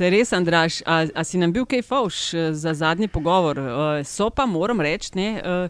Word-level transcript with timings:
Se 0.00 0.08
res, 0.08 0.30
Andraš, 0.32 0.78
a, 0.86 1.02
a 1.12 1.22
si 1.28 1.36
nam 1.36 1.50
bil 1.52 1.66
kaj 1.68 1.82
fauš 1.84 2.18
eh, 2.32 2.44
za 2.56 2.72
zadnji 2.72 3.04
pogovor? 3.12 3.58
Uh, 3.60 3.98
so 4.08 4.30
pa, 4.32 4.46
moram 4.48 4.80
reči, 4.80 5.12
uh, 5.12 5.68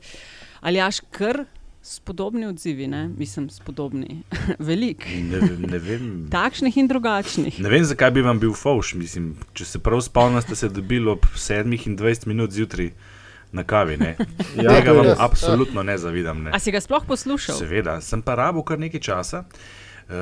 ali 0.61 0.79
jaš 0.79 1.01
kar 1.11 1.41
spodobni 1.83 2.47
odzivi, 2.47 2.87
ne? 2.87 3.09
mislim, 3.09 3.49
spodobni, 3.51 4.21
velik. 4.69 5.09
Ne, 5.33 5.41
ne 5.67 5.81
vem. 5.83 6.05
Takšnih 6.37 6.79
in 6.79 6.87
drugačnih. 6.87 7.59
Ne 7.59 7.75
vem, 7.75 7.83
zakaj 7.83 8.15
bi 8.15 8.23
vam 8.23 8.39
bil 8.39 8.55
fauš. 8.55 8.95
Mislim, 8.95 9.33
če 9.51 9.67
se 9.67 9.83
prav 9.83 9.99
spomnim, 10.07 10.39
ste 10.47 10.55
se 10.55 10.71
dobili 10.71 11.11
ob 11.11 11.27
7:20 11.35 12.31
minut 12.31 12.55
zjutraj 12.55 12.93
na 13.51 13.67
kavi. 13.67 13.99
Ja, 14.63 14.77
Tega 14.77 14.95
vam 14.95 15.11
absolutno 15.19 15.83
ne 15.83 15.99
zavidam. 15.99 16.45
Ne. 16.47 16.55
A 16.55 16.63
si 16.63 16.71
ga 16.71 16.79
sploh 16.79 17.03
poslušal? 17.03 17.59
Seveda, 17.59 17.99
sem 17.99 18.23
pa 18.23 18.39
rabo 18.39 18.63
kar 18.63 18.79
nekaj 18.79 19.03
časa. 19.11 19.43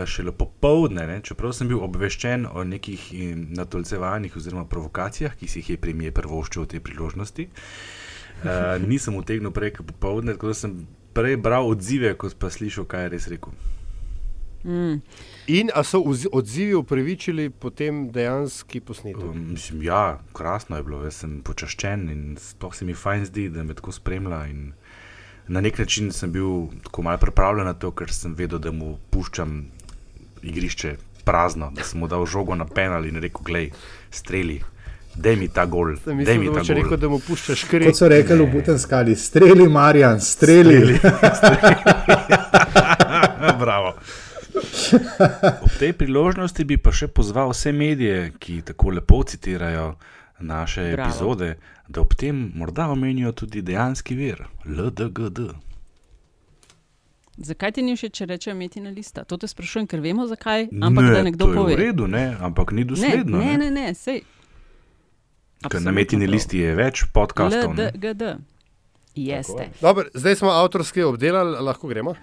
Šele 0.07 0.32
popovdne, 0.36 1.20
čeprav 1.25 1.55
sem 1.57 1.68
bil 1.70 1.80
obveščen 1.80 2.45
o 2.50 2.64
nekih 2.64 3.09
natolcevanjih 3.57 4.37
oziroma 4.37 4.66
provokacijah, 4.68 5.37
ki 5.38 5.48
si 5.48 5.62
jih 5.62 5.70
je 5.70 5.80
premijer 5.80 6.12
prvoščil 6.12 6.66
v 6.66 6.70
tej 6.74 6.83
priložnosti, 6.84 7.48
uh, 7.48 8.77
nisem 8.91 9.16
utegnil 9.16 9.55
prej 9.55 9.78
popovdne, 9.80 10.37
tako 10.37 10.52
da 10.52 10.59
sem 10.61 10.77
prej 11.16 11.38
bral 11.41 11.70
odzive, 11.70 12.12
kot 12.20 12.37
pa 12.38 12.52
slišal, 12.52 12.84
kaj 12.91 13.06
je 13.06 13.12
res 13.16 13.28
rekel. 13.33 13.56
Mm. 14.64 15.01
In 15.47 15.70
ali 15.74 15.84
so 15.84 16.02
odzivi 16.33 16.75
upravičili 16.75 17.50
potem 17.50 18.11
dejansko 18.12 18.80
posnetek? 18.86 19.23
Um, 19.25 19.50
mislim, 19.52 19.83
ja, 19.83 20.20
krasno 20.33 20.77
je 20.77 20.83
bilo, 20.83 21.02
jaz 21.05 21.23
sem 21.23 21.41
počaščen 21.42 22.09
in 22.11 22.23
sploh 22.41 22.75
se 22.75 22.84
mi 22.84 22.95
fajn 22.95 23.25
zdi, 23.30 23.48
da 23.55 23.62
me 23.62 23.75
tako 23.75 23.92
spremlja. 23.92 24.45
Na 25.48 25.61
nek 25.61 25.78
način 25.78 26.12
sem 26.12 26.33
bil 26.33 26.69
tako 26.84 27.02
malo 27.02 27.19
pripravljen 27.19 27.66
na 27.66 27.75
to, 27.75 27.91
ker 27.91 28.12
sem 28.12 28.34
vedel, 28.34 28.59
da 28.59 28.73
mu 28.73 28.98
puščam 29.11 29.70
igrišče 30.42 30.97
prazno, 31.24 31.70
da 31.74 31.84
sem 31.84 32.01
mu 32.01 32.09
dal 32.09 32.27
žogo 32.27 32.55
na 32.55 32.65
penal 32.65 33.06
in 33.06 33.20
rekel: 33.20 33.45
Glej, 33.45 33.70
streli 34.10 34.61
da 35.19 35.34
mi 35.37 35.48
ta 35.48 35.64
gol. 35.66 35.97
Da 36.05 36.14
mi 36.14 36.24
ta 36.24 36.34
gol. 36.34 36.64
Rekel, 36.69 36.97
da 36.97 37.09
mu 37.09 37.19
puščaš 37.19 37.64
kri. 37.70 37.89
Kot 37.91 37.98
so 37.98 38.08
rekli 38.08 38.39
v 38.39 38.47
Butenskali, 38.53 39.16
streli, 39.16 39.69
Marjan, 39.69 40.20
streli. 40.20 40.98
streli. 40.98 40.98
Bravo. 43.62 43.94
Ob 45.62 45.72
tej 45.78 45.92
priložnosti 45.92 46.64
bi 46.64 46.78
pa 46.81 46.92
še 46.94 47.11
pozval 47.12 47.53
vse 47.53 47.72
medije, 47.75 48.33
ki 48.39 48.62
tako 48.70 48.94
lepo 48.98 49.22
citirajo 49.27 49.97
naše 50.39 50.92
Bravo. 50.92 51.09
epizode, 51.09 51.50
da 51.89 52.00
ob 52.00 52.14
tem 52.14 52.53
morda 52.55 52.89
omenijo 52.92 53.33
tudi 53.33 53.62
dejanski 53.62 54.14
vir, 54.14 54.44
LDGD. 54.66 55.50
Zakaj 57.39 57.72
ti 57.72 57.83
ni 57.86 57.94
všeč, 57.94 58.17
če 58.19 58.27
rečejo 58.27 58.55
metina 58.58 58.91
lista? 58.91 59.22
To 59.22 59.36
te 59.39 59.47
sprašujem, 59.47 59.86
ker 59.86 60.03
vemo 60.03 60.27
zakaj, 60.27 60.67
ampak 60.75 61.05
ne, 61.06 61.12
da 61.14 61.22
nekdo 61.22 61.47
pove. 61.53 61.77
V 61.77 61.78
redu, 61.78 62.08
ne, 62.11 62.34
ampak 62.42 62.72
ni 62.75 62.83
dosledno. 62.84 63.39
Ne, 63.39 63.55
ne, 63.55 63.70
ne, 63.70 63.86
ne 63.86 63.94
sej. 63.94 64.25
Na 65.83 65.94
metini 65.94 66.27
listi 66.27 66.59
je 66.62 66.75
več 66.75 67.05
podkastov. 67.14 67.75
LDGD. 67.78 68.36
Jeste. 69.19 69.70
Dobar, 69.81 70.11
zdaj 70.14 70.39
smo 70.42 70.50
avtorski 70.55 71.03
obdelali, 71.06 71.59
lahko 71.62 71.91
gremo. 71.91 72.14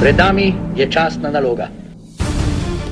Pred 0.00 0.16
nami 0.20 0.52
je 0.76 0.88
časna 0.92 1.32
naloga. 1.32 1.68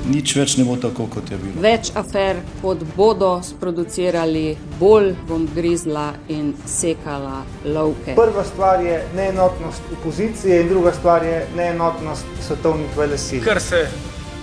Nič 0.04 0.34
več 0.36 0.56
ne 0.60 0.64
bo 0.68 0.76
tako, 0.76 1.06
kot 1.14 1.30
je 1.30 1.38
bilo. 1.40 1.60
Več 1.64 1.90
afer, 1.96 2.40
kot 2.62 2.82
bodo 2.96 3.38
sproducirali, 3.42 4.56
bolj 4.80 5.14
bom 5.28 5.46
grizla 5.54 6.10
in 6.28 6.52
sekala 6.68 7.42
lovke. 7.64 8.16
Prva 8.18 8.44
stvar 8.44 8.84
je 8.84 9.00
neenotnost 9.16 9.94
opozicije, 9.98 10.60
in 10.60 10.68
druga 10.68 10.92
stvar 10.92 11.24
je 11.24 11.46
neenotnost 11.56 12.26
svetovnih 12.48 12.98
velesil 12.98 13.40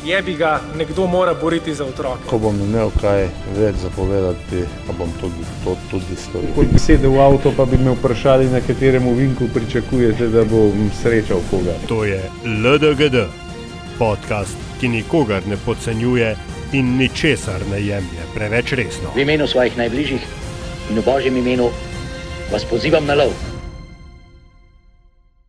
je 0.06 0.22
bi 0.22 0.34
ga 0.34 0.62
nekdo 0.78 1.08
mora 1.08 1.34
boriti 1.42 1.76
za 1.76 1.86
otroke. 1.86 2.30
Ko 2.30 2.38
bom 2.40 2.56
imel 2.62 2.90
kaj 3.02 3.28
več 3.58 3.76
zapovedati, 3.84 4.64
pa 4.88 4.94
bom 4.98 5.10
tudi 5.22 5.46
to 5.64 5.76
tudi 5.92 6.18
storil. 6.18 6.50
Ko 6.56 6.66
bi 6.74 6.80
sedel 6.80 7.14
v 7.14 7.22
avto, 7.22 7.54
pa 7.58 7.66
bi 7.66 7.78
me 7.78 7.94
vprašali, 7.96 8.50
na 8.50 8.62
katerem 8.66 9.06
vinku 9.18 9.50
pričakujete, 9.54 10.28
da 10.34 10.46
bom 10.46 10.90
srečal 11.02 11.42
koga. 11.52 11.78
To 11.88 12.04
je 12.06 12.22
LDGD, 12.46 13.28
podcast, 14.00 14.71
ki 14.82 14.88
nikogar 14.88 15.44
ne 15.48 15.58
podcenjuje 15.66 16.36
in 16.74 16.98
ničesar 16.98 17.62
ne 17.72 17.82
jemlje 17.86 18.24
preveč 18.34 18.72
resno. 18.74 19.12
V 19.16 19.22
imenu 19.22 19.46
svojih 19.48 19.78
najbližjih 19.78 20.24
in 20.90 20.98
v 20.98 21.04
božjem 21.06 21.38
imenu 21.38 21.68
vas 22.52 22.66
pozivam 22.66 23.06
na 23.06 23.14
lov. 23.14 23.30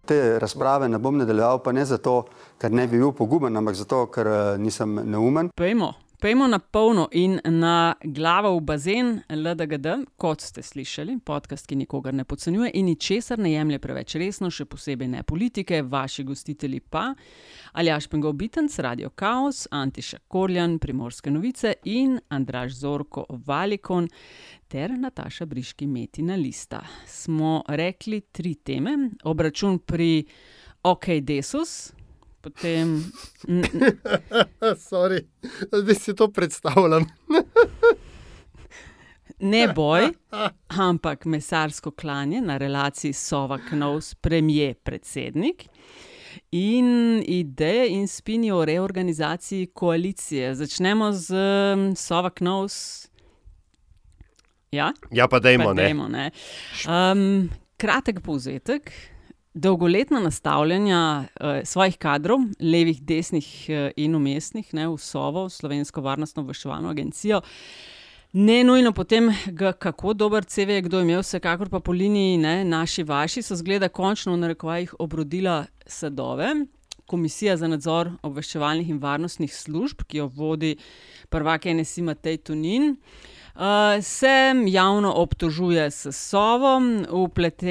Te 0.04 0.38
razprave 0.38 0.88
ne 0.88 0.98
bom 0.98 1.16
nadaljeval, 1.16 1.62
pa 1.64 1.72
ne 1.72 1.84
zato, 1.84 2.26
ker 2.60 2.76
ne 2.76 2.84
bi 2.86 3.00
bil 3.00 3.14
poguben, 3.16 3.56
ampak 3.56 3.74
zato, 3.74 4.04
ker 4.12 4.26
eh, 4.26 4.58
nisem 4.58 5.00
neumen. 5.00 5.48
Pejmo, 5.56 5.94
pejmo 6.20 6.46
na 6.46 6.58
polno 6.58 7.08
in 7.12 7.40
na 7.44 7.94
glavo 8.04 8.52
v 8.58 8.60
bazen 8.60 9.22
LDGD, 9.30 9.96
kot 10.20 10.44
ste 10.44 10.62
slišali, 10.62 11.16
podcast, 11.24 11.66
ki 11.66 11.80
nikogar 11.80 12.12
ne 12.12 12.28
podcenjuje 12.28 12.70
in 12.74 12.92
ničesar 12.92 13.40
ne 13.40 13.56
jemlje 13.56 13.80
preveč 13.80 14.20
resno, 14.20 14.52
še 14.52 14.68
posebej 14.68 15.08
ne 15.08 15.24
politike, 15.24 15.80
vaši 15.82 16.28
gostitelji 16.28 16.84
pa. 16.84 17.14
Aljaš 17.72 18.06
Pengov 18.06 18.32
Bitenc, 18.32 18.78
Radio 18.78 19.10
Chaos, 19.10 19.68
Antiša 19.70 20.18
Korjan, 20.28 20.78
Primorske 20.78 21.30
novice 21.30 21.72
in 21.84 22.20
Andraš 22.28 22.72
Zorko 22.72 23.24
Valikon 23.46 24.08
ter 24.68 24.90
Nataša 24.98 25.46
Briški 25.46 25.86
Metina 25.86 26.36
Lista. 26.36 26.82
Smo 27.06 27.62
rekli 27.68 28.20
tri 28.20 28.54
teme, 28.54 29.10
obračun 29.24 29.78
pri 29.78 30.24
OK 30.82 31.06
Desus. 31.22 31.92
Potem. 32.40 33.12
Sorry, 34.90 35.24
zdaj 35.72 35.94
si 35.94 36.14
to 36.14 36.28
predstavljam. 36.28 37.06
ne 39.52 39.68
boj, 39.74 40.12
ampak 40.88 41.24
mesarsko 41.24 41.90
klanje 41.90 42.40
na 42.40 42.56
relaciji 42.56 43.12
Sova-Knovs, 43.12 44.14
premijer, 44.14 44.74
predsednik 44.74 45.71
in 46.52 47.22
ideje 47.26 47.88
in 47.88 48.08
spini 48.08 48.52
o 48.52 48.64
reorganizaciji 48.64 49.66
koalicije. 49.66 50.54
Začnemo 50.54 51.12
z 51.12 51.34
um, 51.34 51.96
Sova 51.96 52.30
Knovs. 52.30 53.08
Ja, 54.72 54.92
ja 55.10 55.28
pa 55.28 55.38
dajmo, 55.38 55.72
ne. 55.72 55.94
ne. 56.08 56.30
Um, 56.88 57.50
kratek 57.76 58.20
povzetek. 58.20 58.92
Dolgoletna 59.54 60.20
nastavljanja 60.20 61.24
uh, 61.24 61.60
svojih 61.64 61.96
kadrov, 62.00 62.38
levih, 62.60 63.02
desnih 63.02 63.48
uh, 63.68 63.90
in 63.96 64.14
umestnih, 64.16 64.74
ne, 64.74 64.86
v 64.88 64.96
Sovo, 64.96 65.48
Slovensko 65.52 66.00
varnostno 66.00 66.40
obveščevalno 66.42 66.88
agencijo, 66.88 67.42
uh, 67.44 68.01
Ne 68.32 68.64
nujno 68.64 68.92
potem, 68.92 69.28
kako 69.78 70.14
dober 70.14 70.44
CV 70.44 70.78
je 70.78 70.82
kdo 70.82 71.00
imel, 71.00 71.20
vsekakor 71.20 71.68
pa 71.68 71.80
po 71.80 71.92
liniji 71.92 72.38
ne, 72.40 72.64
naši 72.64 73.02
vaši 73.04 73.42
so 73.42 73.56
zgleda 73.56 73.88
končno 73.88 74.32
v 74.32 74.38
narekovajih 74.40 74.94
obrodila 74.98 75.66
sadove. 75.86 76.54
Komisija 77.06 77.56
za 77.56 77.68
nadzor 77.68 78.08
obveščevalnih 78.22 78.88
in 78.88 79.02
varnostnih 79.02 79.52
služb, 79.52 80.06
ki 80.08 80.22
jo 80.22 80.30
vodi 80.32 80.78
prvak 81.28 81.68
NSI 81.76 82.06
Matej 82.08 82.40
Tunin. 82.48 82.90
Uh, 82.92 83.41
se 84.02 84.54
javno 84.66 85.12
obtožuje 85.12 85.90
s 85.90 86.12
Sovom, 86.12 87.06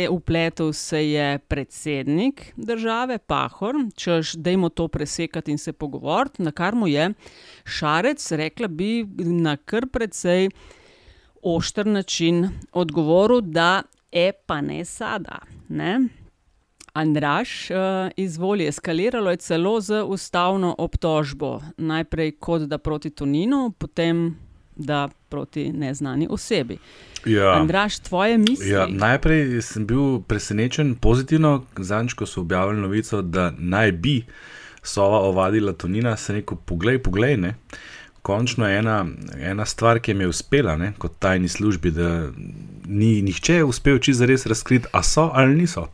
upletel 0.09 0.73
se 0.73 1.09
je 1.09 1.39
predsednik 1.39 2.53
države, 2.55 3.17
Pahor, 3.17 3.75
češ, 3.95 4.33
da 4.33 4.49
jim 4.49 4.69
to 4.69 4.87
presekati 4.87 5.51
in 5.51 5.57
se 5.57 5.73
pogovoriti, 5.73 6.43
na 6.43 6.51
kar 6.51 6.75
mu 6.75 6.87
je 6.87 7.13
Šarec, 7.63 8.31
rekla 8.31 8.67
bi, 8.67 9.05
na 9.17 9.57
kar 9.57 9.87
precej 9.87 10.49
ošter 11.41 11.87
način 11.87 12.49
odgovoril, 12.71 13.41
da 13.41 13.83
je 14.11 14.31
pa 14.45 14.61
ne 14.61 14.85
sada. 14.85 15.39
Ne? 15.69 15.99
Andraš 16.93 17.71
uh, 17.71 17.77
izvoli, 18.17 18.67
eskaliralo 18.67 19.31
je 19.31 19.37
celo 19.37 19.81
z 19.81 20.03
ustavno 20.03 20.75
obtožbo, 20.77 21.61
najprej 21.77 22.31
kot 22.31 22.61
da 22.61 22.77
proti 22.77 23.09
Toninu, 23.09 23.71
potem 23.77 24.35
da 24.81 25.07
proti 25.29 25.71
neznani 25.71 26.27
osebi. 26.29 26.77
Ja. 27.25 27.53
Andraš, 27.53 27.99
tvoje 27.99 28.37
misli? 28.37 28.69
Ja, 28.69 28.87
najprej 28.89 29.61
sem 29.61 29.85
bil 29.87 30.19
presenečen 30.27 30.95
pozitivno, 30.95 31.63
zadnjič, 31.77 32.13
ko 32.13 32.25
so 32.25 32.41
objavili 32.41 32.81
novico, 32.81 33.21
da 33.21 33.51
naj 33.57 33.91
bi 33.91 34.15
sova 34.83 35.19
ovadila 35.19 35.73
Tonina, 35.73 36.17
se 36.17 36.33
rekel, 36.33 36.57
poglej, 36.65 36.99
poglej. 37.03 37.37
Ne. 37.37 37.53
Končno 38.21 38.67
je 38.67 38.77
ena, 38.77 39.05
ena 39.37 39.65
stvar, 39.65 39.99
ki 39.99 40.13
mi 40.13 40.23
je 40.23 40.33
uspela 40.33 40.75
ne, 40.77 40.93
kot 40.97 41.19
tajni 41.19 41.49
službi, 41.49 41.91
da 41.91 42.29
ni 42.85 43.21
nihče 43.21 43.63
uspel 43.63 43.97
čisto 43.99 44.25
res 44.25 44.45
razkriti, 44.45 44.89
a 44.93 45.03
so 45.03 45.29
ali 45.33 45.55
niso 45.55 45.87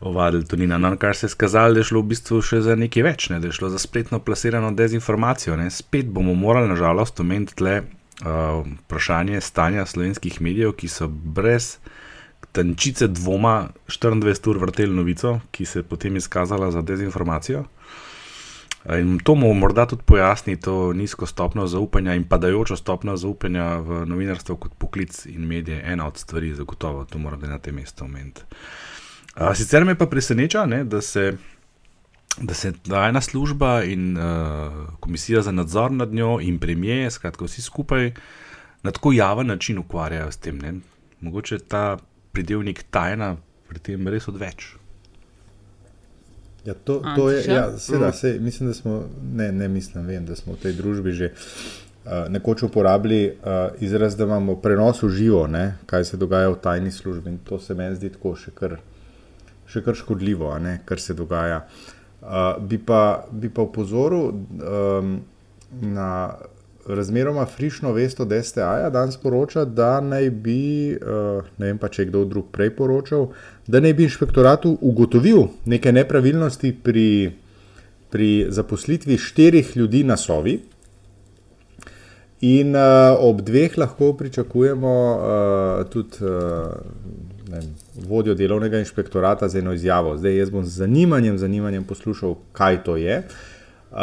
ovadili 0.00 0.46
Tonina. 0.46 0.78
No, 0.78 0.96
kar 0.96 1.16
se 1.16 1.26
je 1.26 1.30
skazalo, 1.30 1.74
da 1.74 1.80
je 1.80 1.90
šlo 1.90 2.02
v 2.02 2.12
bistvu 2.12 2.42
še 2.42 2.60
za 2.62 2.76
nekaj 2.78 3.02
več, 3.02 3.28
ne, 3.30 3.40
da 3.42 3.50
je 3.50 3.56
šlo 3.58 3.70
za 3.74 3.78
spletno 3.82 4.20
plasirano 4.22 4.70
dezinformacijo. 4.70 5.56
Ne. 5.56 5.70
Spet 5.70 6.06
bomo 6.06 6.34
morali, 6.34 6.70
nažalost, 6.70 7.20
omeniti 7.20 7.58
tle 7.58 7.80
uh, 8.22 8.66
vprašanje 8.84 9.40
stanja 9.40 9.86
slovenskih 9.86 10.40
medijev, 10.42 10.72
ki 10.72 10.88
so 10.88 11.08
brez 11.08 11.76
tančice 12.52 13.08
dvoma 13.08 13.68
24 13.88 14.50
ur 14.50 14.58
vrteli 14.58 14.94
novico, 14.94 15.40
ki 15.50 15.64
se 15.64 15.78
je 15.78 15.82
potem 15.82 16.16
izkazala 16.16 16.70
za 16.70 16.82
dezinformacijo. 16.82 17.64
In 18.88 19.18
to 19.18 19.34
mu 19.34 19.54
morda 19.54 19.86
tudi 19.86 20.02
pojasni 20.06 20.56
to 20.60 20.92
nizko 20.92 21.26
stopno 21.26 21.66
zaupanja 21.66 22.14
in 22.14 22.24
padajočo 22.24 22.76
stopno 22.76 23.16
zaupanja 23.16 23.76
v 23.76 24.06
novinarstvo 24.06 24.56
kot 24.56 24.72
poklic 24.78 25.26
in 25.26 25.46
medije. 25.46 25.82
Ena 25.84 26.06
od 26.06 26.16
stvari, 26.16 26.54
zagotovo, 26.54 27.04
to 27.04 27.18
moram 27.18 27.40
na 27.40 27.58
tem 27.58 27.74
mestu 27.74 28.04
omeniti. 28.04 28.42
Sicer 29.54 29.84
me 29.84 29.94
pa 29.98 30.06
preseneča, 30.06 30.66
ne, 30.66 30.84
da 30.84 31.00
se. 31.00 31.36
Da 32.42 32.54
se 32.54 32.72
ta 32.88 33.08
ena 33.08 33.20
služba 33.20 33.82
in 33.82 34.16
uh, 34.16 34.22
komisija 35.00 35.42
za 35.42 35.52
nadzor 35.52 35.92
nad 35.92 36.12
njo, 36.12 36.38
in 36.40 36.58
premije, 36.58 37.10
skratka, 37.10 37.44
vsi 37.44 37.62
skupaj 37.62 38.12
na 38.82 38.90
tako 38.90 39.12
javen 39.12 39.46
način 39.46 39.78
ukvarjajo 39.78 40.32
s 40.32 40.36
tem. 40.36 40.58
Ne? 40.58 40.74
Mogoče 41.20 41.58
ta 41.58 41.98
pridevnik 42.32 42.84
tajna 42.90 43.36
pri 43.68 43.78
tem 43.78 44.08
res 44.08 44.28
odveč. 44.28 44.74
Ja, 46.64 46.74
to, 46.74 47.02
to 47.16 47.30
je, 47.30 47.44
ja, 47.48 47.78
seveda, 47.78 48.12
sej, 48.12 48.38
mislim, 48.38 48.68
da 48.68 48.74
smo, 48.74 49.02
ne, 49.34 49.52
ne 49.52 49.68
mislim, 49.68 50.06
vem, 50.06 50.26
da 50.26 50.36
smo 50.36 50.52
v 50.52 50.62
tej 50.62 50.72
družbi 50.78 51.12
že 51.12 51.30
uh, 51.32 52.28
nekoč 52.28 52.62
uporabili 52.62 53.24
uh, 53.26 53.74
izraz, 53.80 54.16
da 54.16 54.24
imamo 54.24 54.56
prenos 54.62 55.02
v 55.02 55.10
živo, 55.10 55.46
ne, 55.46 55.78
kaj 55.86 56.04
se 56.04 56.16
dogaja 56.16 56.50
v 56.50 56.60
tajni 56.62 56.90
službi. 56.90 57.30
In 57.30 57.38
to 57.38 57.58
se 57.58 57.74
meni 57.74 57.96
zdi 57.96 58.12
tako 58.14 58.36
še 58.36 58.54
kar, 58.54 58.78
še 59.66 59.82
kar 59.82 59.94
škodljivo, 59.94 60.58
ne, 60.62 60.80
kar 60.84 61.00
se 61.00 61.14
dogaja. 61.14 61.64
Uh, 61.64 61.97
bi, 62.60 62.78
pa, 62.78 63.24
bi 63.30 63.48
pa 63.48 63.62
upozoril 63.62 64.30
um, 64.30 65.18
na 65.80 66.34
razmeroma 66.88 67.46
frišno 67.46 67.92
vest 67.92 68.20
od 68.20 68.32
STA, 68.42 68.90
danes 68.90 69.16
poroča, 69.16 69.64
da 69.64 70.00
naj 70.00 70.30
bi, 70.30 70.96
uh, 70.96 71.44
ne 71.58 71.66
vem 71.66 71.78
pa 71.78 71.88
če 71.92 72.08
kdo 72.08 72.24
drug 72.24 72.48
prej 72.52 72.72
poročal, 72.76 73.28
da 73.66 73.80
naj 73.84 73.94
bi 73.94 74.06
inšpektoratu 74.08 74.78
ugotovil 74.80 75.46
neke 75.68 75.92
nepravilnosti 75.92 76.72
pri, 76.84 77.08
pri 78.10 78.30
zaposlitvi 78.50 79.18
štirih 79.18 79.76
ljudi 79.76 80.04
na 80.04 80.16
Sovi. 80.16 80.58
In 82.48 82.76
uh, 82.76 83.18
ob 83.18 83.42
dveh 83.42 83.78
lahko 83.78 84.12
pričakujemo 84.14 84.94
uh, 85.12 85.86
tudi 85.90 86.24
uh, 86.24 86.72
vem, 87.50 87.74
vodjo 88.08 88.34
delovnega 88.34 88.78
inšpektorata 88.78 89.48
za 89.48 89.58
eno 89.58 89.72
izjavo. 89.72 90.16
Zdaj 90.16 90.36
jaz 90.36 90.50
bom 90.50 90.64
z 90.64 90.84
zanimanjem, 90.84 91.38
zanimanjem 91.38 91.84
poslušal, 91.84 92.36
kaj 92.52 92.82
to 92.84 92.96
je. 92.96 93.22
Uh, 93.90 93.98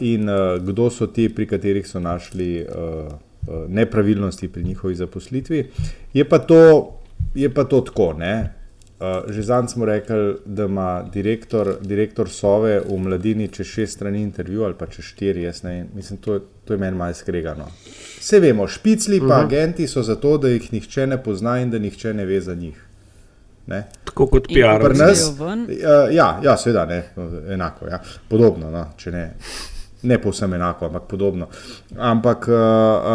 in 0.00 0.28
uh, 0.28 0.58
kdo 0.62 0.90
so 0.90 1.06
ti, 1.06 1.28
pri 1.34 1.46
katerih 1.46 1.86
so 1.86 2.00
našli 2.00 2.66
uh, 2.66 3.06
uh, 3.06 3.68
nepravilnosti 3.68 4.48
pri 4.48 4.64
njihovi 4.64 4.94
zaposlitvi. 4.94 5.66
Je 6.14 6.24
pa 6.28 6.38
to, 6.38 6.92
je 7.34 7.54
pa 7.54 7.64
to 7.64 7.80
tako. 7.80 8.12
Ne? 8.18 8.59
Uh, 9.00 9.32
že 9.32 9.42
zadnjič 9.42 9.72
smo 9.72 9.84
rekli, 9.84 10.34
da 10.44 10.64
ima 10.64 11.02
direktor, 11.12 11.76
direktor 11.80 12.28
Sove 12.28 12.80
v 12.84 12.98
mladini 12.98 13.48
čez 13.48 13.66
šest 13.66 13.96
strani 13.96 14.20
intervju 14.22 14.64
ali 14.64 14.74
pa 14.78 14.86
čez 14.86 15.04
štiri, 15.04 15.42
jaz 15.42 15.62
ne 15.62 15.86
mislim, 15.94 16.18
to, 16.18 16.38
to 16.64 16.74
je 16.74 16.78
meni 16.78 16.96
malo 16.96 17.14
skregano. 17.14 17.64
Vse 18.18 18.40
vemo, 18.40 18.68
špicli 18.68 19.18
pa 19.18 19.24
uh 19.24 19.30
mhm. 19.30 19.40
-huh. 19.40 19.44
agenti 19.44 19.88
so 19.88 20.02
zato, 20.02 20.38
da 20.38 20.48
jih 20.48 20.72
nihče 20.72 21.06
ne 21.06 21.22
pozna 21.22 21.58
in 21.60 21.70
da 21.70 21.78
nihče 21.78 22.14
ne 22.14 22.26
ve 22.26 22.40
za 22.40 22.54
njih. 22.54 22.84
Ne? 23.66 23.88
Tako 24.04 24.26
kot 24.26 24.46
PR. 24.48 24.54
Ja, 24.54 26.10
ja, 26.10 26.40
ja, 26.42 26.56
seveda, 26.56 26.84
ne, 26.86 27.04
enako, 27.48 27.86
ja. 27.86 28.00
podobno, 28.28 28.70
no, 28.70 28.86
če 28.96 29.10
ne. 29.10 29.34
Ne 30.02 30.16
povsem 30.18 30.52
enako, 30.54 30.86
ampak 30.86 31.02
podobno. 31.08 31.46
Ampak 31.96 32.48
uh, 32.48 32.54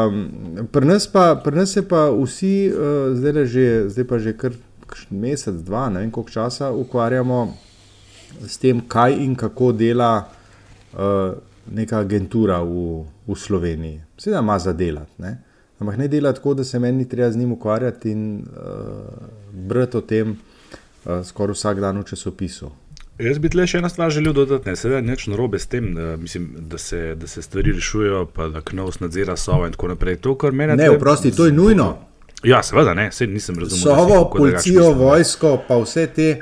um, 0.07 0.67
pri 0.71 0.85
nas, 0.85 1.09
nas 1.51 1.75
je 1.75 1.81
pa 1.87 2.09
vsi, 2.13 2.69
uh, 2.69 3.17
zdaj, 3.17 3.45
že, 3.45 3.89
zdaj 3.89 4.05
pa 4.07 4.19
že 4.19 4.33
kar 4.37 4.53
mesec, 5.09 5.55
dva, 5.65 5.89
ne 5.89 5.99
vem 5.99 6.11
koliko 6.11 6.31
časa, 6.31 6.71
ukvarjamo 6.71 7.39
s 8.47 8.57
tem, 8.57 8.81
kaj 8.87 9.17
in 9.23 9.35
kako 9.35 9.71
dela 9.71 10.27
uh, 10.93 11.33
neka 11.71 11.99
agentura 11.99 12.61
v, 12.63 13.03
v 13.27 13.35
Sloveniji. 13.35 14.01
Seveda 14.17 14.41
ima 14.41 14.59
za 14.59 14.73
delati, 14.73 15.33
ampak 15.79 15.97
ne 15.97 16.07
dela 16.07 16.33
tako, 16.33 16.53
da 16.53 16.63
se 16.63 16.79
meni 16.79 17.09
treba 17.09 17.31
z 17.31 17.37
njim 17.37 17.51
ukvarjati 17.51 18.11
in 18.11 18.39
uh, 18.39 19.27
brati 19.51 19.97
o 19.97 20.01
tem 20.01 20.31
uh, 20.31 21.21
skoraj 21.23 21.53
vsak 21.53 21.79
dan 21.79 21.99
v 21.99 22.03
časopisu. 22.03 22.71
Jaz 23.19 23.37
bi 23.39 23.47
le 23.55 23.63
še 23.63 23.79
eno 23.79 23.87
stvar 23.89 24.11
želel 24.11 24.33
dodati, 24.35 24.67
ne 24.67 24.75
sedaj 24.75 25.01
nič 25.05 25.29
narobe 25.31 25.59
s 25.59 25.69
tem, 25.71 25.93
da, 25.95 26.17
mislim, 26.19 26.49
da, 26.67 26.77
se, 26.77 27.15
da 27.15 27.27
se 27.31 27.41
stvari 27.41 27.71
rešujejo, 27.71 28.25
pa 28.35 28.49
da 28.51 28.59
KNOVS 28.61 28.99
nadzira 28.99 29.37
Sovo 29.39 29.67
in 29.67 29.71
tako 29.71 29.93
naprej. 29.93 30.17
To, 30.25 30.35
ne, 30.51 30.75
te... 30.75 30.89
oprosti, 30.91 31.31
to 31.31 31.45
je 31.45 31.53
nujno. 31.55 31.93
Ja, 32.43 32.63
seveda, 32.63 32.93
ne, 32.93 33.11
se 33.11 33.27
nisem 33.27 33.59
razumel. 33.59 33.95
Sovo, 33.95 34.29
policijo, 34.29 34.91
vojsko, 34.93 35.57
pa 35.67 35.77
vse 35.77 36.07
te. 36.07 36.41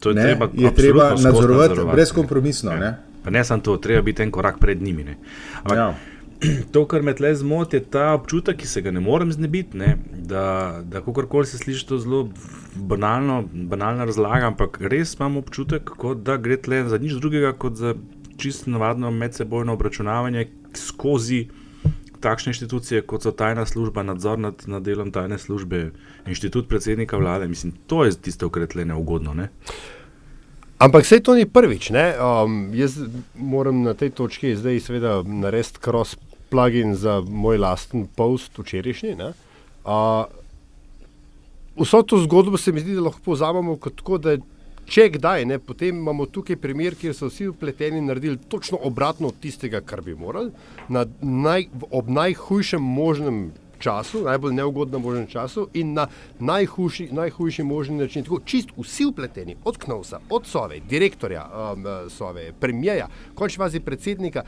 To 0.00 0.10
je 0.10 0.14
ne, 0.14 0.22
treba, 0.22 0.48
je 0.54 0.74
treba 0.74 1.10
nadzorovati 1.10 1.80
brezkompromisno. 1.92 2.72
Ja. 2.72 2.78
Ne, 2.78 2.96
pa 3.24 3.30
ne 3.30 3.44
samo 3.44 3.62
to, 3.62 3.76
treba 3.76 4.02
biti 4.02 4.22
en 4.22 4.30
korak 4.30 4.58
pred 4.58 4.82
njimi. 4.82 5.16
Ampak, 5.62 5.76
ja. 5.76 5.94
to, 6.72 6.86
kar 6.88 7.02
me 7.02 7.14
tle 7.14 7.34
zmoti, 7.34 7.76
je 7.76 7.84
ta 7.84 8.12
občutek, 8.14 8.56
ki 8.56 8.66
se 8.66 8.80
ga 8.80 8.90
ne 8.90 9.00
morem 9.00 9.32
znebiti. 9.32 9.76
Ne? 9.76 9.96
Da, 10.12 10.80
da 10.84 11.02
kakorkoli 11.04 11.46
se 11.46 11.58
sliši 11.58 11.86
to 11.88 11.98
zelo 11.98 12.28
banalno, 12.74 13.42
banalna 13.52 14.04
razlaga, 14.08 14.46
ampak 14.46 14.80
res 14.80 15.14
imam 15.18 15.36
občutek, 15.36 15.90
da 16.16 16.36
gre 16.36 16.56
tle 16.56 16.84
za 16.88 16.98
nič 16.98 17.18
drugega 17.20 17.52
kot 17.52 17.76
za 17.76 17.94
čisto 18.40 18.70
navadno 18.70 19.10
medsebojno 19.10 19.72
obračunavanje 19.72 20.48
skozi. 20.74 21.48
Takšne 22.20 22.50
inštitucije, 22.50 23.02
kot 23.08 23.24
so 23.24 23.32
tajna 23.32 23.64
služba, 23.66 24.02
nadzor 24.02 24.38
nad, 24.38 24.64
nad 24.66 24.82
delom 24.84 25.12
tajne 25.12 25.38
službe, 25.38 25.90
inštitut 26.28 26.68
predsednika 26.68 27.16
vlade, 27.16 27.48
mislim, 27.48 27.72
to 27.86 28.04
je 28.04 28.12
tisto, 28.16 28.50
kar 28.50 28.66
je 28.68 28.84
neugodno. 28.84 29.34
Ne? 29.34 29.48
Ampak 30.80 31.04
vse 31.04 31.20
to 31.20 31.34
ni 31.36 31.44
prvič. 31.44 31.90
Um, 31.92 32.70
jaz 32.72 32.96
moram 33.34 33.82
na 33.82 33.94
tej 33.94 34.10
točki 34.16 34.54
zdaj, 34.56 34.80
seveda, 34.80 35.22
narediti 35.24 35.80
cross 35.84 36.16
plugin 36.50 36.94
za 36.96 37.20
moj 37.20 37.58
lasten 37.58 38.06
post 38.16 38.58
včerajšnji. 38.58 39.16
Uh, 39.20 40.24
vso 41.76 42.02
to 42.02 42.18
zgodbo 42.24 42.56
se 42.56 42.72
mi 42.72 42.80
zdi, 42.80 42.96
da 42.96 43.04
lahko 43.08 43.20
povzamemo 43.24 43.76
kot 43.76 43.96
tako, 44.00 44.18
da 44.18 44.36
če 44.90 45.06
kdaj, 45.14 45.44
ne, 45.46 45.58
potem 45.62 45.98
imamo 46.02 46.26
tukaj 46.26 46.58
primer, 46.58 46.96
kjer 46.98 47.14
so 47.14 47.30
vsi 47.30 47.48
upleteni 47.52 48.00
naredili 48.02 48.38
točno 48.50 48.78
obratno 48.82 49.30
od 49.30 49.38
tistega, 49.40 49.80
kar 49.80 50.02
bi 50.02 50.16
morali, 50.18 50.50
na 50.88 51.06
naj, 51.20 51.68
ob 51.90 52.10
najhujšem 52.10 52.82
možnem 52.82 53.50
času, 53.80 54.24
najbolj 54.26 54.54
neugodnem 54.54 55.02
možnem 55.02 55.26
času 55.30 55.68
in 55.74 55.94
na 55.96 56.06
najhujši, 56.38 57.08
najhujši 57.16 57.64
možni 57.64 57.96
način. 58.02 58.24
Tako 58.26 58.40
čist 58.44 58.74
vsi 58.76 59.06
upleteni, 59.08 59.56
od 59.64 59.78
Knovsa, 59.78 60.20
od 60.30 60.46
Sove, 60.46 60.80
direktorja 60.90 61.46
um, 61.46 61.86
Sove, 62.10 62.50
premijeja, 62.60 63.08
končni 63.34 63.62
fazi 63.62 63.80
predsednika 63.80 64.44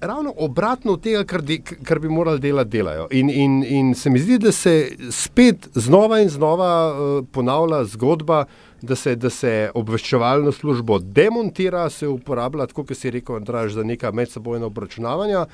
ravno 0.00 0.32
obratno 0.36 0.92
od 0.92 1.02
tega, 1.02 1.24
kar, 1.24 1.42
de, 1.42 1.58
kar 1.84 1.98
bi 1.98 2.08
morali 2.08 2.40
delati, 2.40 2.70
delajo. 2.70 3.08
In, 3.10 3.30
in, 3.30 3.64
in 3.68 3.94
se 3.94 4.10
mi 4.10 4.18
zdi, 4.18 4.38
da 4.38 4.52
se 4.52 4.96
spet 5.10 5.68
znova 5.74 6.20
in 6.20 6.28
znova 6.28 6.92
uh, 6.92 7.26
ponavlja 7.32 7.84
zgodba, 7.84 8.44
da 8.82 8.96
se, 8.96 9.16
da 9.16 9.30
se 9.30 9.70
obveščevalno 9.74 10.52
službo 10.52 10.98
demontira, 10.98 11.88
se 11.90 12.08
uporablja, 12.08 12.66
kot 12.66 12.92
si 12.96 13.10
rekel, 13.10 13.36
Andraž, 13.36 13.72
za 13.72 13.82
neka 13.82 14.12
medsebojna 14.12 14.66
obračunavanja. 14.66 15.46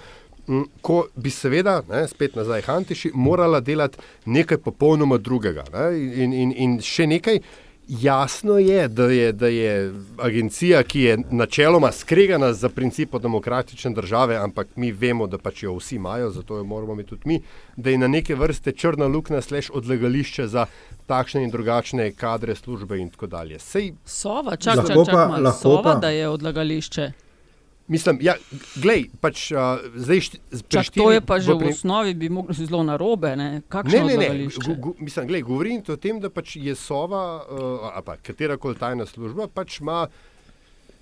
Ko 0.82 1.04
bi 1.14 1.30
seveda, 1.30 1.82
ne, 1.90 2.08
spet 2.08 2.34
nazaj, 2.34 2.64
Hantiši, 2.66 3.10
morala 3.14 3.60
delati 3.60 3.98
nekaj 4.24 4.58
popolnoma 4.58 5.18
drugega. 5.18 5.64
Ne, 5.74 5.90
in, 6.24 6.32
in, 6.32 6.54
in 6.56 6.78
še 6.82 7.06
nekaj, 7.06 7.38
Jasno 7.90 8.58
je 8.58 8.88
da, 8.88 9.04
je, 9.04 9.32
da 9.32 9.46
je 9.46 9.94
agencija, 10.18 10.82
ki 10.82 11.00
je 11.00 11.18
načeloma 11.30 11.92
skregana 11.92 12.52
za 12.52 12.68
principo 12.68 13.18
demokratične 13.18 13.90
države, 13.90 14.36
ampak 14.36 14.68
mi 14.76 14.92
vemo, 14.92 15.26
da 15.26 15.38
pač 15.38 15.62
jo 15.62 15.74
vsi 15.74 15.96
imajo, 15.96 16.30
zato 16.30 16.56
jo 16.56 16.64
moramo 16.64 16.94
mi 16.94 17.04
tudi 17.04 17.22
mi, 17.24 17.40
da 17.76 17.90
je 17.90 17.98
na 17.98 18.08
neke 18.08 18.34
vrste 18.34 18.72
črna 18.72 19.06
luknja, 19.06 19.40
sleš 19.42 19.70
odlagališče 19.74 20.46
za 20.46 20.66
takšne 21.06 21.42
in 21.42 21.50
drugačne 21.50 22.12
kadre, 22.12 22.54
službe 22.54 22.98
in 22.98 23.10
tako 23.10 23.26
dalje. 23.26 23.58
Sej, 23.58 23.92
sova, 24.04 24.56
čak, 24.56 24.76
čak, 24.76 24.86
čak, 24.86 25.06
čak, 25.06 25.54
sova, 25.62 25.94
da 25.94 26.08
je 26.14 26.28
odlagališče. 26.28 27.10
Mislim, 27.90 28.20
ja, 28.22 28.36
glej, 28.78 29.08
pač, 29.18 29.48
uh, 29.50 29.80
zdaj 29.98 30.20
šti, 30.22 30.38
Čak, 30.70 30.92
to 30.94 31.08
je 31.10 31.20
pa 31.26 31.40
že 31.42 31.56
v, 31.56 31.58
pri... 31.58 31.72
v 31.72 31.74
osnovi 31.74 32.12
bi 32.14 32.28
moglo 32.30 32.54
zelo 32.54 32.84
narobe. 32.86 33.34
Ne, 33.34 33.48
ne, 33.66 34.02
ne, 34.06 34.28
ne. 34.30 34.46
Gu, 34.46 34.74
gu, 34.78 34.92
mislim, 35.02 35.26
glej, 35.26 35.42
govorim 35.42 35.82
o 35.82 35.96
tem, 35.98 36.20
da 36.22 36.30
pač 36.30 36.54
je 36.62 36.76
sova, 36.78 37.42
uh, 37.42 37.88
ali 37.90 38.04
pa 38.06 38.14
katera 38.22 38.60
koli 38.62 38.78
tajna 38.78 39.08
služba, 39.10 39.48
pač 39.50 39.80
ima. 39.82 40.04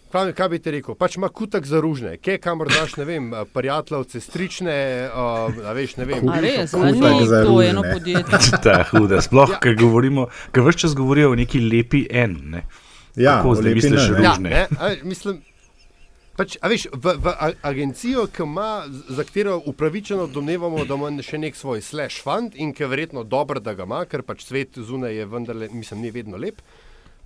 Kaj, 0.08 0.32
kaj 0.32 0.48
bi 0.48 0.58
ti 0.64 0.72
rekel? 0.72 0.96
Pač 0.96 1.18
ima 1.20 1.28
kutak 1.28 1.68
za 1.68 1.82
ružne, 1.84 2.14
kje 2.16 2.38
kamor 2.40 2.70
daš, 2.72 2.96
ne 2.96 3.04
vem, 3.04 3.26
prijateljce, 3.52 4.22
strične, 4.24 4.78
uh, 5.12 5.60
veš, 5.76 5.98
ne 6.00 6.08
vem. 6.08 6.24
A 6.32 6.40
res, 6.40 6.72
kutak 6.72 7.20
za 7.28 7.42
to 7.44 7.58
eno 7.60 7.84
podjetje. 7.84 8.40
Ta 8.64 8.78
huda, 8.88 9.20
sploh, 9.20 9.52
ja. 9.52 9.60
ker 9.60 9.76
govorimo, 9.76 10.30
ker 10.56 10.64
vse 10.64 10.86
čas 10.86 10.96
govorijo 10.96 11.34
o 11.34 11.36
neki 11.36 11.60
lepi 11.68 12.06
en, 12.08 12.40
ne. 12.56 12.64
Ja, 13.18 13.42
Kako 13.42 13.58
zdaj 13.60 13.76
misliš 13.76 14.08
ružne? 14.08 14.24
Ja, 14.24 14.34
ne, 14.40 14.64
a, 14.80 14.94
mislim, 15.04 15.42
Pač, 16.38 16.54
veš, 16.62 16.86
v, 16.94 17.16
v 17.18 17.32
agencijo, 17.66 18.28
ima, 18.44 18.84
za 19.10 19.24
katero 19.26 19.56
upravičeno 19.66 20.28
domnevamo, 20.30 20.84
da 20.86 20.94
ima 20.94 21.10
še 21.24 21.40
nek 21.42 21.58
svoj 21.58 21.82
slash 21.82 22.22
fund 22.22 22.54
in 22.54 22.70
ki 22.72 22.86
je 22.86 22.90
verjetno 22.94 23.24
dobro, 23.26 23.58
da 23.58 23.74
ga 23.74 23.88
ima, 23.88 24.04
ker 24.06 24.22
pač 24.22 24.46
svet 24.46 24.78
zunaj 24.78 25.18
je 25.18 25.26
vendarle, 25.26 25.68
mislim, 25.74 26.06
ni 26.06 26.14
vedno 26.14 26.38
lep. 26.38 26.62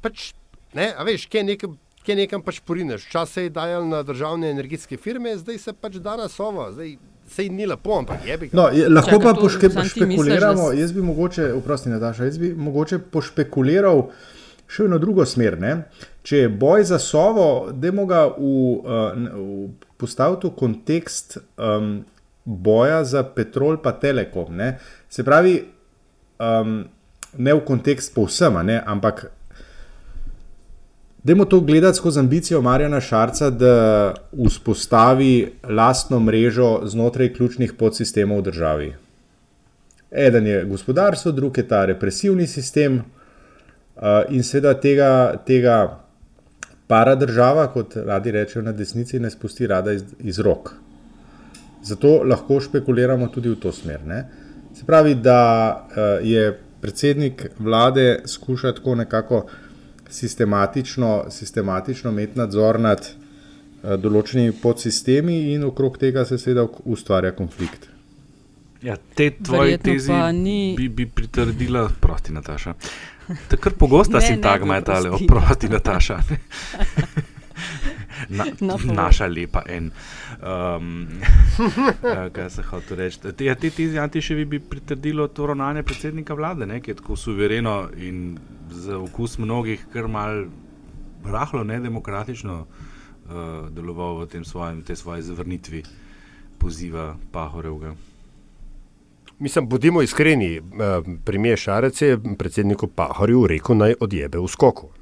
Pač, 0.00 0.32
ne, 0.72 0.94
veš, 1.04 1.28
kje 1.28 1.44
je 1.44 1.48
nekaj 1.52 1.74
ki 2.02 2.16
nekam 2.18 2.42
pač 2.42 2.60
porineš. 2.66 3.06
Čas 3.10 3.30
se 3.36 3.46
je 3.46 3.50
dajal 3.54 3.86
na 3.88 4.02
državne 4.02 4.50
energetske 4.50 4.96
firme, 4.96 5.36
zdaj 5.38 5.58
se 5.58 5.72
pač 5.72 6.00
da 6.02 6.16
na 6.18 6.28
sovo. 6.28 6.70
Zdaj, 6.72 6.96
Sej 7.32 7.48
ni 7.54 7.64
lepo, 7.64 7.94
ampak 7.96 8.26
je 8.26 8.34
bi. 8.36 8.48
No, 8.52 8.66
je, 8.74 8.88
lahko 8.90 9.14
Čaka, 9.14 9.30
pa 9.30 9.40
pošpekuliramo. 9.40 10.64
Misliš, 10.68 10.80
jaz 10.80 10.92
bi 10.92 11.02
mogoče, 11.06 11.44
vprosti, 11.54 11.88
Nataša, 11.88 12.26
jaz 12.26 12.38
bi 12.42 12.50
mogoče 12.58 12.98
pošpekuliral 13.14 14.02
še 14.72 14.86
v 14.88 15.00
drugo 15.02 15.26
smer. 15.28 15.58
Ne? 15.60 15.74
Če 16.24 16.44
je 16.44 16.48
boj 16.48 16.86
za 16.88 16.98
sovo, 17.02 17.68
da 17.72 17.90
je 17.90 17.92
moga 17.92 18.24
v, 18.32 18.54
uh, 18.80 19.68
postaviti 20.00 20.48
v 20.48 20.56
kontekst 20.56 21.36
um, 21.36 22.00
boja 22.44 23.02
za 23.04 23.22
petrol 23.22 23.78
pa 23.82 23.92
telekom. 23.92 24.56
Ne? 24.56 24.74
Se 25.12 25.24
pravi, 25.26 25.60
um, 26.40 26.82
ne 27.38 27.54
v 27.54 27.64
kontekst 27.68 28.14
povsem, 28.16 28.58
ne? 28.66 28.80
ampak 28.80 29.28
Dajmo 31.22 31.44
to 31.46 31.60
gledati 31.60 31.96
skozi 31.96 32.18
ambicijo 32.18 32.60
Marjana 32.60 32.98
Šarca, 33.00 33.50
da 33.50 34.14
vzpostavi 34.34 35.52
lastno 35.70 36.18
mrežo 36.20 36.80
znotraj 36.82 37.30
ključnih 37.36 37.76
podsistemov 37.78 38.40
v 38.40 38.42
državi. 38.42 38.88
Eden 40.10 40.46
je 40.46 40.64
gospodarstvo, 40.64 41.32
drug 41.32 41.58
je 41.58 41.68
ta 41.68 41.84
represivni 41.84 42.46
sistem 42.46 43.04
in 44.30 44.42
seveda 44.42 44.74
tega, 44.80 45.10
tega 45.46 45.76
para 46.92 47.14
država, 47.14 47.66
kot 47.72 47.94
radi 47.96 48.30
rečejo 48.34 48.62
na 48.66 48.72
desnici, 48.72 49.20
ne 49.20 49.30
spusti 49.30 49.66
rada 49.66 49.92
iz, 49.92 50.02
iz 50.18 50.40
rok. 50.42 50.74
Zato 51.82 52.22
lahko 52.24 52.60
špekuliramo 52.60 53.28
tudi 53.32 53.48
v 53.48 53.56
to 53.62 53.72
smer. 53.72 54.04
Ne? 54.06 54.24
Se 54.74 54.84
pravi, 54.86 55.14
da 55.14 55.38
uh, 55.86 56.26
je 56.26 56.58
predsednik 56.80 57.46
vlade 57.58 58.22
skušal 58.26 58.74
tako 58.74 58.94
nekako 58.94 59.46
sistematično, 60.10 61.24
sistematično 61.30 62.10
imeti 62.10 62.38
nadzor 62.38 62.80
nad 62.80 63.08
uh, 63.08 63.94
določenimi 63.96 64.52
podsistemi, 64.62 65.38
in 65.54 65.64
okrog 65.64 65.98
tega 65.98 66.24
se 66.28 66.38
seveda 66.38 66.66
ustvarja 66.84 67.32
konflikt. 67.38 67.91
Ja, 68.82 68.96
te 69.14 69.30
tvoje 69.30 69.78
teze 69.78 70.32
ni... 70.32 70.74
bi, 70.76 70.88
bi 70.88 71.06
pritrdila, 71.06 71.88
prosti 72.00 72.32
Nataša. 72.32 72.74
Tako 73.48 73.70
pogosta 73.78 74.20
sintagma 74.28 74.76
je 74.76 74.84
ta 74.84 74.98
le, 75.00 75.10
oprosti 75.10 75.68
Nataša. 75.68 76.18
Na, 78.28 78.44
no, 78.60 78.78
naša 78.84 79.26
lepa 79.26 79.62
en. 79.66 79.90
Um, 80.42 81.08
kaj 82.34 82.50
se 82.50 82.62
hoče 82.62 82.96
reči? 82.96 83.20
Te, 83.20 83.54
te 83.54 83.70
tezi 83.70 83.98
antiševi 83.98 84.44
bi 84.44 84.60
pritrdilo 84.60 85.28
to 85.28 85.46
ravnanje 85.46 85.82
predsednika 85.82 86.34
vlade, 86.34 86.66
ne, 86.66 86.80
ki 86.80 86.90
je 86.90 86.94
tako 86.94 87.16
suvereno 87.16 87.88
in 87.96 88.38
za 88.70 88.98
okus 88.98 89.38
mnogih 89.38 89.86
kar 89.92 90.08
mal 90.08 90.44
rahlo 91.24 91.64
nedemokratično 91.64 92.60
uh, 92.60 93.68
deloval 93.70 94.22
v 94.22 94.26
tem 94.26 94.44
svojem, 94.44 94.82
te 94.82 94.96
svoje 94.96 95.22
zavrnitvi 95.22 95.82
poziva 96.58 97.16
Pahorevga. 97.32 97.94
Mislim, 99.42 99.68
bodimo 99.68 100.02
iskreni, 100.02 100.60
uh, 100.60 100.64
premijer 101.24 101.58
Šarec 101.58 102.02
je 102.02 102.18
predsedniku 102.38 102.86
Pahorju 102.86 103.46
rekel 103.46 103.76
naj 103.76 103.94
odjebe 104.00 104.38
v 104.38 104.48
skoku. 104.48 104.92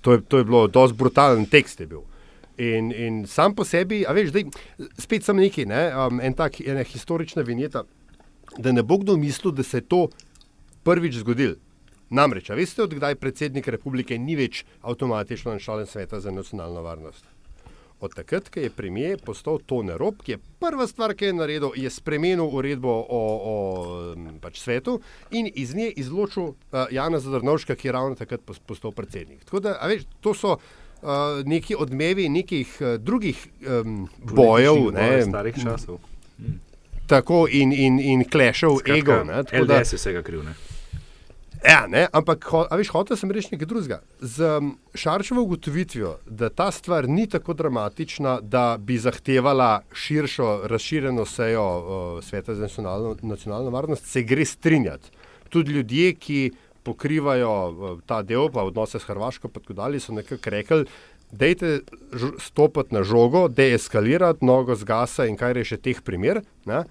To 0.00 0.12
je, 0.12 0.20
to 0.20 0.38
je 0.38 0.44
bilo 0.44 0.66
dosti 0.68 0.98
brutalen 0.98 1.46
tekst. 1.46 1.80
Je 1.80 1.86
bil. 1.86 2.02
In, 2.58 2.92
in 2.92 3.26
sam 3.26 3.54
po 3.54 3.64
sebi, 3.64 4.02
a 4.08 4.12
veš, 4.12 4.28
zdaj, 4.34 4.44
spet 5.00 5.24
sem 5.24 5.40
neki, 5.40 5.64
ne, 5.66 5.80
um, 5.96 6.20
en 6.20 6.36
tak, 6.36 6.60
ena 6.60 6.84
historična 6.84 7.42
vinjeta, 7.42 7.86
da 8.58 8.72
ne 8.72 8.84
bo 8.84 8.98
kdo 9.00 9.16
mislil, 9.16 9.54
da 9.56 9.64
se 9.64 9.80
je 9.80 9.88
to 9.88 10.02
prvič 10.84 11.22
zgodilo. 11.24 11.56
Namreč, 12.10 12.50
a 12.52 12.58
veste, 12.60 12.84
odkdaj 12.84 13.16
predsednik 13.16 13.68
republike 13.72 14.18
ni 14.18 14.36
več 14.36 14.66
avtomatično 14.82 15.56
načalen 15.56 15.88
sveta 15.88 16.20
za 16.20 16.30
nacionalno 16.30 16.84
varnost? 16.84 17.24
Od 18.04 18.14
takrat, 18.14 18.48
ko 18.52 18.60
je 18.60 18.70
premijer 18.70 19.18
postal 19.24 19.58
Tone 19.66 19.96
Rob, 19.96 20.18
ki 20.20 20.32
je 20.32 20.38
prva 20.60 20.84
stvar, 20.86 21.14
ki 21.16 21.30
je 21.30 21.32
naredil, 21.32 21.70
je 21.76 21.90
spremenil 21.90 22.50
uredbo 22.52 22.92
o, 22.92 23.20
o 23.52 23.54
pač 24.44 24.60
svetu 24.60 24.98
in 25.32 25.48
iz 25.48 25.72
nje 25.74 25.88
izločil 26.02 26.50
uh, 26.52 26.84
Jana 26.92 27.20
Zadrnovška, 27.24 27.78
ki 27.80 27.88
je 27.88 27.92
ravno 27.96 28.18
takrat 28.20 28.44
postal 28.66 28.92
predsednik. 28.92 29.46
Tako 29.48 29.62
da, 29.64 29.78
veš, 29.88 30.04
to 30.20 30.34
so 30.36 30.58
uh, 30.58 31.08
neki 31.48 31.78
odmevi 31.80 32.28
nekih 32.28 32.76
uh, 32.80 32.98
drugih 33.00 33.40
um, 33.64 34.04
bojev, 34.20 34.90
ne, 34.92 35.08
starih 35.24 35.62
časov. 35.64 35.98
Tako 37.08 37.46
in, 37.48 37.72
in, 37.72 38.00
in 38.00 38.28
klešev 38.28 38.84
ego. 38.98 39.22
LDS 39.48 39.96
je 39.96 40.02
vsega 40.02 40.22
kriv. 40.22 40.44
Ne? 40.44 40.52
Ja, 41.64 41.86
ne, 41.88 42.04
ampak, 42.12 42.44
a 42.52 42.76
veš, 42.76 42.90
hotel 42.92 43.16
sem 43.16 43.30
reči 43.32 43.54
nekaj 43.54 43.68
drugega. 43.68 43.96
Z 44.20 44.60
Šarčevo 45.00 45.46
ugotovitvijo, 45.46 46.18
da 46.28 46.50
ta 46.52 46.68
stvar 46.74 47.08
ni 47.08 47.24
tako 47.30 47.54
dramatična, 47.56 48.38
da 48.42 48.76
bi 48.78 48.98
zahtevala 49.00 49.80
širšo, 49.92 50.48
razširjeno 50.68 51.24
sejo 51.24 51.64
uh, 51.64 52.24
Sveta 52.24 52.54
za 52.54 52.68
nacionalno, 52.68 53.16
nacionalno 53.22 53.72
varnost, 53.72 54.04
se 54.06 54.22
gre 54.22 54.44
strinjati. 54.44 55.08
Tudi 55.48 55.72
ljudje, 55.72 56.12
ki 56.14 56.52
pokrivajo 56.84 57.96
ta 58.06 58.20
del, 58.22 58.50
pa 58.52 58.66
odnose 58.68 59.00
s 59.00 59.08
Hrvaško, 59.08 59.48
pa 59.48 59.60
tudi 59.60 59.78
dalje, 59.80 60.02
so 60.04 60.12
nekako 60.12 60.52
rekli, 60.52 60.84
dejte 61.32 61.78
stopiti 62.44 62.94
na 62.94 63.02
žogo, 63.02 63.46
deeskalirati, 63.48 64.44
nogo 64.44 64.76
zgasa 64.76 65.24
in 65.26 65.40
kaj 65.40 65.56
reše 65.62 65.80
teh 65.80 66.04
primer. 66.04 66.42
Uh, 66.68 66.84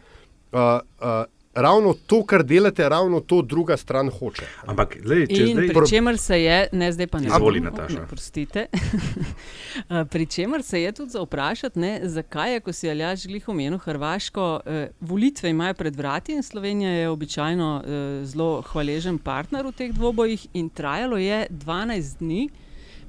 uh, 0.58 1.24
ravno 1.54 1.94
to, 1.94 2.24
kar 2.26 2.44
delate, 2.44 2.90
ravno 2.90 3.20
to 3.20 3.42
druga 3.42 3.78
stran 3.78 4.10
hoče. 4.10 4.46
Ampak, 4.66 4.98
lej, 5.06 5.28
če 5.28 5.46
zdaj... 5.52 5.68
pri 5.68 5.90
čemer 5.90 6.18
se 6.18 6.42
je, 6.42 6.58
ne 6.72 6.92
zdaj 6.92 7.08
pa 7.08 7.20
ne 7.20 7.30
zvoli, 7.30 7.62
Nataša. 7.62 8.06
Prostite. 8.12 8.66
pri 10.14 10.26
čemer 10.26 10.64
se 10.64 10.82
je 10.82 10.92
tudi 10.92 11.12
za 11.12 11.22
vprašati, 11.22 11.80
ne, 11.80 12.00
zakaj 12.04 12.54
je, 12.54 12.60
ko 12.66 12.74
si 12.74 12.90
Aljaš 12.90 13.28
glih 13.28 13.50
omenil 13.50 13.78
Hrvaško, 13.78 14.48
eh, 14.66 14.90
volitve 15.00 15.50
imajo 15.50 15.74
pred 15.74 15.96
vrati 15.96 16.34
in 16.34 16.44
Slovenija 16.44 16.90
je 16.90 17.10
običajno 17.10 17.70
eh, 17.86 18.26
zelo 18.26 18.62
hvaležen 18.62 19.18
partner 19.18 19.66
v 19.66 19.72
teh 19.72 19.94
dvobojih 19.94 20.48
in 20.54 20.70
trajalo 20.70 21.18
je 21.18 21.48
12 21.50 22.18
dni. 22.20 22.50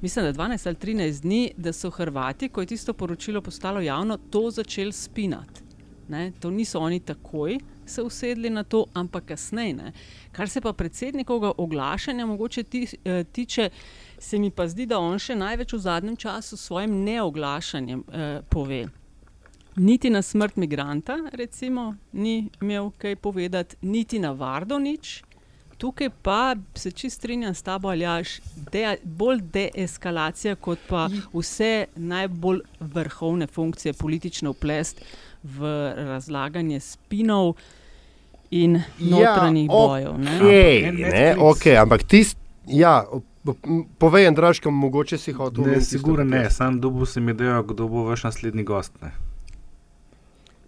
Mislim, 0.01 0.25
da 0.25 0.33
12 0.33 0.67
ali 0.67 0.77
13 0.77 1.23
dni, 1.23 1.53
da 1.57 1.73
so 1.73 1.91
Hrvati, 1.91 2.49
ko 2.49 2.61
je 2.61 2.67
tisto 2.67 2.93
poročilo 2.93 3.41
postalo 3.41 3.81
javno, 3.81 4.19
to 4.31 4.51
začeli 4.51 4.93
spinati. 4.93 5.63
Ne, 6.09 6.33
to 6.41 6.51
niso 6.51 6.79
oni 6.79 7.01
takoj, 7.01 7.59
se 7.87 8.03
usedli 8.03 8.51
na 8.51 8.65
to, 8.65 8.85
ampak 8.95 9.25
kasneje. 9.25 9.93
Kar 10.33 10.49
se 10.49 10.61
pa 10.61 10.73
predsednikovega 10.73 11.53
oglašanja 11.57 12.27
mogoče 12.27 12.63
ti, 12.63 12.87
eh, 13.05 13.25
tiče, 13.25 13.71
se 14.19 14.39
mi 14.39 14.51
pa 14.51 14.69
zdi, 14.69 14.87
da 14.87 14.99
on 14.99 15.19
še 15.19 15.37
največ 15.37 15.73
v 15.73 15.79
zadnjem 15.79 16.17
času 16.17 16.57
s 16.57 16.67
svojim 16.67 17.05
neoglašanjem 17.05 18.05
eh, 18.13 18.41
pove. 18.49 18.87
Niti 19.77 20.11
na 20.11 20.23
smrt 20.23 20.57
migranta, 20.57 21.19
recimo, 21.33 21.95
ni 22.13 22.49
imel 22.63 22.91
kaj 22.99 23.17
povedati, 23.17 23.77
niti 23.83 24.19
na 24.19 24.31
vardo 24.31 24.79
nič. 24.79 25.23
Tukaj 25.79 26.11
pa 26.23 26.55
se 26.75 26.91
čist 26.91 27.17
strinjam 27.17 27.55
s 27.55 27.63
tabo, 27.63 27.89
ali 27.89 28.05
jaš, 28.05 28.39
de, 28.73 28.97
bolj 29.05 29.41
deeskalacija, 29.53 30.55
kot 30.55 30.79
pa 30.89 31.09
vse 31.33 31.87
najbolj 31.97 32.61
vrhovne 32.81 33.47
funkcije 33.47 33.93
politične 33.93 34.55
vplest 34.55 35.03
v 35.45 35.71
razlaganje 35.97 36.81
spinov 36.81 37.55
in 38.51 38.81
notranjih 38.99 39.69
ja, 39.69 39.73
bojev. 39.73 40.13
Okay, 40.13 40.93
ne? 40.93 41.11
Ne, 41.11 41.37
okay, 41.39 41.77
ampak 41.81 42.03
tisti, 42.03 42.41
ja, 42.67 43.05
povej, 43.99 44.29
Andraško, 44.29 44.71
mogoče 44.71 45.19
si 45.19 45.33
hotel. 45.33 45.65
Ne, 45.65 45.81
sigurno 45.81 46.25
ne, 46.25 46.51
sam 46.51 46.81
dobu 46.81 47.07
se 47.07 47.21
mi 47.21 47.35
dajo, 47.35 47.63
kdo 47.63 47.89
bo 47.89 48.05
vaš 48.05 48.25
naslednji 48.25 48.65
gost. 48.65 48.93
Ne? 49.03 49.13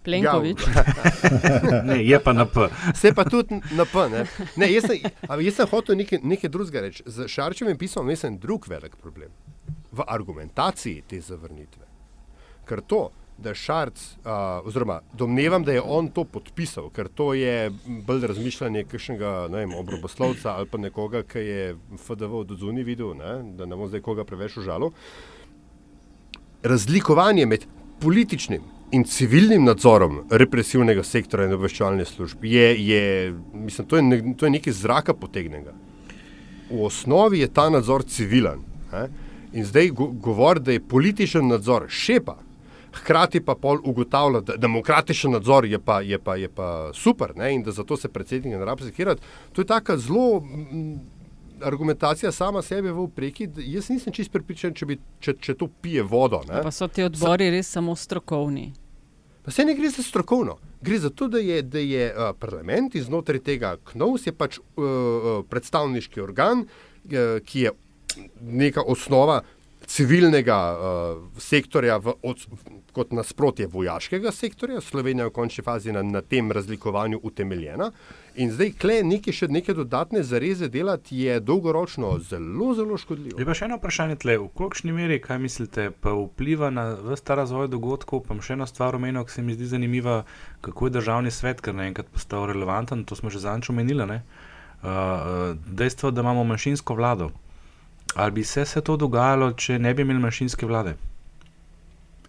Plenkovič. 0.04 0.60
Ja. 0.76 0.84
ne, 1.88 2.04
je 2.04 2.20
pa 2.22 2.32
na 2.32 2.46
P. 2.46 2.68
Se 2.94 3.14
pa 3.14 3.24
tudi 3.24 3.60
na 3.74 3.84
P. 3.84 4.08
Ne? 4.12 4.26
Ne, 4.56 4.72
jaz, 4.72 4.86
sem, 4.86 5.10
jaz 5.40 5.54
sem 5.54 5.70
hotel 5.70 5.98
nekaj, 5.98 6.20
nekaj 6.22 6.50
drugega 6.50 6.84
reči. 6.86 7.02
Z 7.06 7.26
Šarčem 7.28 7.68
je 7.68 7.78
pisal, 7.78 8.04
mislim, 8.06 8.38
drug 8.38 8.68
velik 8.68 8.96
problem 8.96 9.32
v 9.92 10.04
argumentaciji 10.06 11.02
te 11.08 11.20
zavrnitve. 11.20 11.86
Ker 12.68 12.82
to, 12.86 13.08
da 13.38 13.54
Šarc, 13.54 14.00
uh, 14.00 14.66
oziroma 14.66 15.00
domnevam, 15.12 15.64
da 15.64 15.72
je 15.72 15.82
on 15.84 16.08
to 16.08 16.24
podpisal, 16.24 16.88
ker 16.90 17.08
to 17.08 17.34
je 17.34 17.70
bolj 18.06 18.26
razmišljanje 18.26 18.84
kakšnega 18.84 19.48
obroboslovca 19.78 20.54
ali 20.56 20.68
pa 20.70 20.78
nekoga, 20.78 21.22
ki 21.22 21.38
je 21.38 21.76
FDV 21.98 22.40
od 22.40 22.56
zunaj 22.58 22.82
videl, 22.82 23.14
ne? 23.14 23.42
da 23.58 23.66
ne 23.66 23.76
bom 23.76 23.88
zdaj 23.88 24.00
koga 24.00 24.24
preveč 24.24 24.56
užalil. 24.56 24.90
Razlikovanje 26.62 27.46
med 27.46 27.66
političnim 28.00 28.62
in 28.92 29.04
civilnim 29.04 29.64
nadzorom 29.64 30.22
represivnega 30.30 31.02
sektora 31.04 31.44
in 31.44 31.52
obveščevalnih 31.52 32.08
služb 32.08 32.44
je, 32.44 32.66
je, 32.86 33.34
mislim, 33.52 33.88
to 33.88 33.96
je, 33.96 34.02
ne, 34.02 34.22
to 34.38 34.46
je 34.46 34.54
nekaj 34.56 34.72
zraka 34.72 35.14
potegnega. 35.14 35.74
V 36.70 36.84
osnovi 36.86 37.44
je 37.44 37.52
ta 37.52 37.68
nadzor 37.70 38.04
civilen. 38.08 38.62
Ne? 38.92 39.08
In 39.52 39.64
zdaj 39.64 39.90
go, 39.90 40.06
govor, 40.06 40.60
da 40.60 40.72
je 40.72 40.80
političen 40.80 41.48
nadzor 41.48 41.86
šepa, 41.88 42.38
hkrati 42.96 43.40
pa 43.40 43.54
pol 43.54 43.78
ugotavlja, 43.84 44.40
da 44.40 44.56
demokratičen 44.56 45.32
nadzor 45.32 45.64
je 45.64 45.78
pa, 45.78 46.00
je 46.00 46.18
pa, 46.18 46.36
je 46.36 46.48
pa 46.48 46.90
super 46.94 47.36
ne? 47.36 47.54
in 47.54 47.62
da 47.62 47.72
zato 47.72 47.96
se 47.96 48.08
predsednik 48.08 48.54
ne 48.54 48.64
rabi 48.64 48.82
sekirati. 48.82 49.22
To 49.52 49.60
je 49.60 49.66
tako 49.66 49.96
zelo 49.96 50.42
argumentacija 51.62 52.32
sama 52.32 52.62
sebe 52.62 52.92
v 52.92 53.00
upreki. 53.00 53.48
Jaz 53.56 53.88
nisem 53.88 54.12
čist 54.12 54.32
pripričan, 54.32 54.74
če, 54.74 54.86
bi, 54.86 54.98
če, 55.20 55.36
če 55.40 55.54
to 55.54 55.68
pije 55.82 56.02
vodo. 56.02 56.42
Ne? 56.48 56.60
Pa 56.62 56.72
so 56.72 56.88
ti 56.88 57.04
odbori 57.04 57.50
res 57.50 57.70
samo 57.72 57.96
strokovni. 57.96 58.72
Pa 59.44 59.54
se 59.54 59.64
ne 59.64 59.76
gre 59.78 59.90
za 59.90 60.02
strokovno. 60.02 60.58
Gre 60.82 60.98
za 60.98 61.10
to, 61.10 61.28
da 61.28 61.38
je, 61.38 61.62
da 61.62 61.78
je 61.78 62.10
uh, 62.10 62.32
parlament 62.38 62.94
iznotraj 62.94 63.40
tega 63.46 63.76
KNOVS 63.92 64.28
pač 64.36 64.58
uh, 64.58 65.44
predstavniški 65.48 66.20
organ, 66.20 66.66
uh, 66.66 67.38
ki 67.46 67.66
je 67.66 67.72
neka 68.40 68.82
osnova 68.82 69.40
civilnega 69.86 70.58
uh, 70.74 71.40
sektorja, 71.40 71.96
v, 72.02 72.14
od, 72.22 72.42
kot 72.92 73.12
nasprotje 73.12 73.68
vojaškega 73.70 74.32
sektorja. 74.32 74.80
Slovenija 74.80 75.26
je 75.26 75.30
v 75.30 75.34
končni 75.36 75.64
fazi 75.64 75.92
na, 75.92 76.02
na 76.02 76.22
tem 76.22 76.52
razlikovanju 76.52 77.20
utemeljena. 77.22 77.90
In 78.42 78.50
zdaj, 78.52 78.72
kle 78.80 78.96
neki 79.06 79.32
še 79.32 79.48
neke 79.48 79.74
dodatne 79.76 80.22
zareze 80.26 80.68
delati, 80.72 81.22
je 81.24 81.38
dolgoročno 81.40 82.16
zelo, 82.18 82.72
zelo 82.76 82.98
škodljivo. 83.00 83.38
Je 83.40 83.46
pa 83.48 83.56
še 83.56 83.68
eno 83.68 83.78
vprašanje, 83.80 84.18
tle, 84.24 84.36
v 84.42 84.50
kolikšni 84.58 84.96
meri, 84.96 85.20
kaj 85.22 85.40
mislite, 85.40 85.88
pa 86.04 86.12
vpliva 86.18 86.72
na 86.74 86.90
vse 86.98 87.38
razvoj 87.40 87.70
dogodkov. 87.72 88.26
Pa 88.26 88.36
še 88.42 88.58
ena 88.58 88.68
stvar 88.68 88.98
omenil, 88.98 89.24
ki 89.24 89.38
se 89.38 89.46
mi 89.46 89.56
zdi 89.56 89.70
zanimiva, 89.76 90.24
kako 90.66 90.90
je 90.90 90.98
državni 90.98 91.32
svet, 91.32 91.62
ker 91.64 91.78
naenkrat 91.78 92.10
postal 92.12 92.50
relevanten, 92.50 93.06
to 93.08 93.16
smo 93.16 93.32
že 93.32 93.44
zanč 93.46 93.70
omenili. 93.72 94.20
Uh, 94.86 95.56
dejstvo, 95.72 96.12
da 96.12 96.20
imamo 96.20 96.44
manjšinsko 96.44 96.94
vlado. 96.94 97.30
Ali 98.16 98.32
bi 98.32 98.44
se, 98.44 98.64
se 98.64 98.80
to 98.80 98.96
dogajalo, 98.96 99.50
če 99.52 99.78
ne 99.78 99.92
bi 99.94 100.02
imeli 100.02 100.22
manjšinske 100.22 100.66
vlade? 100.66 100.94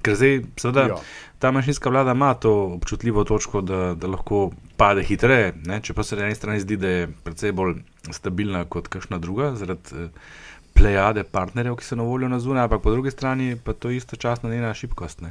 Ker 0.04 0.18
zdaj, 0.20 0.42
seveda, 0.60 0.84
ja. 0.92 0.98
ta 1.40 1.52
manjšinska 1.56 1.90
vlada 1.90 2.12
ima 2.16 2.34
to 2.34 2.52
občutljivo 2.76 3.24
točko, 3.24 3.62
da, 3.62 3.94
da 3.96 4.10
lahko 4.12 4.50
pade 4.78 5.06
hitreje. 5.08 5.54
Če 5.84 5.96
pa 5.96 6.04
se 6.04 6.20
na 6.20 6.28
eni 6.28 6.36
strani 6.36 6.60
zdi, 6.64 6.78
da 6.80 6.92
je 6.92 7.06
precej 7.24 7.56
bolj 7.56 7.80
stabilna 8.12 8.66
kot 8.68 8.90
kakšna 8.92 9.20
druga, 9.24 9.54
zaradi 9.60 10.04
eh, 10.04 10.10
plejade 10.78 11.24
partnerjev, 11.24 11.78
ki 11.80 11.88
so 11.88 11.98
na 11.98 12.04
voljo 12.08 12.28
na 12.30 12.40
zunaj, 12.44 12.68
ampak 12.68 12.84
po 12.84 12.92
drugi 12.92 13.12
strani 13.16 13.56
pa 13.64 13.74
to 13.74 13.90
istočasno 13.96 14.52
njena 14.52 14.74
šibkost. 14.76 15.24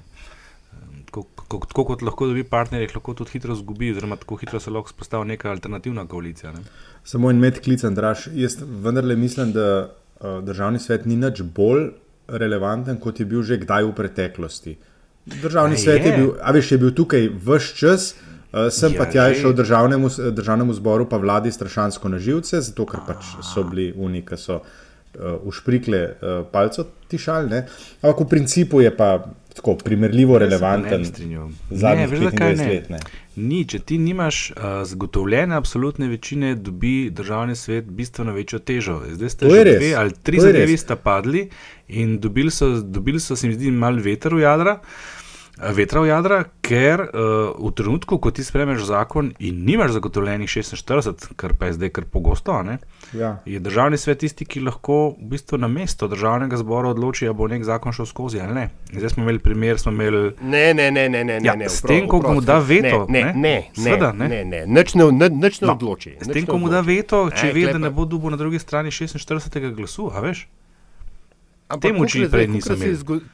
Tako 1.13 1.85
kot 1.85 2.03
lahko 2.03 2.31
dobi 2.33 2.47
partnerje, 2.49 2.89
lahko 2.95 3.15
tudi 3.15 3.37
hitro 3.37 3.55
zgubi, 3.55 3.93
oziroma 3.93 4.17
tako 4.17 4.41
hitro 4.41 4.61
se 4.61 4.73
lahko 4.73 4.97
spostavi 4.97 5.29
neka 5.35 5.53
alternativna 5.53 6.07
koalicija. 6.09 6.57
Ne? 6.57 6.65
Samo 7.05 7.31
en 7.31 7.45
med 7.45 7.61
klic, 7.61 7.85
Andraš. 7.85 8.27
Jaz 8.33 8.59
vendarle 8.65 9.17
mislim, 9.17 9.53
da 9.53 9.69
državni 10.21 10.79
svet 10.79 11.07
ni 11.07 11.17
nič 11.17 11.43
bolj 11.43 11.91
relevanten, 12.29 12.99
kot 13.01 13.21
je 13.21 13.27
bil 13.27 13.43
že 13.43 13.59
kdaj 13.63 13.85
v 13.85 13.93
preteklosti. 13.95 14.77
Državni 15.27 15.75
a 15.75 15.79
svet 15.79 16.05
je. 16.05 16.11
je 16.11 16.17
bil, 16.17 16.33
a 16.43 16.53
veš, 16.55 16.73
je 16.73 16.79
bil 16.79 16.95
tukaj 16.95 17.29
vse 17.29 17.75
čas, 17.77 18.15
uh, 18.15 18.69
sem 18.71 18.95
ja, 18.95 18.99
pa 18.99 19.07
tja 19.11 19.29
šel 19.35 19.53
državnemu, 19.53 20.11
državnemu 20.33 20.75
zboru, 20.75 21.09
pa 21.11 21.19
vladi 21.23 21.53
strašansko 21.53 22.09
na 22.09 22.19
živce, 22.19 22.61
zato 22.61 22.87
ker 22.87 23.03
pač 23.07 23.35
so 23.43 23.67
bili 23.67 23.93
oni, 23.99 24.23
ki 24.27 24.39
so 24.39 24.61
uh, 24.63 25.37
ušprikle 25.43 26.03
uh, 26.07 26.39
palco 26.53 26.87
tišali. 27.11 27.63
Ampak 28.03 28.23
v 28.23 28.29
principu 28.31 28.81
je 28.81 28.95
pa 28.95 29.19
tako 29.57 29.77
primerljivo 29.81 30.39
relevanten. 30.39 31.05
Zadnjih 31.71 32.11
25 32.11 32.69
let. 32.69 32.91
Ne. 32.91 33.01
Ni, 33.37 33.65
če 33.69 33.79
ti 33.85 33.99
nimaš 34.01 34.51
uh, 34.51 34.81
zagotovljene 34.89 35.57
absolutne 35.57 36.09
večine, 36.09 36.55
dobi 36.55 37.11
državni 37.11 37.57
svet 37.57 37.85
bistveno 37.85 38.33
večjo 38.33 38.59
težo. 38.59 39.03
Zdaj 39.11 39.31
ste 39.31 39.51
že 39.51 39.65
dve 39.77 39.93
ali 39.95 40.15
tri 40.23 40.41
zadevi 40.41 40.77
sta 40.77 40.97
padli 40.97 41.49
in 41.89 42.19
dobili 42.21 42.51
so, 42.51 42.81
dobili 42.81 43.21
so 43.21 43.37
se 43.37 43.49
mi 43.49 43.55
zdi, 43.55 43.71
malo 43.71 44.01
veter 44.03 44.35
v 44.35 44.41
jadra. 44.41 44.79
Vetra 44.81 45.16
v 45.57 46.07
jadra, 46.09 46.45
ker 46.61 47.01
uh, 47.01 47.57
v 47.57 47.71
trenutku, 47.73 48.19
ko 48.21 48.31
ti 48.31 48.45
spremeš 48.45 48.85
zakon 48.93 49.33
in 49.41 49.65
nimaš 49.65 49.97
zagotovljenih 49.97 50.49
46, 50.49 51.33
kar 51.37 51.55
pa 51.57 51.67
je 51.67 51.73
zdaj 51.73 51.91
kar 51.97 52.05
pogosto, 52.05 52.53
ja. 53.17 53.41
je 53.47 53.61
državni 53.61 53.97
svet 53.97 54.19
tisti, 54.21 54.45
ki 54.45 54.61
lahko 54.61 55.17
v 55.17 55.31
bistvu 55.33 55.57
na 55.59 55.69
mesto 55.69 56.09
državnega 56.09 56.57
zbora 56.61 56.93
odloči, 56.93 57.27
ali 57.27 57.37
bo 57.37 57.49
nek 57.49 57.65
zakon 57.65 57.93
šel 57.93 58.07
skozi 58.07 58.41
ali 58.41 58.55
ne. 58.55 58.69
In 58.93 59.01
zdaj 59.01 59.17
smo 59.17 59.23
imeli 59.23 59.39
primer, 59.39 59.79
smo 59.79 59.93
imeli. 59.93 60.35
Ne, 60.43 60.75
ne, 60.75 60.91
ne, 60.91 61.09
ne, 61.09 61.25
ne. 61.25 61.41
Ja, 61.45 61.57
ne 61.57 61.69
s 61.73 61.81
tem, 61.81 62.09
ko 62.09 62.21
mu 62.21 62.41
da 62.41 62.59
veto. 62.59 63.07
Ne, 63.09 63.25
ne, 63.25 63.33
ne, 63.35 63.57
Sveda, 63.73 64.13
ne, 64.13 64.29
ne, 64.29 64.45
ne, 64.45 64.63
nič 64.67 64.95
ne, 64.95 65.09
nič 65.31 65.61
ne 65.61 65.67
no, 65.67 65.73
odloči. 65.73 66.19
S 66.21 66.29
tem, 66.29 66.45
ko 66.45 66.61
mu 66.61 66.69
da 66.69 66.85
veto, 66.85 67.31
če 67.33 67.55
ve, 67.57 67.65
da 67.73 67.81
ne 67.81 67.91
bo 67.91 68.05
dubo 68.05 68.29
na 68.31 68.37
drugi 68.37 68.61
strani 68.61 68.93
46. 68.93 69.73
glasu, 69.73 70.11
a 70.13 70.21
veš? 70.21 70.47
Temu 71.81 72.05
či 72.07 72.29
prej 72.31 72.47
nisem 72.53 72.77
imel. 72.77 73.25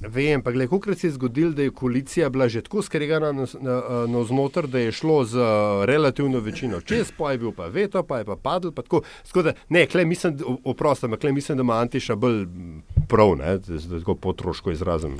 Vem, 0.00 0.42
pa 0.42 0.50
gledaj, 0.50 0.68
koliko 0.68 0.94
se 0.94 1.06
je 1.06 1.10
zgodilo, 1.10 1.52
da 1.52 1.62
je 1.62 1.70
koalicija 1.70 2.28
bila 2.28 2.48
že 2.48 2.62
tako 2.62 2.82
skregana 2.82 3.32
na 3.32 4.24
znotraj, 4.24 4.68
da 4.68 4.78
je 4.78 4.92
šlo 4.92 5.24
z 5.24 5.38
relativno 5.84 6.38
večino 6.40 6.80
čez, 6.80 7.12
pa 7.18 7.32
je 7.32 7.38
bil 7.38 7.52
pa 7.52 7.66
veto, 7.66 8.02
pa 8.02 8.18
je 8.18 8.24
pa 8.24 8.36
padel. 8.36 8.72
Pa 8.72 8.82
tako, 8.82 9.02
skoda, 9.24 9.52
ne, 9.68 9.86
klej 9.86 10.04
mislim, 10.04 10.38
oprostam, 10.64 11.16
klej 11.16 11.32
mislim, 11.32 11.58
da 11.58 11.62
ima 11.62 11.80
Antiša 11.80 12.16
bolj 12.16 12.46
prav, 13.08 13.36
ne, 13.36 13.58
da 13.58 13.98
tako 13.98 14.14
potroško 14.14 14.70
izrazim. 14.70 15.18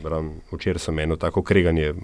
Včeraj 0.53 0.79
sem 0.79 0.99
eno 0.99 1.17
tako 1.17 1.43
kreganje 1.43 1.95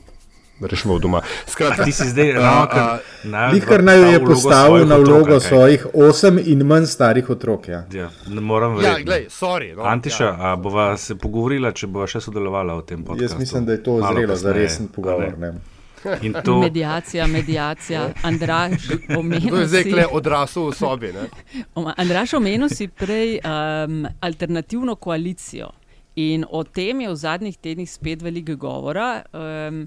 rešil 0.60 0.98
doma. 0.98 1.22
Skratka, 1.46 1.84
ti 1.84 1.92
si 1.92 2.08
zdaj 2.08 2.32
ravno 2.32 2.98
na 3.24 3.50
tem. 3.50 3.60
Kar 3.60 3.84
naj 3.84 4.12
je 4.12 4.20
postavil 4.24 4.86
na 4.86 4.96
vlogo 4.96 5.40
svojih 5.40 5.86
osem 5.94 6.38
in 6.44 6.66
manj 6.66 6.86
starih 6.86 7.30
otrok. 7.30 7.68
Ja. 7.68 7.84
Ja, 7.92 8.10
ne 8.28 8.40
moram 8.40 8.76
več. 8.76 8.86
Ja, 8.86 8.94
glej, 9.04 9.26
sorry. 9.30 9.72
No, 9.76 9.84
Antiša, 9.88 10.24
ja. 10.24 10.54
bova 10.56 10.96
se 10.96 11.16
pogovorila, 11.18 11.72
če 11.72 11.86
bova 11.86 12.08
še 12.10 12.22
sodelovala 12.24 12.80
v 12.80 12.86
tem 12.86 13.04
podkastu. 13.04 13.34
Jaz 13.34 13.38
mislim, 13.38 13.68
da 13.68 13.78
je 13.78 13.82
to 13.84 14.00
zrelo 14.04 14.36
za 14.36 14.56
resen 14.56 14.88
pogovor. 14.88 15.36
To... 16.44 16.60
Medijacija, 16.60 17.26
medijacija, 17.26 18.06
Andraš, 18.22 18.72
omenil. 19.18 19.50
To 19.50 19.58
je 19.60 19.66
zdaj 19.66 19.92
le 19.92 20.06
odrasel 20.12 20.70
v 20.70 20.76
sobi. 20.78 21.10
Andraš, 22.00 22.32
omenil 22.38 22.70
si 22.72 22.88
prej 22.88 23.36
um, 23.44 24.06
alternativno 24.20 24.96
koalicijo 24.96 25.68
in 26.16 26.44
o 26.50 26.64
tem 26.64 27.00
je 27.00 27.10
v 27.10 27.16
zadnjih 27.16 27.58
tednih 27.58 27.90
spet 27.90 28.22
veliko 28.22 28.56
govora. 28.56 29.22
Um, 29.32 29.86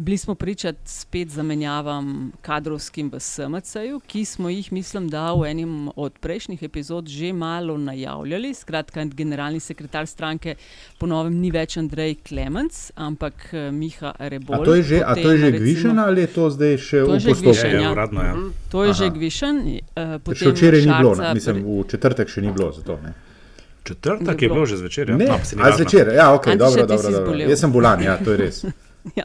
Bili 0.00 0.18
smo 0.18 0.34
pričati 0.34 0.78
spet 0.84 1.28
zamenjavam 1.28 2.32
kadrovskim 2.42 3.10
v 3.12 3.20
SMC-ju, 3.20 4.00
ki 4.06 4.24
smo 4.24 4.48
jih, 4.48 4.72
mislim, 4.72 5.08
da 5.08 5.32
v 5.32 5.50
enem 5.50 5.90
od 5.96 6.18
prejšnjih 6.18 6.62
epizod 6.62 7.08
že 7.08 7.32
malo 7.32 7.76
najavljali. 7.78 8.54
Skratka, 8.54 9.04
generalni 9.04 9.60
sekretar 9.60 10.06
stranke 10.06 10.54
ponovem 10.98 11.36
ni 11.36 11.50
več 11.50 11.76
Andrej 11.76 12.16
Klemens, 12.28 12.92
ampak 12.96 13.52
eh, 13.52 13.68
Miha 13.70 14.14
Rebol. 14.18 14.62
A 14.62 14.64
to 14.64 14.74
je 14.74 14.82
že, 14.82 15.04
to 15.22 15.30
je 15.30 15.38
že 15.38 15.52
gvišen 15.52 15.98
ali 15.98 16.20
je 16.20 16.32
to 16.32 16.50
zdaj 16.50 16.76
še 16.78 17.04
v 17.04 17.06
postopku? 17.20 17.56
Ja, 17.68 17.80
ja, 17.80 17.92
uradno, 17.92 18.24
ja. 18.24 18.34
To 18.72 18.84
je 18.88 18.96
Aha. 18.96 18.98
že 19.04 19.12
gvišen. 19.20 19.64
Uh, 20.00 20.32
še 20.32 20.56
včeraj 20.56 20.80
ni 20.80 20.94
bilo, 20.96 21.16
mislim, 21.34 21.64
v 21.64 21.88
četrtek 21.92 22.28
še 22.28 22.40
ni 22.40 22.56
bilo 22.56 22.72
za 22.72 22.88
to. 22.88 22.96
Ne? 23.04 23.18
Četrtek 23.84 24.42
je 24.42 24.48
bilo 24.48 24.64
že 24.64 24.80
zvečer. 24.80 25.12
Ja. 25.12 25.16
Ne, 25.16 25.28
no, 25.28 25.74
zvečer, 25.76 26.16
ja, 26.16 26.32
ok, 26.32 26.54
dobro, 26.56 26.88
dobro, 26.88 27.18
dobro. 27.20 27.36
Jaz 27.36 27.68
sem 27.68 27.72
bolan, 27.72 28.00
ja, 28.00 28.16
to 28.16 28.32
je 28.32 28.46
res. 28.48 28.64
Ja. 29.16 29.24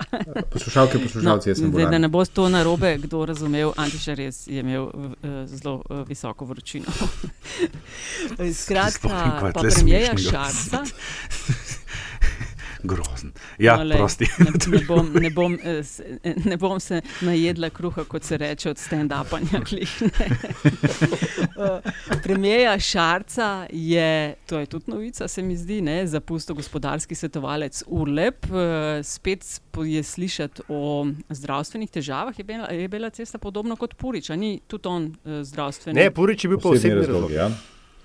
Poslušalke, 0.52 1.00
poslušalci, 1.00 1.50
no, 1.50 1.52
jaz 1.52 1.60
sem 1.60 1.72
zdaj, 1.72 1.86
da 1.92 1.98
ne 1.98 2.08
bo 2.08 2.26
to 2.26 2.50
narobe, 2.50 2.98
kdo 2.98 3.26
razumel, 3.26 3.74
Antiša 3.78 4.14
res 4.14 4.48
je 4.48 4.60
imel 4.60 4.84
uh, 4.84 5.12
zelo 5.46 5.82
uh, 5.90 6.08
visoko 6.08 6.46
vročino. 6.46 6.86
Skratka, 8.54 9.52
pa 9.54 9.62
premijeja 9.62 10.18
Šarca. 10.18 10.84
Grozen. 12.88 13.32
Ja, 13.60 13.78
no, 13.78 13.84
lej, 13.84 13.98
prosti. 13.98 14.26
Ne, 14.40 14.52
ne, 14.68 14.80
bom, 14.90 15.12
ne, 15.14 15.30
bom, 15.30 15.58
ne 16.46 16.58
bom 16.58 16.80
se 16.80 17.02
najedla 17.22 17.70
kruha, 17.70 18.04
kot 18.04 18.24
se 18.24 18.38
reče, 18.38 18.70
od 18.70 18.78
stand-upanja. 18.78 19.62
Premijeja 22.24 22.80
Šarca 22.80 23.68
je, 23.72 24.36
to 24.46 24.60
je 24.60 24.66
tudi 24.66 24.92
novica, 24.92 25.28
se 25.28 25.42
mi 25.42 25.58
zdi, 25.58 25.84
zapustil 26.06 26.56
gospodarski 26.56 27.16
svetovalec 27.16 27.84
Urlep. 27.88 28.46
Spet 29.04 29.62
je 29.86 30.04
slišati 30.04 30.62
o 30.70 31.08
zdravstvenih 31.30 31.90
težavah. 31.90 32.40
Je 32.40 32.44
bila, 32.44 32.68
je 32.72 32.88
bila 32.88 33.10
cesta 33.10 33.38
podobno 33.38 33.76
kot 33.76 33.96
Purič, 33.96 34.30
ni 34.30 34.60
tudi 34.68 34.88
on 34.88 35.16
zdravstveni. 35.42 36.00
Ne, 36.00 36.12
Purič 36.12 36.44
je 36.44 36.50
bil 36.50 36.60
pa 36.60 36.70
osebni 36.70 37.06
razlog. 37.06 37.32
Ja. 37.32 37.52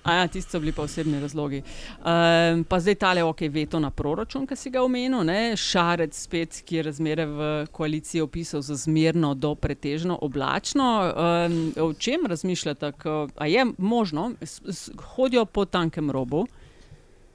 Ja, 0.05 0.27
tisti 0.27 0.51
so 0.51 0.59
bili 0.59 0.71
pa 0.71 0.81
osebni 0.81 1.19
razlogi. 1.21 1.61
Um, 1.61 2.63
pa 2.63 2.79
zdaj 2.79 2.95
tale 2.95 3.23
ok, 3.23 3.41
veto 3.53 3.79
na 3.79 3.91
proračun, 3.93 4.47
ki 4.49 4.55
si 4.57 4.71
ga 4.73 4.81
omenil, 4.81 5.21
ne? 5.27 5.53
šarec 5.57 6.17
spet, 6.17 6.61
ki 6.65 6.79
je 6.79 6.85
razmere 6.89 7.25
v 7.29 7.49
koaliciji 7.71 8.21
opisal 8.21 8.63
za 8.65 8.75
zmerno 8.75 9.33
do 9.33 9.53
pretežno 9.55 10.17
oblačno. 10.21 10.87
Um, 11.11 11.59
o 11.77 11.93
čem 11.93 12.25
razmišljate, 12.25 12.91
a 13.37 13.47
je 13.47 13.65
možno, 13.77 14.31
hodijo 15.15 15.45
po 15.45 15.65
tankem 15.65 16.11
robu? 16.11 16.47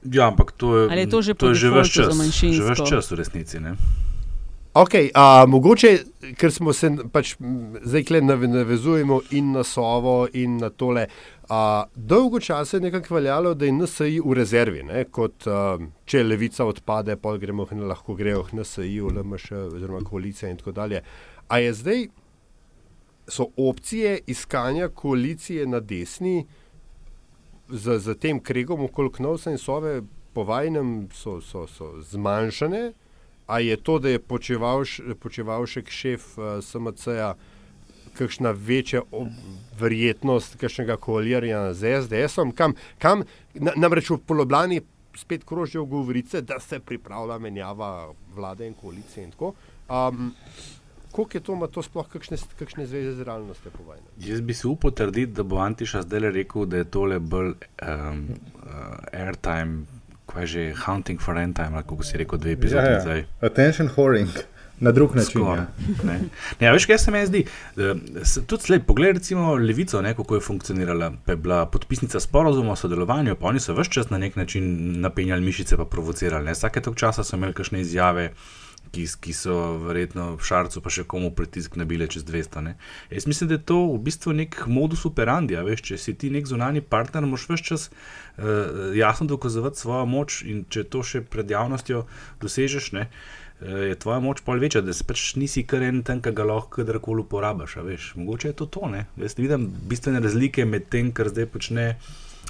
Ja, 0.03 0.27
ampak 0.27 0.51
to 0.51 0.77
je, 0.77 0.99
je 0.99 1.09
to 1.09 1.21
že, 1.21 1.33
že 1.53 1.69
več 1.71 1.95
časa, 1.95 2.13
že 2.51 2.63
več 2.63 2.83
časa 2.83 3.15
v 3.15 3.17
resnici. 3.17 3.59
Ne? 3.59 3.75
Okay, 4.77 5.09
a, 5.13 5.45
mogoče, 5.49 5.89
ker 6.37 6.51
smo 6.53 6.73
se 6.73 6.91
pač 7.09 7.33
zdaj 7.81 8.21
navezujemo 8.21 9.21
in 9.33 9.55
na 9.55 9.63
Sovo, 9.65 10.27
in 10.33 10.59
na 10.61 10.69
tole. 10.69 11.07
A, 11.49 11.85
dolgo 11.95 12.39
časa 12.39 12.77
je 12.77 12.81
nekako 12.81 13.15
veljalo, 13.15 13.53
da 13.53 13.65
je 13.65 13.71
NSI 13.71 14.19
v 14.25 14.33
rezervi, 14.35 14.83
ne, 14.83 15.05
kot 15.11 15.47
a, 15.47 15.77
če 16.05 16.23
levica 16.23 16.65
odpade, 16.67 17.15
pa 17.15 17.37
gremo, 17.37 17.67
lahko 17.87 18.15
grejo 18.19 18.43
v 18.43 18.59
NSI, 18.59 18.99
v 18.99 19.13
LMŠ, 19.15 19.51
oziroma 19.71 20.03
koalicija 20.03 20.51
in 20.51 20.59
tako 20.59 20.75
dalje. 20.75 21.03
A 21.47 21.59
je 21.63 21.73
zdaj, 21.73 22.07
so 23.27 23.47
opcije 23.57 24.19
iskanja 24.27 24.89
koalicije 24.89 25.67
na 25.67 25.79
desni 25.79 26.45
z, 27.69 27.99
z 27.99 28.15
tem 28.15 28.39
kregom 28.39 28.83
okoli 28.83 29.11
Knovsa 29.11 29.51
in 29.51 29.57
Sove 29.57 30.01
po 30.33 30.43
vajnem 30.43 31.09
so, 31.13 31.41
so, 31.41 31.67
so 31.67 32.01
zmanjšane, 32.01 32.93
a 33.47 33.59
je 33.59 33.77
to, 33.77 33.99
da 33.99 34.09
je 34.09 34.19
počevalš, 34.19 34.99
počevalšek 35.19 35.89
šef 35.89 36.37
uh, 36.37 36.59
SMC-ja, 36.63 37.35
kakšna 38.17 38.51
večja 38.51 39.01
verjetnost 39.79 40.57
kakšnega 40.61 40.97
koaliranja 40.97 41.73
z 41.73 42.01
SDS-om, 42.01 42.51
kam, 42.51 42.73
kam 42.99 43.23
na, 43.53 43.75
namreč 43.75 44.09
v 44.09 44.17
Polobljani 44.17 44.81
spet 45.17 45.43
krožijo 45.45 45.85
govorice, 45.85 46.41
da 46.41 46.59
se 46.59 46.79
pripravlja 46.79 47.37
menjava 47.37 48.13
vlade 48.35 48.67
in 48.67 48.73
koalicije 48.73 49.23
in 49.23 49.31
tako. 49.31 49.53
Um, 49.89 50.33
Kako 51.11 51.29
je 51.33 51.39
to, 51.41 51.53
ima 51.53 51.67
to 51.67 51.81
sploh 51.81 52.05
kakšne, 52.07 52.37
kakšne 52.59 52.85
zveze 52.85 53.15
z 53.17 53.23
realnostjo 53.25 53.71
povajne? 53.73 54.03
Jaz 54.21 54.41
bi 54.41 54.53
se 54.53 54.67
upal 54.67 54.91
trditi, 54.91 55.31
da 55.33 55.43
bo 55.43 55.57
Antiša 55.57 56.01
zdaj 56.01 56.19
rekel, 56.35 56.65
da 56.65 56.77
je 56.77 56.83
tole 56.83 57.19
bolj 57.19 57.53
um, 57.55 58.27
uh, 58.61 58.69
airtime, 59.13 59.87
kaj 60.29 60.45
že 60.45 60.65
hunting 60.85 61.21
for 61.21 61.37
endtime, 61.37 61.81
kako 61.81 62.03
si 62.03 62.17
rekel, 62.21 62.39
dve 62.39 62.51
epizodi 62.51 62.85
ja, 62.85 62.91
ja. 62.91 62.97
nazaj. 62.97 63.25
Attention 63.41 63.89
whoring. 63.95 64.29
Na 64.79 64.91
drug 64.91 65.15
način. 65.15 65.41
Skor, 65.41 65.57
ja. 65.57 65.67
ne. 66.03 66.19
Ne, 66.59 66.71
veš, 66.71 66.85
kaj 66.85 66.97
se 66.97 67.11
mi 67.11 67.25
zdi? 67.25 67.43
Tudi 68.47 68.63
slej, 68.63 68.83
poglej, 68.85 69.13
recimo 69.17 69.55
Levico, 69.55 70.01
ne, 70.01 70.13
kako 70.15 70.35
je 70.35 70.41
funkcionirala. 70.41 71.11
Pa 71.25 71.31
je 71.31 71.37
bila 71.37 71.65
podpisnica 71.65 72.19
sporozuma 72.19 72.71
o 72.71 72.75
sodelovanju, 72.75 73.35
pa 73.35 73.47
oni 73.47 73.59
so 73.59 73.73
vse 73.73 73.91
čas 73.91 74.09
na 74.09 74.17
nek 74.17 74.35
način 74.35 75.01
napenjali 75.01 75.41
mišice, 75.41 75.77
pa 75.77 75.85
provocirali. 75.85 76.51
Vsake 76.53 76.81
tok 76.81 76.95
časa 76.95 77.23
so 77.23 77.35
imeli 77.35 77.57
kakšne 77.57 77.81
izjave, 77.81 78.31
ki, 78.91 79.05
ki 79.21 79.33
so 79.33 79.55
verjetno 79.81 80.35
v 80.35 80.45
šarcu, 80.45 80.81
pa 80.83 80.93
še 80.93 81.07
komu 81.09 81.31
pritisk 81.35 81.75
nabile 81.79 82.07
čez 82.11 82.25
200. 82.27 82.63
Ne. 82.63 82.75
Jaz 83.09 83.27
mislim, 83.27 83.49
da 83.49 83.57
je 83.57 83.65
to 83.73 83.79
v 83.89 83.97
bistvu 84.05 84.35
nek 84.37 84.59
modus 84.69 85.05
operandi. 85.09 85.57
Veš, 85.57 85.83
če 85.89 85.97
si 86.01 86.13
ti 86.13 86.29
nek 86.33 86.47
zunani 86.49 86.85
partner, 86.85 87.25
moraš 87.25 87.47
vse 87.49 87.65
čas 87.71 87.89
uh, 87.89 88.93
jasno 88.97 89.27
dokazovati 89.27 89.79
svojo 89.81 90.05
moč 90.05 90.43
in 90.45 90.63
če 90.69 90.85
to 90.85 91.03
še 91.03 91.25
pred 91.25 91.49
javnostjo 91.51 92.05
dosežeš. 92.43 92.93
Ne, 92.97 93.09
je 93.61 93.95
tvoja 93.95 94.19
moč 94.19 94.43
pol 94.45 94.59
večja, 94.61 94.83
da 94.85 94.93
pač 95.07 95.31
nisi 95.35 95.63
kar 95.65 95.81
en 95.81 96.03
ten, 96.05 96.21
ki 96.21 96.31
ga 96.37 96.45
lahko 96.45 96.77
kadarkoli 96.77 97.25
uporabiš. 97.25 97.77
Mogoče 98.15 98.51
je 98.51 98.53
to 98.53 98.65
to. 98.65 98.89
Jaz 99.17 99.37
vidim 99.37 99.71
bistvene 99.89 100.21
razlike 100.21 100.65
med 100.65 100.89
tem, 100.93 101.11
kar 101.11 101.29
zdaj 101.33 101.49
počne 101.49 101.95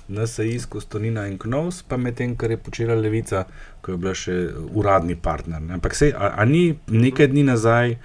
NSA, 0.07 0.43
Kostonina 0.69 1.27
in 1.27 1.37
Knovs, 1.37 1.81
pa 1.83 1.97
med 1.97 2.15
tem, 2.15 2.35
kar 2.35 2.51
je 2.51 2.57
počela 2.57 2.95
Levica, 2.95 3.45
ko 3.81 3.91
je 3.91 3.97
bila 3.97 4.13
še 4.15 4.35
uradni 4.75 5.15
partner. 5.15 5.61
Ne? 5.63 5.77
Ampak 5.79 5.95
sej, 5.95 6.13
a, 6.15 6.33
a 6.39 6.45
ni 6.45 6.77
nekaj 6.87 7.31
dni 7.33 7.47
nazaj. 7.53 7.97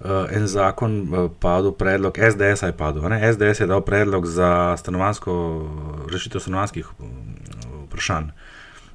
Uh, 0.00 0.24
en 0.32 0.46
zakon 0.48 0.94
uh, 1.12 1.26
padel, 1.28 1.74
predlog 1.76 2.16
SDS 2.16 2.64
je 2.64 2.72
padel. 2.72 3.04
Ne? 3.12 3.18
SDS 3.20 3.60
je 3.60 3.66
dal 3.68 3.82
predlog 3.84 4.24
za 4.24 4.72
rešitev 4.80 6.40
stanovanjskih 6.40 6.86
uh, 6.88 7.10
vprašanj. 7.82 8.30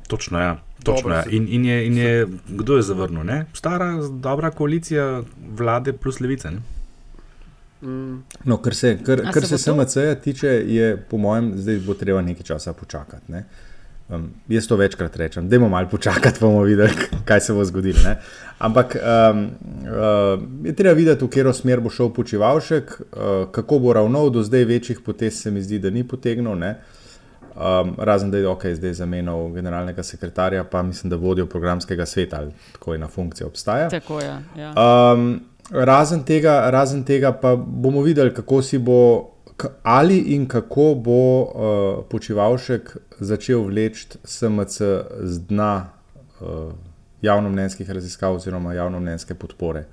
Točno, 0.09 0.41
ja. 0.41 0.55
Točno, 0.85 1.13
ja. 1.13 1.23
in, 1.29 1.47
in, 1.49 1.65
je, 1.65 1.87
in 1.87 1.97
je, 1.97 2.27
kdo 2.47 2.75
je 2.77 2.81
zavrnil? 2.81 3.23
Ne? 3.23 3.45
Stara, 3.53 3.91
dobra 4.09 4.51
koalicija 4.51 5.21
vlade 5.57 5.93
plus 5.93 6.19
levice. 6.19 6.51
Mm. 7.81 8.23
No, 8.43 8.57
kar 8.57 8.75
se, 8.75 8.97
kar, 9.05 9.21
kar 9.33 9.45
se, 9.45 9.57
se 9.57 9.71
SMC-ja 9.71 10.15
tiče, 10.15 10.47
je 10.47 10.97
po 10.97 11.17
mojem, 11.17 11.51
zdaj 11.55 11.79
bo 11.85 11.93
treba 11.93 12.21
nekaj 12.21 12.43
časa 12.43 12.73
počakati. 12.73 13.31
Ne? 13.31 13.45
Um, 14.09 14.29
jaz 14.47 14.67
to 14.67 14.75
večkrat 14.77 15.15
rečem, 15.17 15.49
da 15.49 15.59
bomo 15.59 15.69
malo 15.69 15.89
počakati, 15.89 16.39
bomo 16.39 16.61
videli, 16.61 16.93
kaj 17.27 17.41
se 17.41 17.53
bo 17.53 17.65
zgodilo. 17.65 17.99
Ne? 18.05 18.19
Ampak 18.57 18.95
um, 18.95 19.49
uh, 19.83 20.65
je 20.65 20.75
treba 20.75 20.93
videti, 20.93 21.25
v 21.25 21.29
katero 21.29 21.53
smer 21.53 21.81
bo 21.81 21.89
šel 21.89 22.13
počivalšek, 22.13 22.99
uh, 23.01 23.49
kako 23.51 23.79
bo 23.79 23.93
ravnal, 23.93 24.29
do 24.29 24.43
zdaj 24.43 24.65
večjih 24.65 25.01
potez 25.05 25.41
se 25.41 25.51
mi 25.51 25.61
zdi, 25.61 25.79
da 25.79 25.89
ni 25.89 26.03
potegnil. 26.07 26.53
Uh, 26.53 27.01
Um, 27.55 27.95
razen 27.97 28.31
da 28.31 28.37
je 28.37 28.47
ok, 28.47 28.65
zdaj 28.65 28.93
zamenjal 28.93 29.49
generalnega 29.51 30.03
sekretarja, 30.03 30.63
pa 30.63 30.81
mislim, 30.83 31.09
da 31.09 31.15
vodijo 31.15 31.45
programskega 31.45 32.05
sveta 32.05 32.37
ali 32.37 32.51
tako 32.71 32.95
ena 32.95 33.07
funkcija 33.07 33.47
obstaja. 33.47 33.89
Tako 33.89 34.19
je. 34.19 34.35
Ja. 34.57 34.73
Um, 35.13 35.41
razen, 35.71 36.23
tega, 36.23 36.69
razen 36.69 37.03
tega 37.03 37.31
pa 37.31 37.55
bomo 37.55 38.01
videli, 38.01 38.33
kako 38.33 38.61
si 38.61 38.77
bo. 38.77 39.31
Ali 39.83 40.17
in 40.17 40.47
kako 40.47 40.95
bo 40.95 41.41
uh, 41.41 41.49
počivalšek 42.09 42.97
začel 43.19 43.61
vleči 43.63 44.07
SMC 44.23 44.81
z 45.23 45.39
dna 45.47 45.85
uh, 46.41 46.73
javnomnenjskih 47.21 47.91
raziskav 47.91 48.35
oziroma 48.35 48.73
javnomnenjske 48.73 49.33
podpore, 49.33 49.85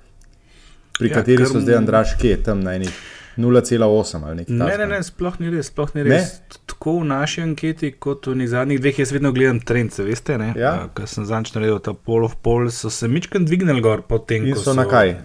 pri 0.99 1.09
ja, 1.09 1.13
kateri 1.13 1.45
so 1.45 1.61
zdaj 1.63 1.77
Andraški 1.77 2.35
tam 2.43 2.59
na 2.59 2.75
enih 2.75 2.91
0,8 3.37 4.25
ali 4.25 4.35
nekaj 4.35 4.57
takega. 4.57 4.77
Ne, 4.77 4.77
ne, 4.77 4.87
ne, 4.97 5.03
sploh 5.03 5.39
ni 5.41 5.51
res. 5.53 5.69
Sploh 5.71 5.93
ni 5.95 6.05
res. 6.07 6.35
Tako 6.69 6.99
v 6.99 7.09
naši 7.09 7.43
anketi, 7.43 7.91
kot 7.91 8.27
v 8.29 8.47
zadnjih 8.47 8.81
dveh, 8.81 8.99
jaz 9.03 9.13
vedno 9.15 9.31
gledam 9.35 9.61
trend, 9.63 9.95
veste. 10.05 10.37
Ja. 10.59 10.73
Ker 10.95 11.09
sem 11.09 11.25
zadnjič 11.25 11.55
naredil 11.57 11.79
ta 11.83 11.95
pol 11.95 12.27
of 12.27 12.37
pol, 12.45 12.69
so 12.73 12.91
se 12.93 13.07
mičkam 13.07 13.47
dvignili 13.47 13.81
gor 13.81 14.05
po 14.07 14.19
tem, 14.19 14.49
ko 14.51 14.59
so. 14.59 14.71
so 14.71 14.77
na 14.77 14.85
kaj? 14.89 15.15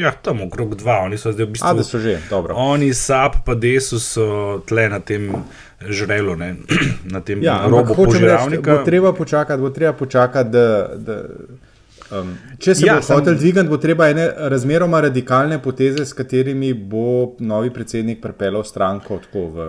Ja, 0.00 0.10
tam 0.10 0.40
okrog 0.40 0.74
dva, 0.80 1.02
oni 1.04 1.18
so 1.20 1.30
zdaj 1.32 1.46
v 1.46 1.52
bistvu. 1.52 1.68
A, 1.68 1.76
da 1.76 1.84
so 1.84 2.00
že, 2.00 2.16
dobro. 2.30 2.56
Oni, 2.56 2.90
SAP, 2.96 3.44
pa 3.44 3.54
DESU 3.54 4.00
so 4.00 4.26
tle 4.66 4.88
na 4.88 5.00
tem 5.04 5.28
žrelu, 5.84 6.36
ne? 6.36 6.56
na 7.14 7.20
tem 7.20 7.44
ja, 7.44 7.60
robu 7.68 7.94
požiralnika. 7.94 8.80
Bo 8.80 8.88
treba 8.88 9.12
počakati, 9.12 9.62
bo 9.62 9.70
treba 9.70 9.92
počakati, 9.92 10.50
da. 10.50 10.66
da... 10.96 11.22
Um, 12.10 12.36
če 12.62 12.74
se 12.74 12.86
ja, 12.86 13.00
bo 13.00 13.16
hotel 13.16 13.34
sem... 13.34 13.40
dvigati, 13.40 13.68
bo 13.68 13.78
treba 13.82 14.08
ene 14.12 14.26
razmeroma 14.52 15.00
radikalne 15.08 15.58
poteze, 15.62 16.04
s 16.06 16.14
katerimi 16.14 16.72
bo 16.74 17.34
novi 17.42 17.72
predsednik 17.74 18.20
pripeljal 18.22 18.64
stranko 18.64 19.18
tako 19.24 19.46
v. 19.56 19.68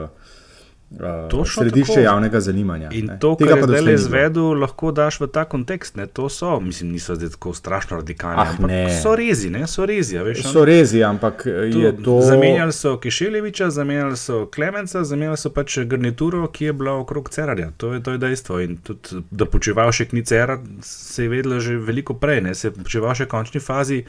Uh, 0.89 1.47
središče 1.47 1.93
tako. 1.93 1.99
javnega 1.99 2.39
zanimanja. 2.39 2.89
In 2.91 3.05
ne. 3.05 3.19
to, 3.19 3.35
kar 3.35 3.57
je 3.57 3.63
zdaj 3.63 3.93
izvedel, 3.93 4.53
lahko 4.59 4.91
daš 4.91 5.19
v 5.19 5.27
ta 5.27 5.43
kontekst. 5.45 5.95
Ne? 5.95 6.05
To 6.07 6.29
so, 6.29 6.59
mislim, 6.59 6.91
niso 6.91 7.15
zdaj 7.15 7.29
tako 7.29 7.53
strašno 7.53 7.97
radikalni. 7.97 8.41
Ah, 8.41 8.53
ampak 8.55 8.71
so 9.03 9.15
rezi, 9.15 9.49
ne? 9.49 9.67
so 9.67 9.85
rezi. 9.85 10.17
Veš, 10.17 10.45
so 10.47 10.63
rezi, 10.65 11.03
ampak 11.03 11.43
tu, 11.43 11.79
je 11.79 11.91
to. 12.03 12.21
Zamenjali 12.21 12.73
so 12.73 12.95
Kišeljeviča, 12.97 13.69
zamenjali 13.69 14.17
so 14.17 14.45
Klemenca, 14.55 15.03
zamenjali 15.03 15.37
so 15.37 15.51
pač 15.51 15.77
garnituro, 15.77 16.47
ki 16.47 16.65
je 16.71 16.73
bila 16.73 16.95
okrog 17.01 17.29
Cerarja. 17.29 17.71
To 17.77 17.93
je, 17.93 18.03
to 18.03 18.15
je 18.15 18.23
dejstvo. 18.23 18.59
In 18.63 18.77
tudi, 18.77 19.25
da 19.31 19.45
počeval 19.45 19.91
še 19.91 20.07
kni 20.07 20.23
Cerar, 20.23 20.63
se 20.81 21.27
je 21.27 21.29
vedelo 21.29 21.59
že 21.59 21.75
veliko 21.77 22.15
prej, 22.15 22.41
ne? 22.47 22.55
se 22.55 22.71
je 22.71 22.77
počeval 22.79 23.11
še 23.11 23.27
v 23.27 23.33
končni 23.35 23.59
fazi 23.59 24.03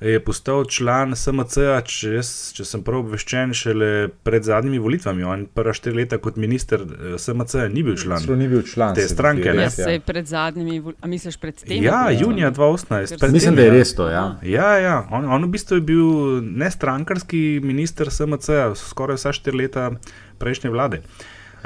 je 0.00 0.20
postal 0.22 0.62
član 0.64 1.16
SMC-a, 1.16 1.80
če, 1.82 2.20
če 2.54 2.64
sem 2.66 2.82
prav 2.86 3.00
obveščen, 3.02 3.50
šele 3.56 3.88
pred 4.22 4.44
zadnjimi 4.46 4.78
volitvami. 4.82 5.24
On 5.26 5.42
prva 5.50 5.72
štiri 5.74 6.04
leta 6.04 6.20
kot 6.22 6.36
minister 6.38 6.84
eh, 6.84 7.16
SMC-a 7.18 7.66
ni 7.72 7.82
bil 7.86 7.96
član. 7.98 8.22
Ni 8.38 8.46
bil 8.50 8.62
član 8.66 8.94
te 8.94 9.08
stranke. 9.10 9.50
Ja, 9.50 9.70
se 9.74 9.96
je 9.96 10.02
pred 10.04 10.28
zadnjimi, 10.30 10.78
a 11.02 11.10
misliš 11.10 11.40
pred 11.42 11.58
tem? 11.64 11.82
Ja, 11.82 12.04
junija 12.14 12.52
2018. 12.54 13.26
Mislim, 13.34 13.58
da 13.58 13.66
je 13.66 13.72
res 13.74 13.94
to. 13.98 14.06
Ja, 14.12 14.28
ja, 14.46 14.68
ja. 14.78 15.00
On, 15.10 15.26
on 15.26 15.48
v 15.48 15.50
bistvu 15.56 15.80
je 15.80 15.86
bil 15.90 16.04
nestrankarski 16.46 17.42
minister 17.64 18.12
SMC-a 18.14 18.70
skoraj 18.78 19.18
vsa 19.18 19.34
štiri 19.34 19.64
leta 19.64 19.90
prejšnje 20.38 20.70
vlade. 20.70 21.02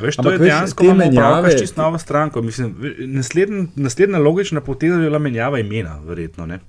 Veš, 0.01 0.17
to 0.17 0.25
Ampak 0.25 0.39
je 0.41 0.47
dejansko 0.47 0.95
menjava, 0.97 1.51
čisto 1.53 1.83
nova 1.83 2.01
stranka. 2.01 2.41
Naslednja, 2.41 3.67
naslednja 3.77 4.19
logična 4.25 4.65
poteza 4.65 4.97
je 4.97 5.11
bila 5.11 5.21
menjava 5.21 5.61
imena, 5.61 5.99
verjetno. 6.09 6.49
Ne? 6.49 6.63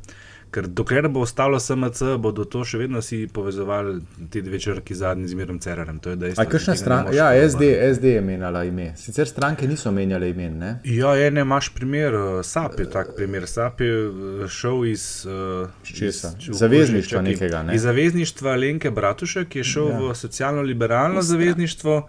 Ker 0.54 0.68
dokler 0.68 1.08
bo 1.10 1.24
ostalo 1.26 1.58
SMC, 1.60 2.14
bodo 2.22 2.44
to 2.46 2.62
še 2.68 2.78
vedno 2.84 3.02
si 3.02 3.24
povezovali 3.26 3.96
te 4.30 4.42
dve 4.46 4.60
črki 4.62 4.94
zadnji 4.94 5.32
z 5.32 5.38
Mirom 5.40 5.58
Cerarem. 5.60 5.98
Ampak 5.98 6.52
kakšna 6.52 6.76
stranka? 6.78 7.14
Ja, 7.16 7.32
SD, 7.34 7.72
SD 7.96 8.12
je 8.18 8.22
menjala 8.22 8.62
ime. 8.70 8.92
Sicer 9.00 9.26
stranke 9.28 9.68
niso 9.68 9.92
menjale 9.92 10.30
imen. 10.30 10.60
Ne? 10.62 10.72
Ja, 10.86 11.16
ene 11.18 11.42
imaš 11.42 11.72
primer, 11.74 12.14
eh, 12.14 12.44
SAP 12.46 12.84
je 12.84 12.90
tak 12.94 13.16
primer. 13.18 13.48
SAP 13.50 13.82
je 13.82 13.96
eh, 14.04 14.44
šel 14.48 14.86
iz, 14.92 15.06
uh, 15.26 15.70
iz 15.90 16.22
zavezništva 16.60 17.22
nekega. 17.26 17.64
Ne? 17.64 17.76
Iz 17.76 17.88
zavezništva 17.90 18.54
Lenke 18.56 18.92
Bratušek, 18.92 19.56
je 19.56 19.64
šel 19.64 19.90
ja. 19.90 20.00
v 20.00 20.16
socialno-liberalno 20.16 21.22
zavezništvo. 21.22 22.04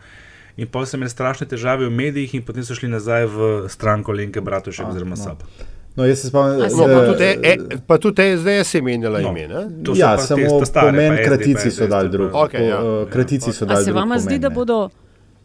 In 0.56 0.68
potem 0.68 0.86
so 0.86 0.96
imeli 1.00 1.10
strašne 1.10 1.48
težave 1.50 1.88
v 1.88 1.96
medijih, 1.96 2.34
in 2.36 2.44
potem 2.44 2.62
so 2.64 2.76
šli 2.76 2.92
nazaj 2.92 3.24
v 3.26 3.48
stranko 3.72 4.12
Lenke 4.12 4.44
Bratušek, 4.44 4.86
oziroma 4.92 5.16
no. 5.16 5.24
SAP. 5.24 5.48
No, 5.96 6.04
jaz 6.04 6.18
se 6.18 6.28
spomnim, 6.28 6.58
da 6.58 6.68
no, 6.68 6.86
pa 6.86 7.06
tudi, 7.12 7.24
e, 7.42 7.56
pa 7.86 7.98
tudi 7.98 8.36
zdaj 8.36 8.64
se 8.64 8.78
je 8.78 8.82
menjala 8.82 9.20
no, 9.20 9.28
ime. 9.28 9.48
Ja, 9.96 10.18
samo 10.18 10.60
pomen 10.74 11.16
kratici 11.24 11.70
so 11.70 11.86
dali 11.86 12.10
drug. 12.10 12.32
Okay, 12.32 12.68
ja. 12.68 13.06
kratici 13.10 13.52
so 13.52 13.66
dali 13.66 13.84
drug. 13.84 14.12
A 14.12 14.18
se 14.18 14.24
zdi, 14.24 14.38
da 14.38 14.50
bodo. 14.50 14.88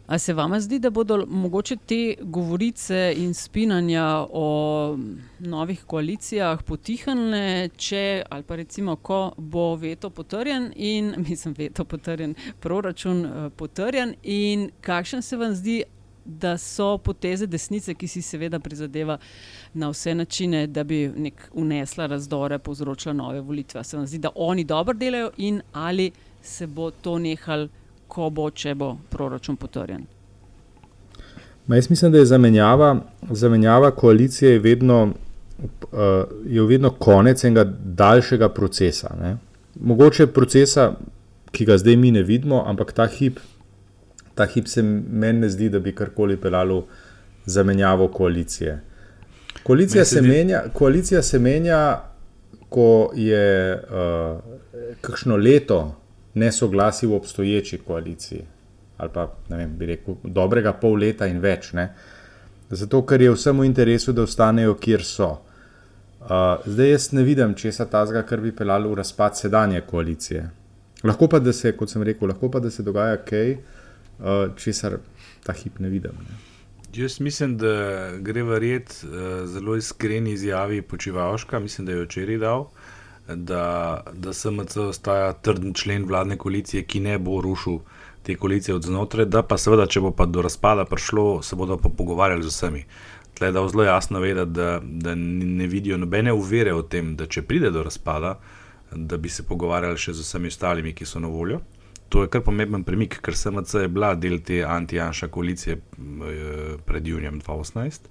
A 0.06 0.18
se 0.18 0.34
vam 0.34 0.60
zdi, 0.60 0.78
da 0.78 0.90
bodo 0.90 1.26
mogoče 1.26 1.76
te 1.86 2.14
govorice 2.20 3.14
in 3.16 3.34
spinanja 3.34 4.26
o 4.30 4.98
novih 5.38 5.84
koalicijah 5.86 6.62
potihnile, 6.62 7.68
če 7.76 8.22
ali 8.30 8.42
pa 8.42 8.56
recimo, 8.56 8.96
ko 8.96 9.32
bo 9.36 9.76
veto 9.76 10.10
potrjen 10.10 10.72
in 10.76 11.14
mislim, 11.28 11.54
veto 11.58 11.84
potrjen, 11.84 12.34
proračun 12.60 13.50
potrjen 13.56 14.14
in 14.22 14.70
kakšen 14.80 15.22
se 15.22 15.36
vam 15.36 15.54
zdi, 15.54 15.82
da 16.24 16.58
so 16.58 16.98
poteze 16.98 17.46
desnice, 17.46 17.94
ki 17.94 18.08
si 18.08 18.22
seveda 18.22 18.58
prizadeva 18.58 19.18
na 19.74 19.88
vse 19.90 20.14
načine, 20.14 20.66
da 20.66 20.84
bi 20.84 21.08
nek 21.16 21.48
unesla 21.52 22.06
razdore, 22.06 22.58
povzročila 22.58 23.14
nove 23.14 23.40
volitve. 23.40 23.84
Se 23.84 23.96
vam 23.96 24.06
zdi, 24.06 24.18
da 24.18 24.30
oni 24.34 24.64
dobro 24.64 24.94
delajo 24.94 25.30
in 25.36 25.60
ali 25.72 26.10
se 26.42 26.66
bo 26.66 26.90
to 26.90 27.18
nehal, 27.18 27.68
ko 28.08 28.30
bo, 28.30 28.50
če 28.50 28.74
bo 28.74 28.96
proračun 29.10 29.56
potrjen? 29.56 30.06
Ma 31.66 31.76
jaz 31.76 31.90
mislim, 31.90 32.12
da 32.12 32.18
je 32.18 32.26
zamenjava, 32.26 32.96
zamenjava 33.30 33.90
koalicije 33.90 34.58
vedno, 34.58 35.12
uh, 35.62 35.98
je 36.46 36.62
vedno 36.66 36.90
konec 36.90 37.44
enega 37.44 37.64
daljšega 37.84 38.48
procesa. 38.48 39.14
Ne? 39.20 39.36
Mogoče 39.80 40.26
procesa, 40.26 40.92
ki 41.50 41.64
ga 41.64 41.78
zdaj 41.78 41.96
mi 41.96 42.10
ne 42.10 42.22
vidimo, 42.22 42.64
ampak 42.66 42.92
ta 42.92 43.06
hip, 43.06 43.38
ta 44.34 44.46
hip 44.46 44.66
se 44.68 44.82
meni 44.82 45.40
ne 45.40 45.48
zdi, 45.48 45.68
da 45.68 45.78
bi 45.78 45.94
karkoli 45.94 46.36
pelalo 46.36 46.86
zamenjavo 47.46 48.08
koalicije. 48.08 48.80
Koalicija 49.62 50.04
se, 50.04 50.22
menja, 50.22 50.62
koalicija 50.72 51.22
se 51.22 51.38
menja, 51.38 52.02
ko 52.68 53.10
je 53.14 53.74
uh, 53.74 54.38
kakšno 55.00 55.36
leto 55.36 55.96
nesoglasje 56.34 57.08
v 57.08 57.14
obstoječi 57.14 57.78
koaliciji, 57.78 58.44
ali 58.96 59.10
pa 59.14 59.26
ne 59.48 59.56
vem, 59.56 59.76
bi 59.78 59.86
rekel, 59.86 60.14
dobrega 60.24 60.72
pol 60.72 60.94
leta 61.02 61.26
in 61.26 61.40
več. 61.40 61.72
Ne? 61.72 61.88
Zato, 62.70 63.02
ker 63.06 63.22
je 63.22 63.34
vsem 63.34 63.58
v 63.58 63.66
interesu, 63.66 64.12
da 64.12 64.22
ostanejo, 64.22 64.76
kjer 64.80 65.04
so. 65.04 65.30
Uh, 66.20 66.62
zdaj 66.66 66.90
jaz 66.90 67.10
ne 67.16 67.24
vidim 67.26 67.54
česa 67.58 67.84
tazga, 67.90 68.22
kar 68.22 68.40
bi 68.40 68.52
pelalo 68.52 68.92
v 68.92 69.00
razpad 69.00 69.36
sedanje 69.36 69.80
koalicije. 69.80 70.46
Lahko 71.04 71.28
pa, 71.28 71.40
da 71.40 71.52
se, 71.52 71.72
kot 71.76 71.90
sem 71.90 72.04
rekel, 72.06 72.28
lahko 72.28 72.50
pa, 72.52 72.60
da 72.60 72.70
se 72.70 72.84
dogaja 72.86 73.16
kaj, 73.24 73.52
uh, 73.56 73.79
česar 74.56 74.98
ta 75.44 75.52
hip 75.52 75.78
ne 75.78 75.88
vidim. 75.88 76.12
Ne? 76.28 76.36
Jaz 76.94 77.20
mislim, 77.20 77.58
da 77.58 78.10
gre 78.18 78.42
verjeti 78.42 79.06
uh, 79.06 79.12
zelo 79.46 79.76
iskreni 79.76 80.32
izjavi 80.32 80.82
Počivavška, 80.82 81.58
mislim, 81.58 81.86
da 81.86 81.92
je 81.92 82.04
včeraj 82.04 82.38
dal, 82.38 82.66
da, 83.28 84.04
da 84.12 84.32
SMC 84.32 84.76
ostaja 84.76 85.32
trden 85.32 85.74
člen 85.74 86.04
vladne 86.04 86.36
koalicije, 86.36 86.82
ki 86.82 87.00
ne 87.00 87.18
bo 87.18 87.40
rušil 87.40 87.78
te 88.22 88.34
koalicije 88.36 88.74
od 88.74 88.82
znotraj, 88.82 89.24
da 89.24 89.42
pa 89.42 89.58
seveda, 89.58 89.86
če 89.86 90.00
bo 90.00 90.10
pa 90.10 90.26
do 90.26 90.42
razpada 90.42 90.84
prišlo, 90.84 91.42
se 91.42 91.56
bodo 91.56 91.78
pa 91.78 91.88
pogovarjali 91.88 92.42
z 92.42 92.50
vsemi. 92.50 92.84
Tle 93.38 93.52
da 93.52 93.68
zelo 93.68 93.84
jasno 93.84 94.20
vedeti, 94.20 94.50
da, 94.50 94.80
da 94.82 95.14
ne 95.14 95.66
vidijo 95.66 95.96
nobene 95.96 96.32
uvere 96.32 96.74
o 96.74 96.82
tem, 96.82 97.14
da 97.16 97.26
če 97.26 97.42
pride 97.42 97.70
do 97.70 97.82
razpada, 97.86 98.34
da 98.92 99.16
bi 99.16 99.28
se 99.28 99.46
pogovarjali 99.46 99.98
še 99.98 100.12
z 100.12 100.26
vsemi 100.26 100.50
ostalimi, 100.50 100.94
ki 100.94 101.06
so 101.06 101.22
na 101.22 101.30
voljo 101.30 101.60
to 102.10 102.22
je 102.22 102.28
kar 102.28 102.42
pomemben 102.42 102.84
premik, 102.84 103.20
ker 103.22 103.36
SMC 103.36 103.84
je 103.84 103.88
bila 103.88 104.14
del 104.18 104.40
te 104.42 104.64
anti-janša 104.66 105.30
koalicije 105.30 105.76
eh, 105.76 106.76
pred 106.84 107.06
junijem 107.06 107.40
2018. 107.40 108.10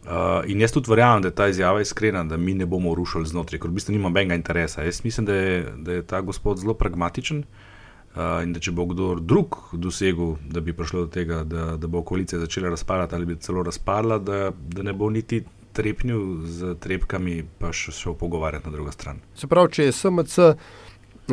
Uh, 0.00 0.08
eh, 0.08 0.52
in 0.52 0.60
jaz 0.60 0.72
tudi 0.72 0.88
verjamem, 0.88 1.22
da 1.22 1.28
je 1.28 1.34
ta 1.36 1.48
izjava 1.52 1.82
iskrena, 1.84 2.24
da 2.24 2.36
mi 2.36 2.54
ne 2.54 2.66
bomo 2.66 2.94
rušili 2.96 3.28
znotraj, 3.28 3.60
ker 3.60 3.68
v 3.68 3.76
bistvu 3.76 3.92
nima 3.92 4.08
nobenega 4.08 4.38
interesa. 4.40 4.82
Jaz 4.82 5.02
mislim, 5.04 5.26
da 5.28 5.34
je, 5.34 5.66
da 5.76 5.92
je 5.92 6.06
ta 6.06 6.20
gospod 6.24 6.62
zelo 6.64 6.74
pragmatičen 6.74 7.42
uh, 7.44 8.40
in 8.42 8.56
da 8.56 8.64
če 8.64 8.72
bo 8.72 8.88
kdo 8.88 9.12
drug 9.20 9.58
dosegel, 9.72 10.38
da 10.48 10.64
bi 10.64 10.72
prišlo 10.72 11.04
do 11.04 11.12
tega, 11.12 11.44
da, 11.44 11.74
da 11.76 11.86
bo 11.86 12.00
koalicija 12.02 12.40
začela 12.40 12.72
razpadati 12.72 13.14
ali 13.14 13.26
bi 13.26 13.36
celo 13.36 13.62
razpadla, 13.62 14.18
da, 14.18 14.50
da 14.50 14.82
ne 14.82 14.96
bo 14.96 15.10
niti 15.10 15.44
trepnil 15.72 16.46
z 16.48 16.74
trepkami, 16.80 17.42
pa 17.58 17.68
še 17.72 17.92
šel 17.92 18.16
pogovarjati 18.18 18.66
na 18.66 18.72
drugo 18.72 18.92
stran. 18.92 19.20
Se 19.36 19.46
pravi, 19.46 19.76
če 19.76 19.84
je 19.84 19.92
SMC 19.92 20.48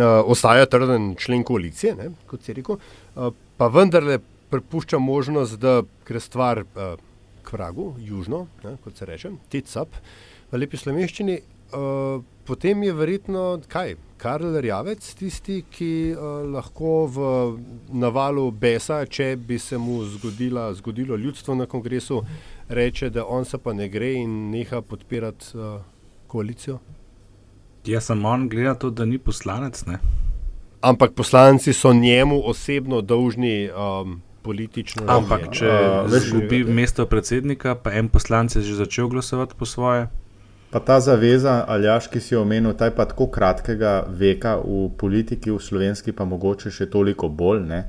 ostaja 0.06 0.66
trden 0.66 1.16
člen 1.20 1.44
koalicije, 1.44 1.96
ne, 1.96 2.12
kot 2.28 2.44
se 2.44 2.54
rekel, 2.54 2.78
uh, 3.16 3.34
pa 3.58 3.68
vendarle 3.68 4.20
prepušča 4.50 5.00
možnost, 5.00 5.60
da 5.60 5.82
gre 6.08 6.20
stvar 6.20 6.64
uh, 6.64 6.96
k 7.44 7.54
vragu, 7.54 7.94
južno, 8.00 8.48
ne, 8.64 8.78
kot 8.84 8.98
se 8.98 9.06
reče, 9.06 9.32
TICAP 9.50 10.02
v 10.52 10.60
lepi 10.64 10.78
slovenščini. 10.78 11.40
Uh, 11.68 12.24
potem 12.48 12.84
je 12.84 12.94
verjetno 12.96 13.46
kaj, 13.68 13.98
Karl 14.18 14.56
Rjavec, 14.64 15.04
tisti, 15.20 15.60
ki 15.72 15.92
uh, 16.16 16.46
lahko 16.48 16.94
v 17.12 17.26
navalu 17.92 18.48
besa, 18.52 19.02
če 19.06 19.34
bi 19.36 19.60
se 19.60 19.78
mu 19.78 20.00
zgodila, 20.16 20.70
zgodilo 20.80 21.20
ljudstvo 21.20 21.56
na 21.60 21.68
kongresu, 21.68 22.22
reče, 22.70 23.10
da 23.10 23.26
on 23.26 23.46
se 23.46 23.60
pa 23.60 23.76
ne 23.76 23.90
gre 23.92 24.14
in 24.22 24.48
neha 24.52 24.82
podpirati 24.82 25.58
uh, 25.58 25.82
koalicijo. 26.28 26.80
Jaz 27.88 28.10
sem 28.12 28.26
on, 28.26 28.50
glede 28.50 28.68
na 28.68 28.76
to, 28.76 28.90
da 28.90 29.06
ni 29.06 29.18
poslanec. 29.18 29.86
Ne? 29.86 30.00
Ampak 30.82 31.14
poslanci 31.16 31.74
so 31.74 31.94
njemu 31.94 32.42
osebno 32.46 33.02
dolžni 33.02 33.70
um, 33.72 34.22
politično. 34.42 35.04
Ampak 35.08 35.50
če 35.52 35.72
izgubi 36.18 36.64
uh, 36.64 36.70
mesto 36.70 37.06
predsednika, 37.06 37.76
pa 37.76 37.96
en 37.96 38.10
poslanec 38.10 38.56
je 38.56 38.62
že 38.62 38.76
začel 38.84 39.08
glasovati 39.08 39.56
po 39.58 39.66
svoje. 39.66 40.08
Pa 40.72 40.80
ta 40.80 41.00
zaveza, 41.00 41.64
Aljaš, 41.68 42.10
ki 42.12 42.20
si 42.20 42.34
jo 42.36 42.42
omenil, 42.44 42.74
ta 42.76 42.90
je 42.90 42.96
pa 42.96 43.06
tako 43.08 43.30
kratkega 43.32 44.04
veka 44.12 44.58
v 44.60 44.90
politiki, 45.00 45.52
v 45.52 45.64
slovenski, 45.64 46.12
pa 46.12 46.28
mogoče 46.28 46.72
še 46.72 46.90
toliko 46.92 47.30
bolj. 47.32 47.64
Ne? 47.64 47.82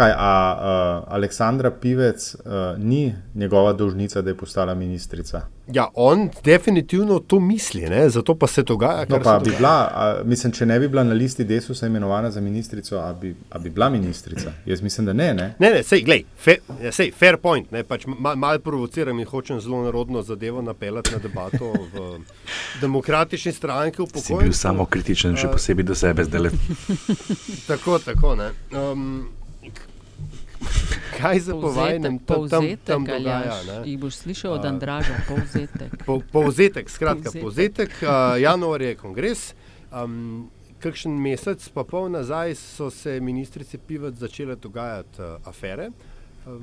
Kaj, 0.00 0.12
a 0.16 0.56
uh, 0.56 1.14
Aleksandra 1.14 1.70
Pivec 1.70 2.34
uh, 2.34 2.42
ni 2.78 3.14
njegova 3.34 3.72
dolžnica, 3.72 4.22
da 4.22 4.30
je 4.30 4.36
postala 4.36 4.74
ministrica? 4.74 5.40
Ja, 5.72 5.88
on 5.94 6.30
definitivno 6.44 7.18
to 7.18 7.40
misli, 7.40 7.80
ne? 7.80 8.08
zato 8.08 8.34
pa 8.34 8.46
se 8.46 8.62
dogaja. 8.62 9.04
No, 9.08 9.20
pa 9.24 9.38
bi 9.38 9.44
dogaja. 9.44 9.58
bila, 9.58 9.90
a, 9.94 10.22
mislim, 10.24 10.52
če 10.52 10.66
ne 10.66 10.78
bi 10.80 10.88
bila 10.88 11.04
na 11.04 11.12
listi 11.12 11.44
Desusa 11.44 11.86
imenovana 11.86 12.30
za 12.30 12.40
ministrico, 12.40 12.96
a 12.98 13.12
bi, 13.12 13.34
a 13.50 13.58
bi 13.58 13.70
bila 13.70 13.88
ministrica? 13.90 14.52
Jaz 14.66 14.82
mislim, 14.82 15.06
da 15.06 15.12
ne. 15.12 15.34
Ne, 15.34 15.54
ne, 15.58 15.70
ne 15.70 15.82
sej, 15.82 16.00
glej, 16.02 16.24
fe, 16.36 16.56
sej, 16.92 17.12
fair 17.12 17.36
point. 17.36 17.68
Pač 17.88 18.06
mal, 18.06 18.36
mal 18.36 18.58
provociram 18.58 19.18
in 19.20 19.26
hočem 19.26 19.60
zelo 19.60 19.82
narodno 19.84 20.22
zadevo 20.22 20.62
napeljati 20.62 21.12
na 21.12 21.18
debato 21.18 21.72
v 21.92 22.06
demokratični 22.80 23.52
stranki. 23.52 24.02
Si 24.16 24.34
bil 24.34 24.52
samo 24.52 24.86
kritičen, 24.86 25.36
še 25.36 25.52
posebej 25.52 25.84
do 25.92 25.94
sebe 25.94 26.24
zdaj. 26.24 26.50
tako, 27.68 27.98
tako. 27.98 28.36
Um, 28.72 29.28
kaj 31.18 31.40
za 31.40 31.54
povajnem 31.54 32.18
tam, 32.18 32.48
tam, 32.48 32.64
tam 32.84 33.04
dogaja. 33.04 33.82
Jih 33.84 33.98
boš 33.98 34.22
slišal 34.24 34.52
od 34.58 34.64
Andraža, 34.64 35.16
povzetek. 35.28 36.04
Po, 36.06 36.20
povzetek, 36.32 36.90
skratka, 36.90 37.32
povzetek. 37.42 37.90
uh, 38.02 38.40
januar 38.40 38.82
je 38.82 38.94
kongres. 38.94 39.54
Um, 39.90 40.50
kakšen 40.80 41.12
mesec 41.12 41.68
pa 41.74 41.84
pol 41.84 42.08
nazaj 42.08 42.54
so 42.54 42.90
se 42.90 43.20
ministrice 43.20 43.78
Pivac 43.78 44.14
začele 44.14 44.56
dogajati 44.56 45.22
uh, 45.22 45.36
afere. 45.44 45.90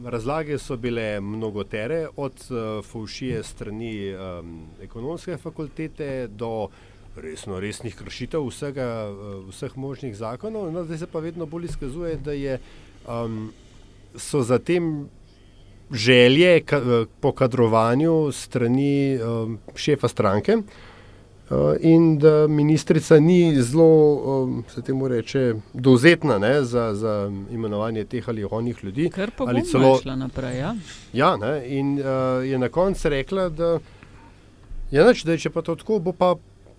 Razlage 0.05 0.57
so 0.57 0.77
bile 0.77 1.21
mnogotere, 1.21 2.07
od 2.15 2.33
uh, 2.49 2.85
fušije 2.85 3.43
strani 3.43 4.15
um, 4.15 4.67
ekonomske 4.81 5.37
fakultete 5.37 6.27
do 6.27 6.67
resno, 7.15 7.59
resnih 7.59 7.95
kršitev 7.95 8.47
vsega, 8.47 8.87
uh, 9.09 9.49
vseh 9.49 9.77
možnih 9.77 10.17
zakonov. 10.17 10.71
No, 10.73 10.83
zdaj 10.83 10.97
se 10.97 11.07
pa 11.07 11.19
vedno 11.19 11.45
bolj 11.45 11.65
izkazuje, 11.65 12.15
da 12.15 12.31
je 12.31 12.59
um, 13.05 13.51
so 14.17 14.41
za 14.41 14.59
tem 14.59 15.09
želje 15.91 16.61
ka, 16.61 16.77
eh, 16.77 17.05
po 17.19 17.31
kadrovanju 17.31 18.31
strani 18.31 19.19
um, 19.21 19.59
šefa 19.75 20.07
stranke 20.07 20.57
uh, 21.49 21.57
in 21.79 22.17
da 22.19 22.47
ministrica 22.47 23.19
ni 23.19 23.61
zelo, 23.61 24.15
um, 24.15 24.63
se 24.73 24.81
temu 24.81 25.07
reče, 25.07 25.53
dovzetna 25.73 26.37
ne, 26.37 26.63
za, 26.63 26.93
za 26.93 27.31
imenovanje 27.51 28.05
teh 28.05 28.29
ali 28.29 28.47
onih 28.51 28.83
ljudi. 28.83 29.09
Ker 29.09 29.31
pa 29.37 29.43
ali 29.47 29.63
celo 29.65 29.97
šla 30.01 30.15
naprej. 30.15 30.57
Ja, 30.57 30.75
ja 31.13 31.37
ne, 31.37 31.77
in 31.77 31.99
uh, 31.99 32.05
je 32.45 32.57
na 32.57 32.69
koncu 32.69 33.09
rekla, 33.09 33.49
da, 33.49 33.79
ja, 34.91 35.07
neč, 35.07 35.23
da 35.23 35.31
je 35.31 35.37
če 35.37 35.49
pa 35.49 35.61
to 35.61 35.75
tako, 35.75 35.99
bo 35.99 36.11
pa 36.11 36.35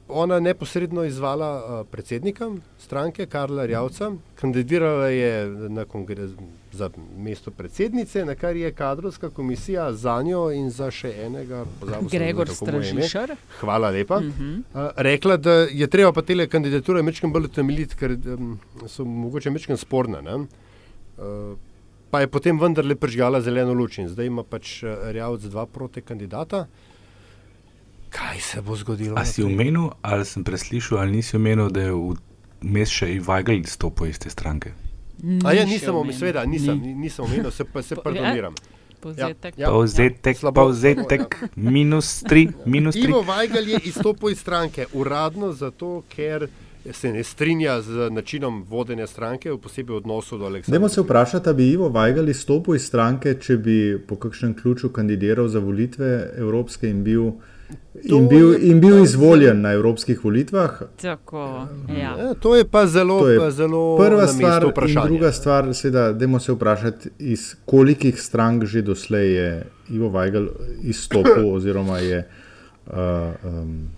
ona 0.09 0.40
neposredno 0.40 1.05
izvala 1.05 1.81
uh, 1.81 1.87
predsednika 1.90 2.51
stranke 2.79 3.27
Karla 3.27 3.66
Rjavca, 3.66 4.12
kandidirala 4.40 5.09
je 5.09 5.47
na 5.68 5.85
kongres 5.85 6.31
za 6.73 6.90
mesto 7.16 7.51
predsednice, 7.51 8.25
na 8.25 8.35
kar 8.35 8.57
je 8.57 8.73
kadrovska 8.73 9.31
komisija 9.31 9.92
za 9.92 10.23
njo 10.23 10.51
in 10.51 10.71
za 10.71 10.90
še 10.90 11.12
enega, 11.27 11.64
Gregor 12.11 12.49
Stražišar. 12.49 13.35
Hvala 13.61 13.90
lepa. 13.90 14.16
Uh 14.16 14.23
-huh. 14.23 14.59
uh, 14.59 14.90
rekla, 14.97 15.37
da 15.37 15.53
je 15.53 15.87
treba 15.87 16.12
pa 16.12 16.23
te 16.23 16.47
kandidature 16.47 17.03
mečkam 17.03 17.33
bolj 17.33 17.49
temeljiti, 17.49 17.97
ker 17.97 18.11
um, 18.11 18.59
so 18.87 19.05
mogoče 19.05 19.51
mečkam 19.51 19.77
sporne. 19.77 20.18
Uh, 20.18 21.57
pa 22.11 22.21
je 22.21 22.27
potem 22.27 22.61
vendarle 22.61 22.94
prižgala 22.94 23.40
zeleno 23.40 23.73
luč 23.73 23.99
in 23.99 24.09
zdaj 24.09 24.27
ima 24.27 24.42
pač 24.42 24.83
Rjavc 25.12 25.42
dva 25.42 25.66
proti 25.66 26.01
kandidata. 26.01 26.66
Kaj 28.11 28.40
se 28.40 28.61
bo 28.61 28.77
zgodilo? 28.77 29.16
A 29.18 29.25
si 29.25 29.44
umenil, 29.44 29.90
ali 30.03 30.25
sem 30.25 30.44
preslišal, 30.44 30.99
ali 30.99 31.12
nisi 31.12 31.37
umenil, 31.37 31.68
da 31.71 31.81
je 31.81 31.92
vmes 32.62 32.90
še 32.90 33.12
Ivajgal 33.18 33.61
izstopil 33.61 34.09
iz 34.09 34.18
te 34.18 34.31
stranke? 34.31 34.73
A 35.44 35.53
ja, 35.53 35.64
nisem 35.66 35.94
omenil, 35.94 36.18
seveda, 36.18 36.44
nisem, 36.47 36.81
nisem 37.01 37.25
omenil, 37.25 37.51
se 37.51 37.64
pa 37.64 37.83
se 37.83 37.97
pardoniram. 37.97 38.55
Povzetek, 39.01 39.59
ja, 39.59 39.66
ja. 39.66 39.71
povzetek, 39.71 40.40
povzetek, 40.55 41.37
minus 41.55 42.23
tri, 42.27 42.49
minus 42.66 42.97
tri. 42.97 43.07
Ivo 43.07 43.21
Vajgal 43.23 43.68
je 43.68 43.79
izstopil 43.85 44.33
iz 44.35 44.40
stranke, 44.40 44.88
uradno 44.92 45.53
zato, 45.53 46.03
ker 46.11 46.49
se 46.92 47.12
ne 47.12 47.23
strinja 47.25 47.81
z 47.83 48.09
načinom 48.11 48.64
vodenja 48.68 49.07
stranke, 49.07 49.53
posebej 49.62 49.94
v 49.94 50.01
odnosu 50.03 50.38
do 50.38 50.49
Aleksandra. 50.49 50.79
Dajmo 50.79 50.88
se 50.88 51.05
vprašati, 51.05 51.55
bi 51.55 51.68
Ivo 51.77 51.92
Vajgal 51.94 52.29
izstopil 52.29 52.75
iz 52.75 52.88
stranke, 52.90 53.37
če 53.38 53.57
bi 53.57 53.79
po 54.09 54.16
kakšnem 54.16 54.57
ključu 54.59 54.90
kandidiral 54.90 55.49
za 55.49 55.62
volitve 55.62 56.33
evropske 56.38 56.90
in 56.90 57.05
bil. 57.05 57.31
In 58.04 58.28
bil, 58.28 58.54
in 58.62 58.81
bil 58.81 59.02
izvoljen 59.02 59.61
na 59.61 59.72
evropskih 59.72 60.24
volitvah. 60.24 60.83
Tako, 61.02 61.66
ja. 61.88 62.14
Ja, 62.18 62.35
to 62.35 62.57
je 62.57 62.64
pa 62.64 62.87
zelo, 62.87 63.18
To 63.20 63.28
je 63.28 63.38
pa 63.38 63.50
zelo 63.50 63.96
prva 63.98 64.26
stvar. 64.26 64.66
Druga 65.07 65.33
stvar, 65.33 65.74
seveda, 65.74 66.12
dajmo 66.12 66.40
se 66.40 66.52
vprašati, 66.52 67.11
iz 67.18 67.54
kolikih 67.64 68.22
strank 68.22 68.64
že 68.64 68.83
doslej 68.83 69.35
je 69.35 69.66
Ivo 69.90 70.09
Vajgal 70.09 70.48
izstopil, 70.83 71.50
oziroma 71.57 71.98
je. 71.98 72.28
Uh, 72.87 72.94
um, 73.44 73.97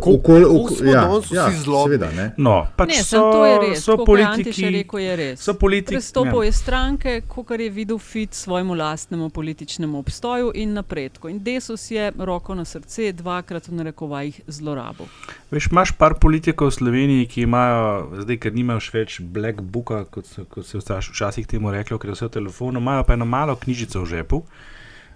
Ko- 0.00 0.10
okol- 0.16 0.44
ko 0.44 0.54
oko- 0.56 0.74
smo 0.74 0.90
ja, 0.90 1.02
ja, 1.30 1.50
seveda, 1.52 2.08
ne. 2.12 2.30
No, 2.36 2.66
pač 2.76 2.88
Ne, 2.88 3.02
so, 3.02 3.20
to 3.32 3.44
je 3.44 3.58
res. 3.58 3.84
so 3.84 3.96
politiki. 3.98 4.70
rekel, 4.70 4.98
je 4.98 5.16
res. 5.16 5.40
So 5.40 5.54
politiki. 5.54 5.94
Prestopil 5.94 6.40
ja. 6.40 6.44
je 6.44 6.52
stranke, 6.52 7.20
kot 7.28 7.50
je 7.50 7.68
videl 7.70 7.98
fit 7.98 8.34
svojemu 8.34 8.74
lastnemu 8.74 9.28
političnemu 9.28 9.98
obstoju 9.98 10.52
in 10.54 10.72
napredku. 10.72 11.28
In 11.28 11.38
Desus 11.38 11.90
je 11.90 12.12
roko 12.18 12.54
na 12.54 12.64
srce 12.64 13.12
dvakrat 13.12 13.68
v 13.68 13.72
narekovajih 13.74 14.40
zlorabil. 14.46 15.06
Veš, 15.50 15.68
imaš 15.68 15.92
par 15.92 16.14
politikov 16.14 16.68
v 16.68 16.72
Sloveniji, 16.72 17.26
ki 17.26 17.40
imajo, 17.42 18.08
zdaj, 18.22 18.36
ker 18.38 18.52
nimajo 18.54 18.80
več 18.92 19.20
black 19.20 19.60
booka, 19.60 20.04
kot 20.04 20.26
se, 20.26 20.44
kot 20.44 20.66
se 20.66 20.78
je 20.78 20.80
včasih- 20.80 21.12
včasih 21.12 21.46
temu 21.46 21.70
reklo, 21.70 21.98
ker 21.98 22.10
je 22.10 22.14
vse 22.14 22.26
v 22.26 22.30
telefonu, 22.30 22.80
imajo 22.80 23.04
pa 23.04 23.12
eno 23.14 23.24
malo 23.24 23.56
knjižico 23.56 24.00
v 24.00 24.06
žepu, 24.06 24.42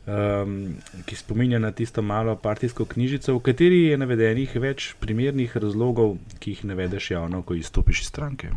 um, 0.07 0.75
ki 1.07 1.17
spominja 1.17 1.59
na 1.59 1.73
tisto 1.73 2.03
malo 2.03 2.37
partijsko 2.37 2.85
knjižico, 2.85 3.35
v 3.35 3.43
kateri 3.43 3.83
je 3.85 3.99
navedenih 3.99 4.57
več 4.61 4.93
primernih 5.01 5.57
razlogov, 5.57 6.17
ki 6.39 6.57
jih 6.57 6.65
navedeš 6.65 7.11
javno, 7.11 7.43
ko 7.43 7.55
izstopiš 7.55 8.01
iz 8.01 8.09
stranke. 8.13 8.53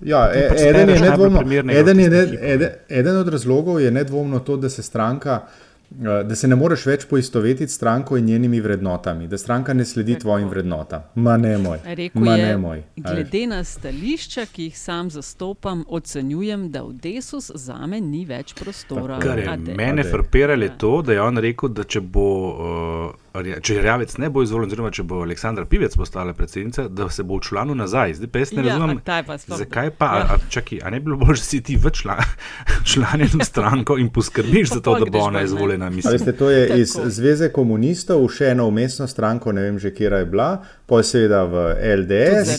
Ja, 0.00 0.30
e, 0.32 0.46
pač 0.48 0.62
eden, 0.64 0.88
je 0.88 1.00
nedvomno, 1.00 1.40
eden, 1.72 2.00
je 2.00 2.10
ne, 2.10 2.20
eden, 2.40 2.70
eden 2.88 3.16
od 3.16 3.28
razlogov 3.28 3.80
je 3.80 3.90
nedvomno 3.90 4.38
to, 4.40 4.56
da 4.56 4.68
se 4.68 4.82
stranka. 4.82 5.42
eh, 5.44 5.69
Da 5.90 6.34
se 6.36 6.48
ne 6.48 6.56
moreš 6.56 6.84
več 6.86 7.04
poistovetiti 7.06 7.72
s 7.72 7.74
stranko 7.74 8.16
in 8.16 8.24
njenimi 8.24 8.60
vrednotami, 8.60 9.28
da 9.28 9.38
stranka 9.38 9.74
ne 9.74 9.84
sledi 9.84 10.12
Tako. 10.12 10.20
tvojim 10.20 10.48
vrednotam. 10.48 11.02
Ma 11.14 11.36
ne 11.36 11.58
moj. 11.58 11.78
Rekel 11.84 12.22
Ma 12.22 12.36
je, 12.36 12.46
ne 12.46 12.56
moj. 12.56 12.82
glede 12.96 13.46
na 13.46 13.64
stališča, 13.64 14.46
ki 14.52 14.62
jih 14.62 14.78
sam 14.78 15.10
zastopam, 15.10 15.84
ocenjujem, 15.88 16.70
da 16.70 16.82
v 16.82 16.92
Desus 16.92 17.50
za 17.54 17.86
me 17.86 18.00
ni 18.00 18.24
več 18.24 18.54
prostora. 18.54 19.18
Kar 19.18 19.38
je 19.38 19.48
Ade. 19.48 19.74
mene 19.74 20.04
frapiralo, 20.04 20.62
je 20.62 20.78
to, 20.78 21.02
da 21.02 21.12
je 21.12 21.22
on 21.22 21.38
rekel, 21.38 21.68
da 21.68 21.84
če 21.84 22.00
bo, 22.00 22.28
uh, 22.48 23.14
če 23.62 23.82
Rjavec 23.82 24.16
ne 24.18 24.30
bo 24.30 24.42
izvoljen, 24.42 24.66
oziroma 24.66 24.90
če 24.90 25.02
bo 25.02 25.20
Aleksandra 25.22 25.64
Pivec 25.64 25.94
postala 25.96 26.32
predsednica, 26.34 26.88
da 26.88 27.06
se 27.10 27.22
bo 27.22 27.36
včlanil 27.38 27.76
nazaj. 27.78 28.14
Zdaj 28.14 28.28
pa 28.28 28.38
jaz 28.38 28.52
ne 28.52 28.64
Ja, 28.64 28.72
razumem, 28.74 29.00
pa 29.06 29.36
zakaj 29.38 29.90
pa, 29.90 30.06
Ja. 30.06 30.34
a, 30.34 30.38
čaki, 30.50 30.80
a 30.82 30.90
ne 30.90 31.00
bi 31.00 31.04
bilo 31.04 31.16
bolje, 31.16 31.38
da 31.38 31.46
si 31.46 31.60
ti 31.62 31.76
v 31.76 31.90
član, 31.90 32.24
članjen 32.92 33.30
v 33.32 33.44
stranko 33.44 33.98
in 33.98 34.10
poskrbiš 34.10 34.68
za 34.68 34.80
to, 34.80 34.98
da 34.98 35.06
bo 35.06 35.18
ona 35.18 35.42
izvoljena. 35.42 35.88
Veste, 35.88 36.32
to 36.32 36.50
je 36.50 36.68
Tako. 36.68 36.80
iz 36.80 36.96
Zveze 37.06 37.52
komunistov, 37.52 38.26
še 38.28 38.50
eno 38.50 38.66
umestno 38.66 39.06
stranko, 39.06 39.52
ne 39.52 39.62
vem 39.62 39.78
že, 39.78 39.94
kje 39.94 40.10
je 40.10 40.26
bila, 40.26 40.50
pa 40.90 40.98
je 40.98 41.04
seveda 41.04 41.44
v 41.44 41.54
LDS, 41.94 42.50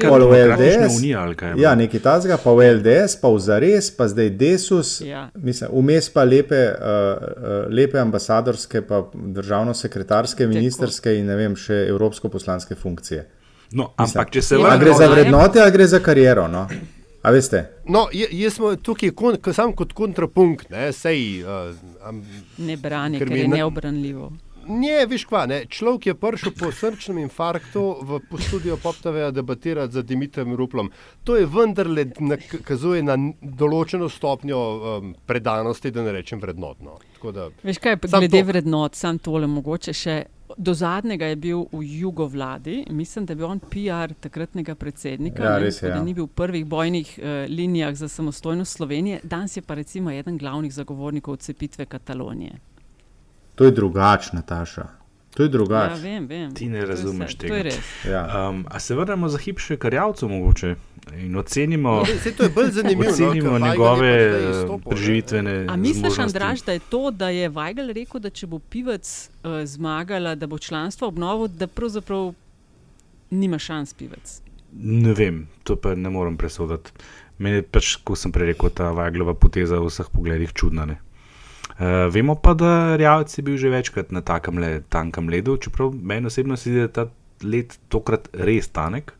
pol 0.00 0.22
v 0.24 0.38
LDS. 0.46 0.94
unija 0.94 1.20
ali 1.20 1.34
kaj. 1.34 1.50
je 1.50 1.58
Ja, 1.58 1.74
nekaj 1.74 2.00
tazga, 2.00 2.36
pa 2.38 2.52
v 2.52 2.68
LDS, 2.72 3.16
pa 3.16 3.28
v 3.28 3.38
Zares, 3.40 3.90
pa 3.90 4.06
zdaj 4.06 4.30
Desus, 4.32 5.00
Ja. 5.02 5.24
mislim, 5.36 5.70
vmes 5.74 6.08
pa 6.08 6.24
lepe, 6.24 6.54
uh, 6.68 6.76
uh, 6.76 7.66
lepe 7.70 7.98
ambasadorske, 7.98 8.82
pa 8.82 9.02
državno-sekretarske, 9.14 10.46
ministerske 10.46 11.18
in 11.18 11.26
ne 11.26 11.36
vem, 11.36 11.56
še 11.56 11.86
evropsko-poslanske 11.88 12.74
funkcije. 12.76 13.26
No, 13.72 13.90
ampak 13.96 14.30
če 14.30 14.42
se 14.42 14.54
Ja, 14.54 14.60
A 14.60 14.62
vrnemo 14.68 14.80
gre 14.80 14.94
za 14.94 15.06
no, 15.06 15.12
vrednote, 15.12 15.60
ali 15.60 15.72
gre 15.72 15.86
za 15.86 15.98
kariero? 16.00 16.48
No? 16.48 16.66
A 17.22 17.30
veste? 17.30 17.58
No, 17.86 18.06
jaz 18.12 18.54
smo 18.54 18.76
tukaj 18.76 19.10
kon, 19.12 19.36
ko- 19.36 19.52
sam 19.52 19.72
kot 19.72 19.92
kontrapunkt, 19.92 20.70
ne, 20.70 20.88
sej, 20.92 21.42
uh, 21.42 21.74
um, 22.02 22.22
Ne 22.58 22.76
branje, 22.78 23.18
Ker 23.18 23.28
ker 23.28 23.36
je 23.36 23.48
na- 23.48 23.56
neobranljivo. 23.56 24.30
Ne, 24.66 25.06
veš 25.06 25.24
kva, 25.24 25.46
ne. 25.46 25.64
človek 25.66 26.06
je 26.06 26.14
prišel 26.14 26.52
po 26.58 26.72
srčnem 26.72 27.18
infarktu 27.18 27.82
v 28.02 28.20
studio 28.38 28.76
Poptave 28.76 29.32
debatirati 29.32 29.92
z 29.92 30.02
Dimitrijem 30.02 30.54
Ruplom. 30.56 30.90
To 31.24 31.36
je 31.36 31.46
vendarle 31.46 32.04
nakazuje 32.20 33.02
na 33.02 33.16
določeno 33.40 34.08
stopnjo 34.08 34.58
um, 34.58 35.14
predanosti, 35.26 35.90
da 35.90 36.02
ne 36.02 36.12
rečem 36.12 36.40
vrednotno. 36.40 36.98
Tako 37.14 37.32
Da, 37.32 37.48
Veš 37.62 37.78
kaj, 37.78 37.96
glede 38.10 38.40
to. 38.40 38.46
vrednot, 38.46 38.94
sam 38.94 39.18
tole 39.18 39.46
mogoče 39.46 39.92
še. 39.92 40.14
Do 40.58 40.72
zadnjega 40.74 41.28
je 41.30 41.36
bil 41.36 41.60
v 41.70 41.84
jugovladi, 42.00 42.80
mislim, 42.90 43.26
da 43.26 43.32
je 43.32 43.38
bil 43.38 43.46
on 43.46 43.60
PR 43.60 44.10
takratnega 44.18 44.74
predsednika, 44.74 45.44
Ja, 45.44 45.52
ne, 45.60 45.66
res 45.68 45.76
je, 45.78 45.84
tako 45.86 45.92
da 45.92 46.00
ja. 46.00 46.04
ni 46.04 46.14
bil 46.14 46.26
v 46.26 46.34
prvih 46.34 46.64
bojnih 46.66 47.12
uh, 47.18 47.28
linijah 47.46 47.94
za 47.94 48.08
samostojnost 48.08 48.76
Slovenije, 48.80 49.20
danes 49.22 49.54
je 49.56 49.62
pa 49.62 49.74
recimo 49.78 50.10
eden 50.10 50.38
glavnih 50.38 50.74
zagovornikov 50.74 51.38
odcepitve 51.38 51.86
Katalonije. 51.86 52.58
To 53.60 53.64
je 53.64 53.70
drugače, 53.72 54.30
Nataša. 54.32 54.86
To 55.30 55.42
je 55.42 55.46
Ja, 55.46 55.50
drugače. 55.50 56.00
vem, 56.00 56.26
vem. 56.26 56.54
Ti 56.54 56.68
ne 56.68 56.80
To 56.80 56.86
razumeš 56.86 57.34
To 57.34 57.46
je 57.46 57.50
tega. 57.50 57.62
res. 57.62 57.76
Ja. 58.04 58.48
Um, 58.48 58.64
a 58.66 58.80
se 58.80 58.94
vrnemo 58.94 59.28
za 59.28 59.38
hip 59.38 59.58
še 59.58 59.76
karjavcu 59.76 60.28
mogoče 60.28 60.70
in 61.14 61.36
ocenimo. 61.36 62.00
Sej 62.22 62.32
to 62.32 62.42
je 62.42 62.48
bolj 62.48 62.70
zanimivo. 62.70 63.04
no, 63.04 63.10
Ocenimo 63.14 63.52
je 63.52 63.60
njegove 63.62 64.08
eh, 64.08 64.50
izstopil, 64.50 64.76
ne. 64.78 64.90
preživitvene 64.90 65.66
A 65.68 65.76
misliš. 65.76 66.18
Andraž, 66.18 66.62
da 66.62 66.72
je 66.72 66.80
to, 66.80 67.10
da 67.10 67.28
je 67.28 67.50
Weigl 67.50 67.92
rekel, 67.92 68.20
da 68.20 68.30
če 68.30 68.46
bo 68.46 68.58
pivec 68.60 69.04
uh, 69.44 69.60
zmagala, 69.64 70.34
da 70.34 70.46
bo 70.46 70.58
članstvo 70.58 71.08
obnovil, 71.08 71.48
da 71.48 71.66
pravzaprav 71.66 72.32
nima 73.30 73.58
šans 73.58 73.92
pivec? 73.94 74.40
Ne 74.74 75.12
vem, 75.12 75.48
to 75.62 75.76
pa 75.76 75.94
ne 75.94 76.10
morem 76.10 76.36
presoditi. 76.36 76.90
Meni 77.38 77.56
je 77.56 77.62
pač, 77.64 77.96
kot 77.96 78.18
sem 78.18 78.32
prej 78.32 78.46
rekel, 78.46 78.70
ta 78.70 78.90
Vaglova 78.90 79.34
poteza 79.34 79.76
v 79.76 79.86
vseh 79.86 80.08
pogledih 80.08 80.52
čudna. 80.52 80.84
Ne? 80.86 80.98
Uh, 81.80 82.12
vemo 82.12 82.34
pa, 82.36 82.52
da 82.54 82.96
Rjavec 82.96 83.38
je 83.38 83.42
bil 83.42 83.56
že 83.56 83.70
večkrat 83.72 84.10
na 84.12 84.20
takem 84.20 84.58
le, 84.60 84.82
tankem 84.92 85.30
ledu, 85.32 85.56
čeprav 85.56 85.94
meni 85.96 86.28
osebno 86.28 86.56
se 86.56 86.68
zdi, 86.68 86.76
da 86.76 86.82
je 86.82 86.92
ta 86.92 87.06
led 87.40 87.72
tokrat 87.88 88.28
res 88.36 88.68
tanek. 88.68 89.14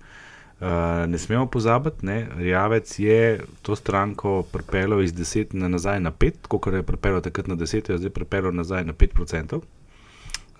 Uh, 0.60 1.08
ne 1.08 1.16
smemo 1.18 1.46
pozabiti, 1.48 2.04
ne? 2.04 2.28
Rjavec 2.36 2.98
je 2.98 3.40
to 3.62 3.76
stranko 3.76 4.42
pripeljal 4.52 5.00
iz 5.00 5.14
10 5.16 5.56
na 5.56 5.72
nazaj 5.72 6.00
na 6.04 6.12
5, 6.12 6.52
kot 6.52 6.68
je 6.68 6.82
pripeljal 6.82 7.24
takrat 7.24 7.48
na 7.48 7.56
10, 7.56 7.90
je 7.90 7.98
zdaj 7.98 8.12
pripeljal 8.12 8.52
nazaj 8.52 8.84
na 8.84 8.92
5%. 8.92 9.62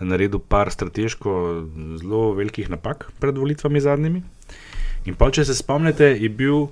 Naredil 0.01 0.41
par 0.41 0.73
strateško 0.73 1.37
zelo 2.01 2.33
velikih 2.33 2.71
napak 2.71 3.11
pred 3.21 3.37
volitvami 3.37 3.81
zadnjimi. 3.81 4.23
In 5.05 5.21
pa, 5.21 5.29
če 5.29 5.45
se 5.45 5.55
spomnite, 5.55 6.15
je 6.17 6.33
bil, 6.33 6.71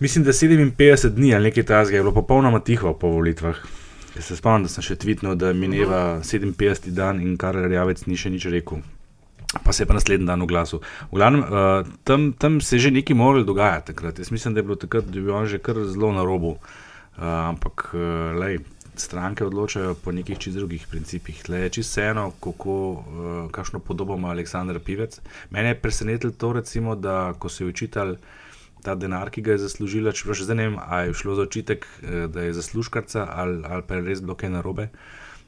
mislim, 0.00 0.28
da 0.28 0.36
57 0.36 1.16
dni 1.16 1.34
ali 1.34 1.48
nekaj 1.48 1.70
tasga, 1.72 1.96
je 1.96 2.02
bilo 2.02 2.12
popolnoma 2.12 2.60
tiho 2.60 2.92
po 2.92 3.16
volitvah. 3.16 3.79
Jaz 4.16 4.24
se 4.24 4.36
spomnim, 4.36 4.66
da 4.66 4.72
sem 4.72 4.82
še 4.82 4.96
tvitnil, 4.98 5.36
da 5.38 5.52
mineva 5.54 6.00
57 6.26 6.90
dan 6.96 7.20
in 7.22 7.36
Karel 7.38 7.68
Rjavec 7.70 8.02
ni 8.10 8.18
še 8.18 8.32
nič 8.34 8.48
rekel. 8.50 8.82
Pa 9.64 9.72
se 9.74 9.82
je 9.82 9.86
pa 9.86 9.94
naslednji 9.94 10.26
dan 10.26 10.42
oglasil. 10.42 10.82
V 11.10 11.18
glavnem, 11.18 11.42
uh, 11.42 11.86
tam, 12.06 12.32
tam 12.32 12.60
se 12.60 12.76
je 12.76 12.86
že 12.86 12.90
nekaj 12.94 13.16
moralo 13.18 13.46
dogajati 13.46 13.92
takrat. 13.92 14.18
Jaz 14.18 14.30
mislim, 14.30 14.54
da 14.54 14.62
je 14.62 14.66
bilo 14.66 14.76
takrat, 14.78 15.06
da 15.06 15.18
je 15.18 15.24
bil 15.26 15.34
on 15.34 15.46
že 15.46 15.58
kar 15.58 15.78
zelo 15.86 16.12
na 16.14 16.26
robu. 16.26 16.56
Uh, 17.18 17.24
ampak, 17.54 17.90
uh, 17.94 18.34
lej, 18.38 18.60
stranke 18.94 19.46
odločajo 19.46 19.94
po 19.94 20.12
nekih 20.14 20.38
čist 20.38 20.58
drugih 20.58 20.86
principih. 20.90 21.42
Le 21.48 21.66
je 21.66 21.70
čisto 21.78 21.98
vseeno, 21.98 22.30
kako, 22.42 22.74
uh, 22.90 23.50
kakšno 23.50 23.78
podobo 23.78 24.18
ima 24.18 24.30
Aleksandr 24.30 24.78
Pivec. 24.78 25.20
Mene 25.50 25.74
je 25.74 25.80
presenetilo 25.82 26.32
to, 26.32 26.52
recimo, 26.52 26.94
da 26.94 27.34
ko 27.38 27.48
so 27.48 27.64
jo 27.64 27.74
učitali 27.74 28.18
ta 28.82 28.94
denar, 28.94 29.30
ki 29.30 29.42
ga 29.42 29.56
je 29.56 29.64
zaslužila, 29.66 30.12
čeprav 30.16 30.38
še 30.38 30.48
zdaj 30.48 30.56
ne 30.56 30.68
vem, 30.68 30.78
ali 30.80 31.10
je 31.10 31.18
šlo 31.20 31.36
za 31.38 31.46
očitek, 31.48 31.86
eh, 32.02 32.26
da 32.32 32.46
je 32.46 32.56
zaslužkarca 32.56 33.26
ali, 33.30 33.62
ali 33.64 33.86
pa 33.86 33.98
je 33.98 34.06
res 34.08 34.24
bilo 34.24 34.34
kaj 34.34 34.50
narobe. 34.56 34.88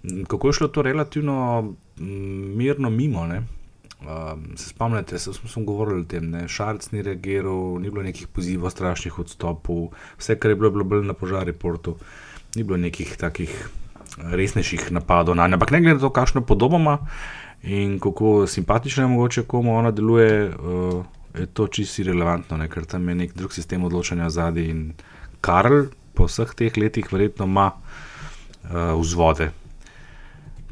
Mm, 0.02 0.24
Kako 0.30 0.48
je 0.48 0.58
šlo 0.60 0.68
to 0.68 0.82
relativno 0.82 1.74
mm, 1.98 2.56
mirno 2.58 2.90
mimo? 2.90 3.26
Ne? 3.26 3.42
Um, 4.02 4.56
se 4.56 4.68
spomnite, 4.68 5.18
smo, 5.18 5.48
smo 5.48 5.64
govorili 5.64 6.00
o 6.00 6.04
tem, 6.04 6.32
da 6.32 6.48
Šarc 6.48 6.90
ni 6.90 7.02
reagiral, 7.02 7.78
ni 7.78 7.90
bilo 7.90 8.02
nekih 8.02 8.26
pozivov, 8.26 8.72
strašnih 8.74 9.18
odstopov, 9.18 9.92
vse, 10.18 10.34
kar 10.42 10.50
je 10.50 10.56
bilo, 10.56 10.66
je 10.66 10.74
bilo 10.74 10.84
bolj 10.84 11.06
na 11.06 11.14
požari 11.14 11.52
portu, 11.52 11.94
ni 12.56 12.64
bilo 12.66 12.80
nekih 12.82 13.14
takih 13.16 13.52
eh, 13.52 14.34
resnejših 14.34 14.90
napadov 14.90 15.38
na 15.38 15.46
njo. 15.46 15.60
Ampak 15.60 15.70
ne 15.70 15.80
glede 15.80 16.00
na 16.00 16.02
to, 16.02 16.10
kakšno 16.10 16.42
podobo 16.42 16.82
ima 16.82 16.98
in 17.62 18.00
kako 18.02 18.46
simpatično 18.46 19.04
je 19.04 19.08
mogoče, 19.08 19.42
komu 19.42 19.76
ona 19.78 19.90
deluje, 19.90 20.50
uh, 20.50 21.04
je 21.38 21.46
to 21.46 21.66
čisto 21.66 22.02
irrelevantno, 22.02 22.56
ne? 22.56 22.68
ker 22.68 22.84
tam 22.84 23.08
je 23.08 23.14
nek 23.14 23.34
drug 23.34 23.52
sistem 23.52 23.84
odločanja 23.84 24.30
zadaj 24.30 24.68
in 24.68 24.82
Karl 25.40 25.88
po 26.14 26.28
vseh 26.28 26.52
teh 26.54 26.76
letih 26.76 27.08
verjetno 27.12 27.48
ima 27.48 27.72
uh, 27.72 28.92
vzvode, 29.00 29.50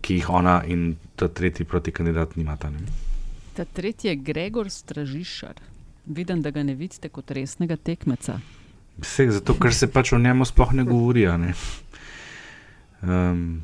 ki 0.01 0.21
jih 0.21 0.29
ona 0.31 0.61
in 0.69 0.97
ta 1.17 1.29
tretji 1.29 1.65
protikandidat 1.65 2.37
nimata. 2.37 2.71
Ne? 2.71 2.85
Ta 3.57 3.65
tretji 3.65 4.13
je 4.13 4.17
Gregor 4.17 4.71
Stražišar. 4.71 5.61
Vidim, 6.07 6.43
da 6.43 6.51
ga 6.51 6.63
ne 6.63 6.75
vidite 6.75 7.09
kot 7.09 7.31
resnega 7.31 7.77
tekmeca. 7.77 8.39
Vse 9.01 9.31
zato, 9.31 9.55
ker 9.57 9.75
se 9.75 9.89
pač 9.89 10.13
o 10.13 10.19
njemu 10.19 10.45
sploh 10.45 10.73
ne 10.77 10.85
govori. 10.85 11.27
Ne? 11.41 11.55
Um, 13.03 13.63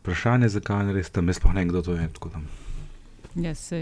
vprašanje 0.00 0.48
je, 0.50 0.54
zakaj 0.56 0.86
je 0.88 0.96
res 0.96 1.10
tam, 1.10 1.28
jaz 1.28 1.40
sploh 1.40 1.54
ne 1.54 1.64
vem, 1.64 1.72
kdo 1.72 1.82
to 1.82 1.96
je. 1.96 2.08
Yes, 3.36 3.72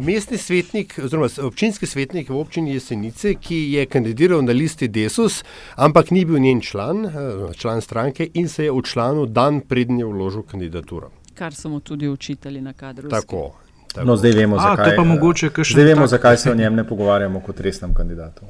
Mestni 0.00 0.38
svetnik, 0.38 0.98
oziroma 1.04 1.28
občinski 1.42 1.86
svetnik 1.86 2.28
v 2.28 2.36
občini 2.36 2.72
Jesenice, 2.74 3.34
ki 3.34 3.56
je 3.72 3.86
kandidiral 3.86 4.42
na 4.42 4.52
listi 4.52 4.88
Desus, 4.88 5.44
ampak 5.76 6.10
ni 6.10 6.24
bil 6.24 6.38
njen 6.38 6.60
član, 6.60 7.06
eh, 7.06 7.10
član 7.54 7.80
stranke 7.80 8.28
in 8.34 8.48
se 8.48 8.64
je 8.64 8.72
učlanil 8.72 9.26
dan 9.26 9.60
prednje 9.60 10.04
vložil 10.04 10.42
kandidaturo. 10.42 11.10
Kar 11.34 11.54
so 11.54 11.68
mu 11.68 11.80
tudi 11.80 12.08
učitelji 12.08 12.60
na 12.60 12.72
kadru. 12.72 13.08
Tako. 13.08 13.52
tako. 13.94 14.06
No, 14.06 14.16
zdaj 14.16 14.32
vemo, 14.32 14.58
zakaj, 14.58 14.96
A, 14.96 15.04
mogoče, 15.04 15.50
zdaj 15.72 15.84
vemo 15.84 16.06
zakaj 16.06 16.36
se 16.36 16.50
o 16.50 16.54
njem 16.54 16.74
ne 16.74 16.88
pogovarjamo 16.88 17.40
kot 17.40 17.60
resnem 17.60 17.94
kandidatu. 17.94 18.42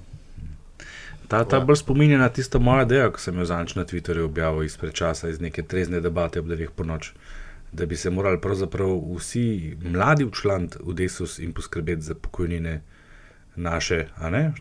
Ta, 1.29 1.45
ta 1.45 1.61
bolj 1.61 1.77
spominja 1.77 2.19
na 2.19 2.29
tisto 2.29 2.59
mojo 2.59 2.83
idejo, 2.83 3.13
ki 3.13 3.21
sem 3.21 3.39
jo 3.39 3.45
zanč 3.45 3.75
na 3.75 3.85
Twitterju 3.85 4.25
objavil 4.25 4.63
izpred 4.63 4.93
časa, 4.95 5.29
iz 5.29 5.41
neke 5.41 5.63
trezne 5.63 6.01
debate 6.01 6.41
ob 6.41 6.47
dveh 6.47 6.71
po 6.71 6.85
noč 6.85 7.13
da 7.73 7.87
bi 7.87 7.97
se 7.97 8.11
morali 8.11 8.41
pravzaprav 8.41 9.01
vsi 9.17 9.77
mladi 9.83 10.25
včlaniti 10.25 10.79
v 10.85 10.95
desus 10.95 11.39
in 11.39 11.53
poskrbeti 11.53 12.03
za 12.03 12.15
pokojnine 12.15 12.83
naše. 13.57 14.07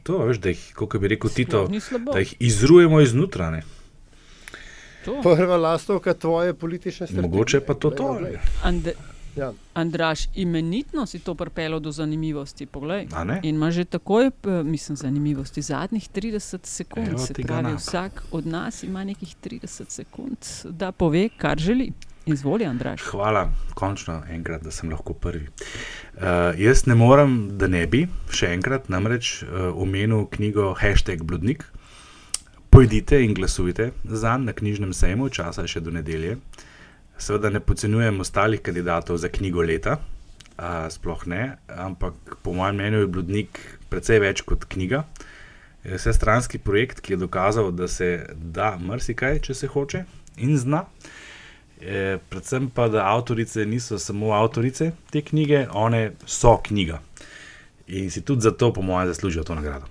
To, 0.04 0.26
veš, 0.26 0.38
da 0.38 0.50
jih, 0.50 0.74
kot 0.76 0.98
bi 0.98 1.08
rekel 1.08 1.30
Tito, 1.30 1.68
da 2.14 2.20
jih 2.20 2.36
izrujemo 2.40 3.02
iznutraj. 3.02 3.62
Prva 5.24 5.58
lastovka 5.58 6.14
tvoje 6.14 6.54
politične 6.54 7.08
stranke. 7.08 7.28
Mogoče 7.28 7.60
pa 7.60 7.74
to 7.74 7.90
to. 7.90 8.20
Ja. 9.36 9.54
Andraš, 9.74 10.20
imenitno 10.36 11.06
si 11.06 11.20
to 11.20 11.36
pripeljal 11.36 11.80
do 11.80 11.92
zanimivosti. 11.92 12.68
In 13.42 13.56
ima 13.56 13.72
že 13.72 13.86
takoj, 13.86 14.32
mislim, 14.64 14.96
zanimivosti 14.96 15.62
zadnjih 15.62 16.10
30 16.10 16.60
sekund. 16.64 17.08
Evo, 17.08 17.18
se 17.18 17.34
pravi, 17.34 17.76
vsak 17.76 18.24
od 18.32 18.48
nas 18.48 18.84
ima 18.84 19.04
nekih 19.04 19.36
30 19.44 19.90
sekund, 19.90 20.38
da 20.64 20.92
pove, 20.92 21.30
kar 21.38 21.58
želi. 21.58 21.92
Izvoli, 22.26 22.66
Andraš. 22.66 23.02
Hvala, 23.02 23.52
končno 23.74 24.24
enkrat, 24.30 24.64
da 24.64 24.72
sem 24.72 24.90
lahko 24.90 25.14
prvi. 25.14 25.46
Uh, 25.46 26.58
jaz 26.58 26.86
ne 26.90 26.96
morem, 26.98 27.36
da 27.58 27.68
ne 27.70 27.84
bi 27.86 28.08
še 28.34 28.50
enkrat 28.56 28.88
namreč 28.90 29.44
uh, 29.44 29.68
omenil 29.78 30.26
knjigo 30.34 30.72
Hashtag 30.80 31.22
Bludnik. 31.22 31.68
Pojdite 32.74 33.20
in 33.22 33.36
glasujte 33.38 33.92
za 34.04 34.34
njega 34.38 34.50
na 34.50 34.56
knjižnem 34.58 34.94
sejmu, 34.94 35.30
časa 35.30 35.68
je 35.68 35.76
še 35.76 35.84
do 35.86 35.94
nedelje. 35.94 36.40
Seveda 37.22 37.52
ne 37.54 37.62
podcenjujem 37.62 38.18
ostalih 38.20 38.62
kandidatov 38.62 39.22
za 39.22 39.30
knjigo 39.30 39.62
leta, 39.62 40.00
uh, 40.58 40.88
sploh 40.90 41.28
ne, 41.30 41.44
ampak 41.70 42.40
po 42.42 42.56
mojem 42.58 42.82
mnenju 42.82 43.04
je 43.04 43.12
Bludnik 43.20 43.62
precej 43.94 44.24
več 44.26 44.42
kot 44.42 44.66
knjiga. 44.66 45.04
Vse 45.86 46.10
stranski 46.18 46.58
projekt, 46.58 47.06
ki 47.06 47.14
je 47.14 47.22
dokazal, 47.22 47.70
da 47.70 47.86
se 47.88 48.26
da 48.34 48.74
marsikaj, 48.82 49.44
če 49.46 49.54
se 49.54 49.70
hoče 49.70 50.04
in 50.42 50.58
zna. 50.58 50.88
E, 51.82 52.18
predvsem 52.30 52.70
pa, 52.70 52.88
da 52.88 53.08
avtorice 53.12 53.66
niso 53.66 54.00
samo 54.00 54.32
avtorice 54.34 54.92
te 55.12 55.22
knjige, 55.22 55.68
one 55.74 56.12
so 56.26 56.58
knjiga. 56.64 57.02
In 57.88 58.12
si 58.12 58.22
tudi 58.22 58.42
zato, 58.42 58.74
po 58.74 58.82
mojem, 58.82 59.08
zaslužijo 59.08 59.44
to 59.44 59.56
nagrado. 59.56 59.86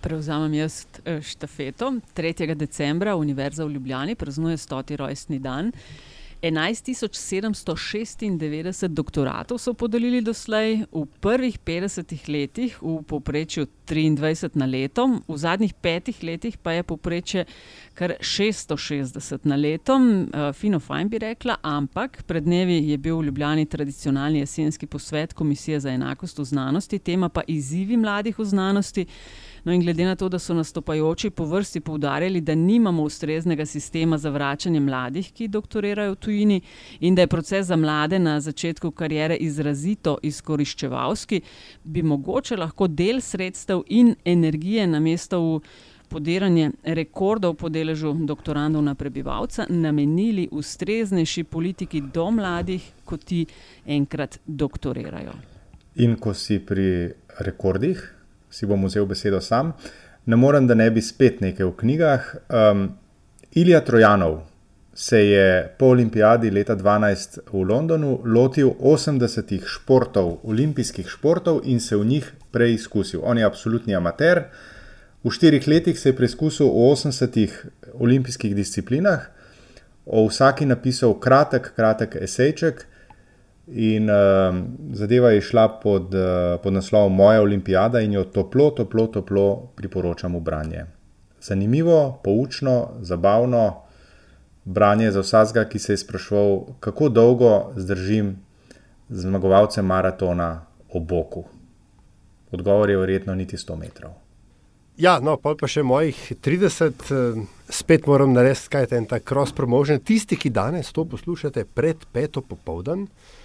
Prevzamem 0.00 0.54
jaz 0.54 0.86
e, 1.04 1.20
štafeto. 1.22 1.92
3. 2.14 2.54
decembra 2.54 3.16
Univerza 3.16 3.64
v 3.64 3.72
Ljubljani 3.72 4.14
praznuje 4.14 4.56
100. 4.56 4.96
rojstni 4.96 5.38
dan. 5.38 5.72
11.796 6.42 8.88
doktoratov 8.88 9.58
so 9.58 9.74
podelili 9.74 10.20
doslej, 10.20 10.84
v 10.90 11.06
prvih 11.20 11.58
50 11.58 12.28
letih, 12.28 12.82
v 12.82 13.02
povprečju 13.06 13.66
23 13.86 14.56
na 14.58 14.66
leto, 14.66 15.06
v 15.28 15.36
zadnjih 15.38 15.74
petih 15.74 16.22
letih 16.22 16.58
pa 16.58 16.72
je 16.72 16.82
povprečje 16.82 17.44
kar 17.94 18.12
660 18.18 19.46
na 19.46 19.56
leto. 19.56 19.94
Uh, 19.94 20.02
fino, 20.52 20.80
fajn 20.80 21.08
bi 21.08 21.18
rekla, 21.18 21.56
ampak 21.62 22.22
pred 22.26 22.44
dnevi 22.44 22.90
je 22.90 22.98
bil 22.98 23.18
v 23.18 23.24
Ljubljani 23.30 23.66
tradicionalni 23.66 24.38
jesenski 24.42 24.86
posvet 24.86 25.32
Komisije 25.32 25.80
za 25.80 25.90
enakost 25.90 26.38
v 26.38 26.44
znanosti, 26.44 26.98
tema 26.98 27.28
pa 27.28 27.42
izzivi 27.46 27.96
mladih 27.96 28.38
v 28.38 28.44
znanosti. 28.44 29.06
No, 29.64 29.72
in 29.72 29.80
glede 29.80 30.04
na 30.04 30.16
to, 30.16 30.28
da 30.28 30.38
so 30.38 30.54
nastopajoči 30.54 31.30
po 31.30 31.44
vrsti 31.44 31.80
poudarjali, 31.80 32.40
da 32.40 32.54
nimamo 32.54 33.02
ustreznega 33.02 33.66
sistema 33.66 34.18
za 34.18 34.30
vračanje 34.30 34.80
mladih, 34.80 35.32
ki 35.32 35.48
doktorirajo 35.48 36.12
v 36.12 36.16
tujini, 36.16 36.60
in 37.00 37.14
da 37.14 37.22
je 37.22 37.26
proces 37.26 37.66
za 37.66 37.76
mlade 37.76 38.18
na 38.18 38.40
začetku 38.40 38.90
karijere 38.90 39.36
izrazito 39.36 40.18
izkoriščevalski, 40.22 41.40
bi 41.84 42.02
mogoče 42.02 42.56
lahko 42.56 42.88
del 42.88 43.20
sredstev 43.20 43.84
in 43.86 44.14
energije 44.24 44.86
na 44.86 45.00
mesto 45.00 45.40
v 45.40 45.60
podiranje 46.08 46.70
rekordov 46.84 47.54
po 47.54 47.68
deležu 47.68 48.12
doktorandov 48.26 48.82
na 48.82 48.94
prebivalca 48.94 49.66
namenili 49.68 50.48
ustreznejši 50.50 51.44
politiki 51.44 52.02
do 52.14 52.30
mladih, 52.30 52.82
kot 53.04 53.24
ti 53.24 53.46
enkrat 53.86 54.38
doktorirajo. 54.46 55.32
In 56.02 56.16
ko 56.16 56.34
si 56.34 56.58
pri 56.58 57.12
rekordih, 57.38 58.02
si 58.52 58.68
bom 58.68 58.84
vzel 58.84 59.08
besedo 59.08 59.40
sam. 59.40 59.72
Ne 60.26 60.36
morem, 60.36 60.68
da 60.68 60.76
ne 60.78 60.90
bi 60.90 61.02
spet 61.02 61.40
nekaj 61.40 61.66
v 61.66 61.76
knjigah. 61.80 62.32
Um, 62.48 62.88
Ilija 63.58 63.80
Trojanov 63.84 64.42
se 64.94 65.18
je 65.26 65.74
po 65.78 65.86
olimpijadi 65.86 66.50
leta 66.50 66.76
2012 66.76 67.38
v 67.52 67.64
Londonu 67.68 68.20
lotil 68.24 68.74
80 68.78 69.64
športov, 69.66 70.38
olimpijskih 70.44 71.08
športov 71.08 71.60
in 71.64 71.80
se 71.80 71.96
v 71.96 72.04
njih 72.04 72.32
preizkusil. 72.52 73.20
On 73.24 73.38
je 73.38 73.44
absolutni 73.44 73.94
amater. 73.96 74.44
V 75.24 75.30
štirih 75.30 75.68
letih 75.68 75.98
se 75.98 76.08
je 76.08 76.16
preizkusil 76.16 76.66
v 76.66 76.92
80 76.92 77.48
olimpijskih 77.94 78.54
disciplinah, 78.54 79.28
o 80.06 80.26
vsaki 80.26 80.66
napisal 80.66 81.14
kratek, 81.20 81.72
kratek 81.76 82.16
esejček. 82.20 82.86
In 83.66 84.10
uh, 84.10 84.56
zadeva 84.92 85.30
je 85.30 85.40
šla 85.40 85.68
pod, 85.68 86.14
uh, 86.14 86.60
pod 86.62 86.72
naslovom 86.72 87.14
Moja 87.14 87.42
olimpijada 87.42 88.00
in 88.00 88.12
jo 88.12 88.24
toplo, 88.24 88.70
toplo, 88.70 89.06
toplo 89.06 89.70
priporočam 89.76 90.34
v 90.36 90.40
branje. 90.40 90.84
Zanimivo, 91.40 92.20
poučno, 92.24 92.88
zabavno 93.00 93.82
branje 94.64 95.10
za 95.10 95.20
vsakega, 95.20 95.68
ki 95.68 95.78
se 95.78 95.92
je 95.92 95.96
sprašval, 95.96 96.58
kako 96.80 97.08
dolgo 97.08 97.72
zdržim 97.76 98.36
zmagovalce 99.08 99.82
maratona 99.82 100.66
ob 100.90 101.06
boku. 101.06 101.44
Odgovor 102.52 102.90
je 102.90 102.96
verjetno 102.96 103.34
niti 103.34 103.56
100 103.56 103.76
metrov. 103.78 104.10
Ja, 104.96 105.20
no, 105.20 105.36
pa, 105.36 105.54
pa 105.58 105.66
še 105.70 105.82
mojih 105.82 106.18
30, 106.44 107.06
eh, 107.10 107.38
spet 107.70 108.06
moram 108.06 108.34
narediti, 108.34 108.68
kaj 108.68 108.86
je 108.90 109.00
ta 109.08 109.18
cross-promotion. 109.18 110.02
Tisti, 110.04 110.36
ki 110.36 110.50
danes 110.50 110.92
to 110.92 111.04
poslušate 111.08 111.64
pred 111.64 112.04
peto 112.12 112.42
popoldan, 112.42 113.06
uh, 113.06 113.41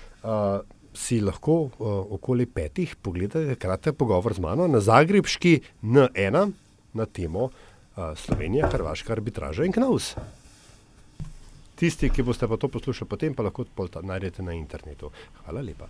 si 0.97 1.19
lahko 1.21 1.53
uh, 1.53 1.69
okoli 2.17 2.45
petih 2.45 2.95
pogledate 2.95 3.55
kratek 3.55 3.95
pogovor 3.95 4.33
z 4.33 4.41
mano 4.41 4.67
na 4.67 4.79
Zagrebški 4.79 5.59
N1 5.83 6.51
na 6.93 7.05
temo 7.05 7.49
uh, 7.49 8.17
Slovenija, 8.17 8.69
Hrvaška 8.73 9.13
arbitraža 9.13 9.65
in 9.65 9.71
Knaus. 9.71 10.15
Tisti, 11.77 12.09
ki 12.09 12.23
boste 12.25 12.47
pa 12.49 12.57
to 12.57 12.67
poslušali, 12.73 13.05
potem 13.05 13.33
pa 13.37 13.43
lahko 13.45 13.63
to 13.63 14.01
najdete 14.01 14.41
na 14.41 14.55
internetu. 14.57 15.11
Hvala 15.43 15.61
lepa. 15.61 15.85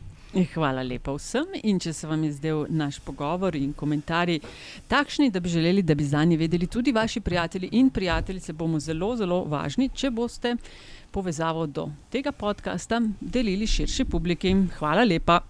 Hvala 0.53 0.83
lepa 0.83 1.13
vsem. 1.15 1.53
In 1.63 1.79
če 1.79 1.93
se 1.95 2.07
vam 2.07 2.25
je 2.27 2.33
zdel 2.35 2.65
naš 2.67 2.99
pogovor 2.99 3.55
in 3.55 3.71
komentarji 3.73 4.41
takšni, 4.91 5.29
da 5.31 5.39
bi 5.39 5.49
želeli, 5.49 5.85
da 5.87 5.95
bi 5.95 6.03
za 6.03 6.25
njih 6.27 6.39
vedeli 6.39 6.67
tudi 6.67 6.91
vaši 6.91 7.23
prijatelji 7.23 7.69
in 7.79 7.89
prijateljice, 7.89 8.53
bomo 8.53 8.79
zelo, 8.79 9.15
zelo 9.15 9.45
važni, 9.47 9.87
če 9.95 10.11
boste 10.11 10.57
povezavo 11.11 11.65
do 11.67 11.89
tega 12.09 12.31
podcasta 12.31 13.01
delili 13.21 13.67
širši 13.67 14.05
publiki. 14.05 14.55
Hvala 14.79 15.03
lepa. 15.03 15.41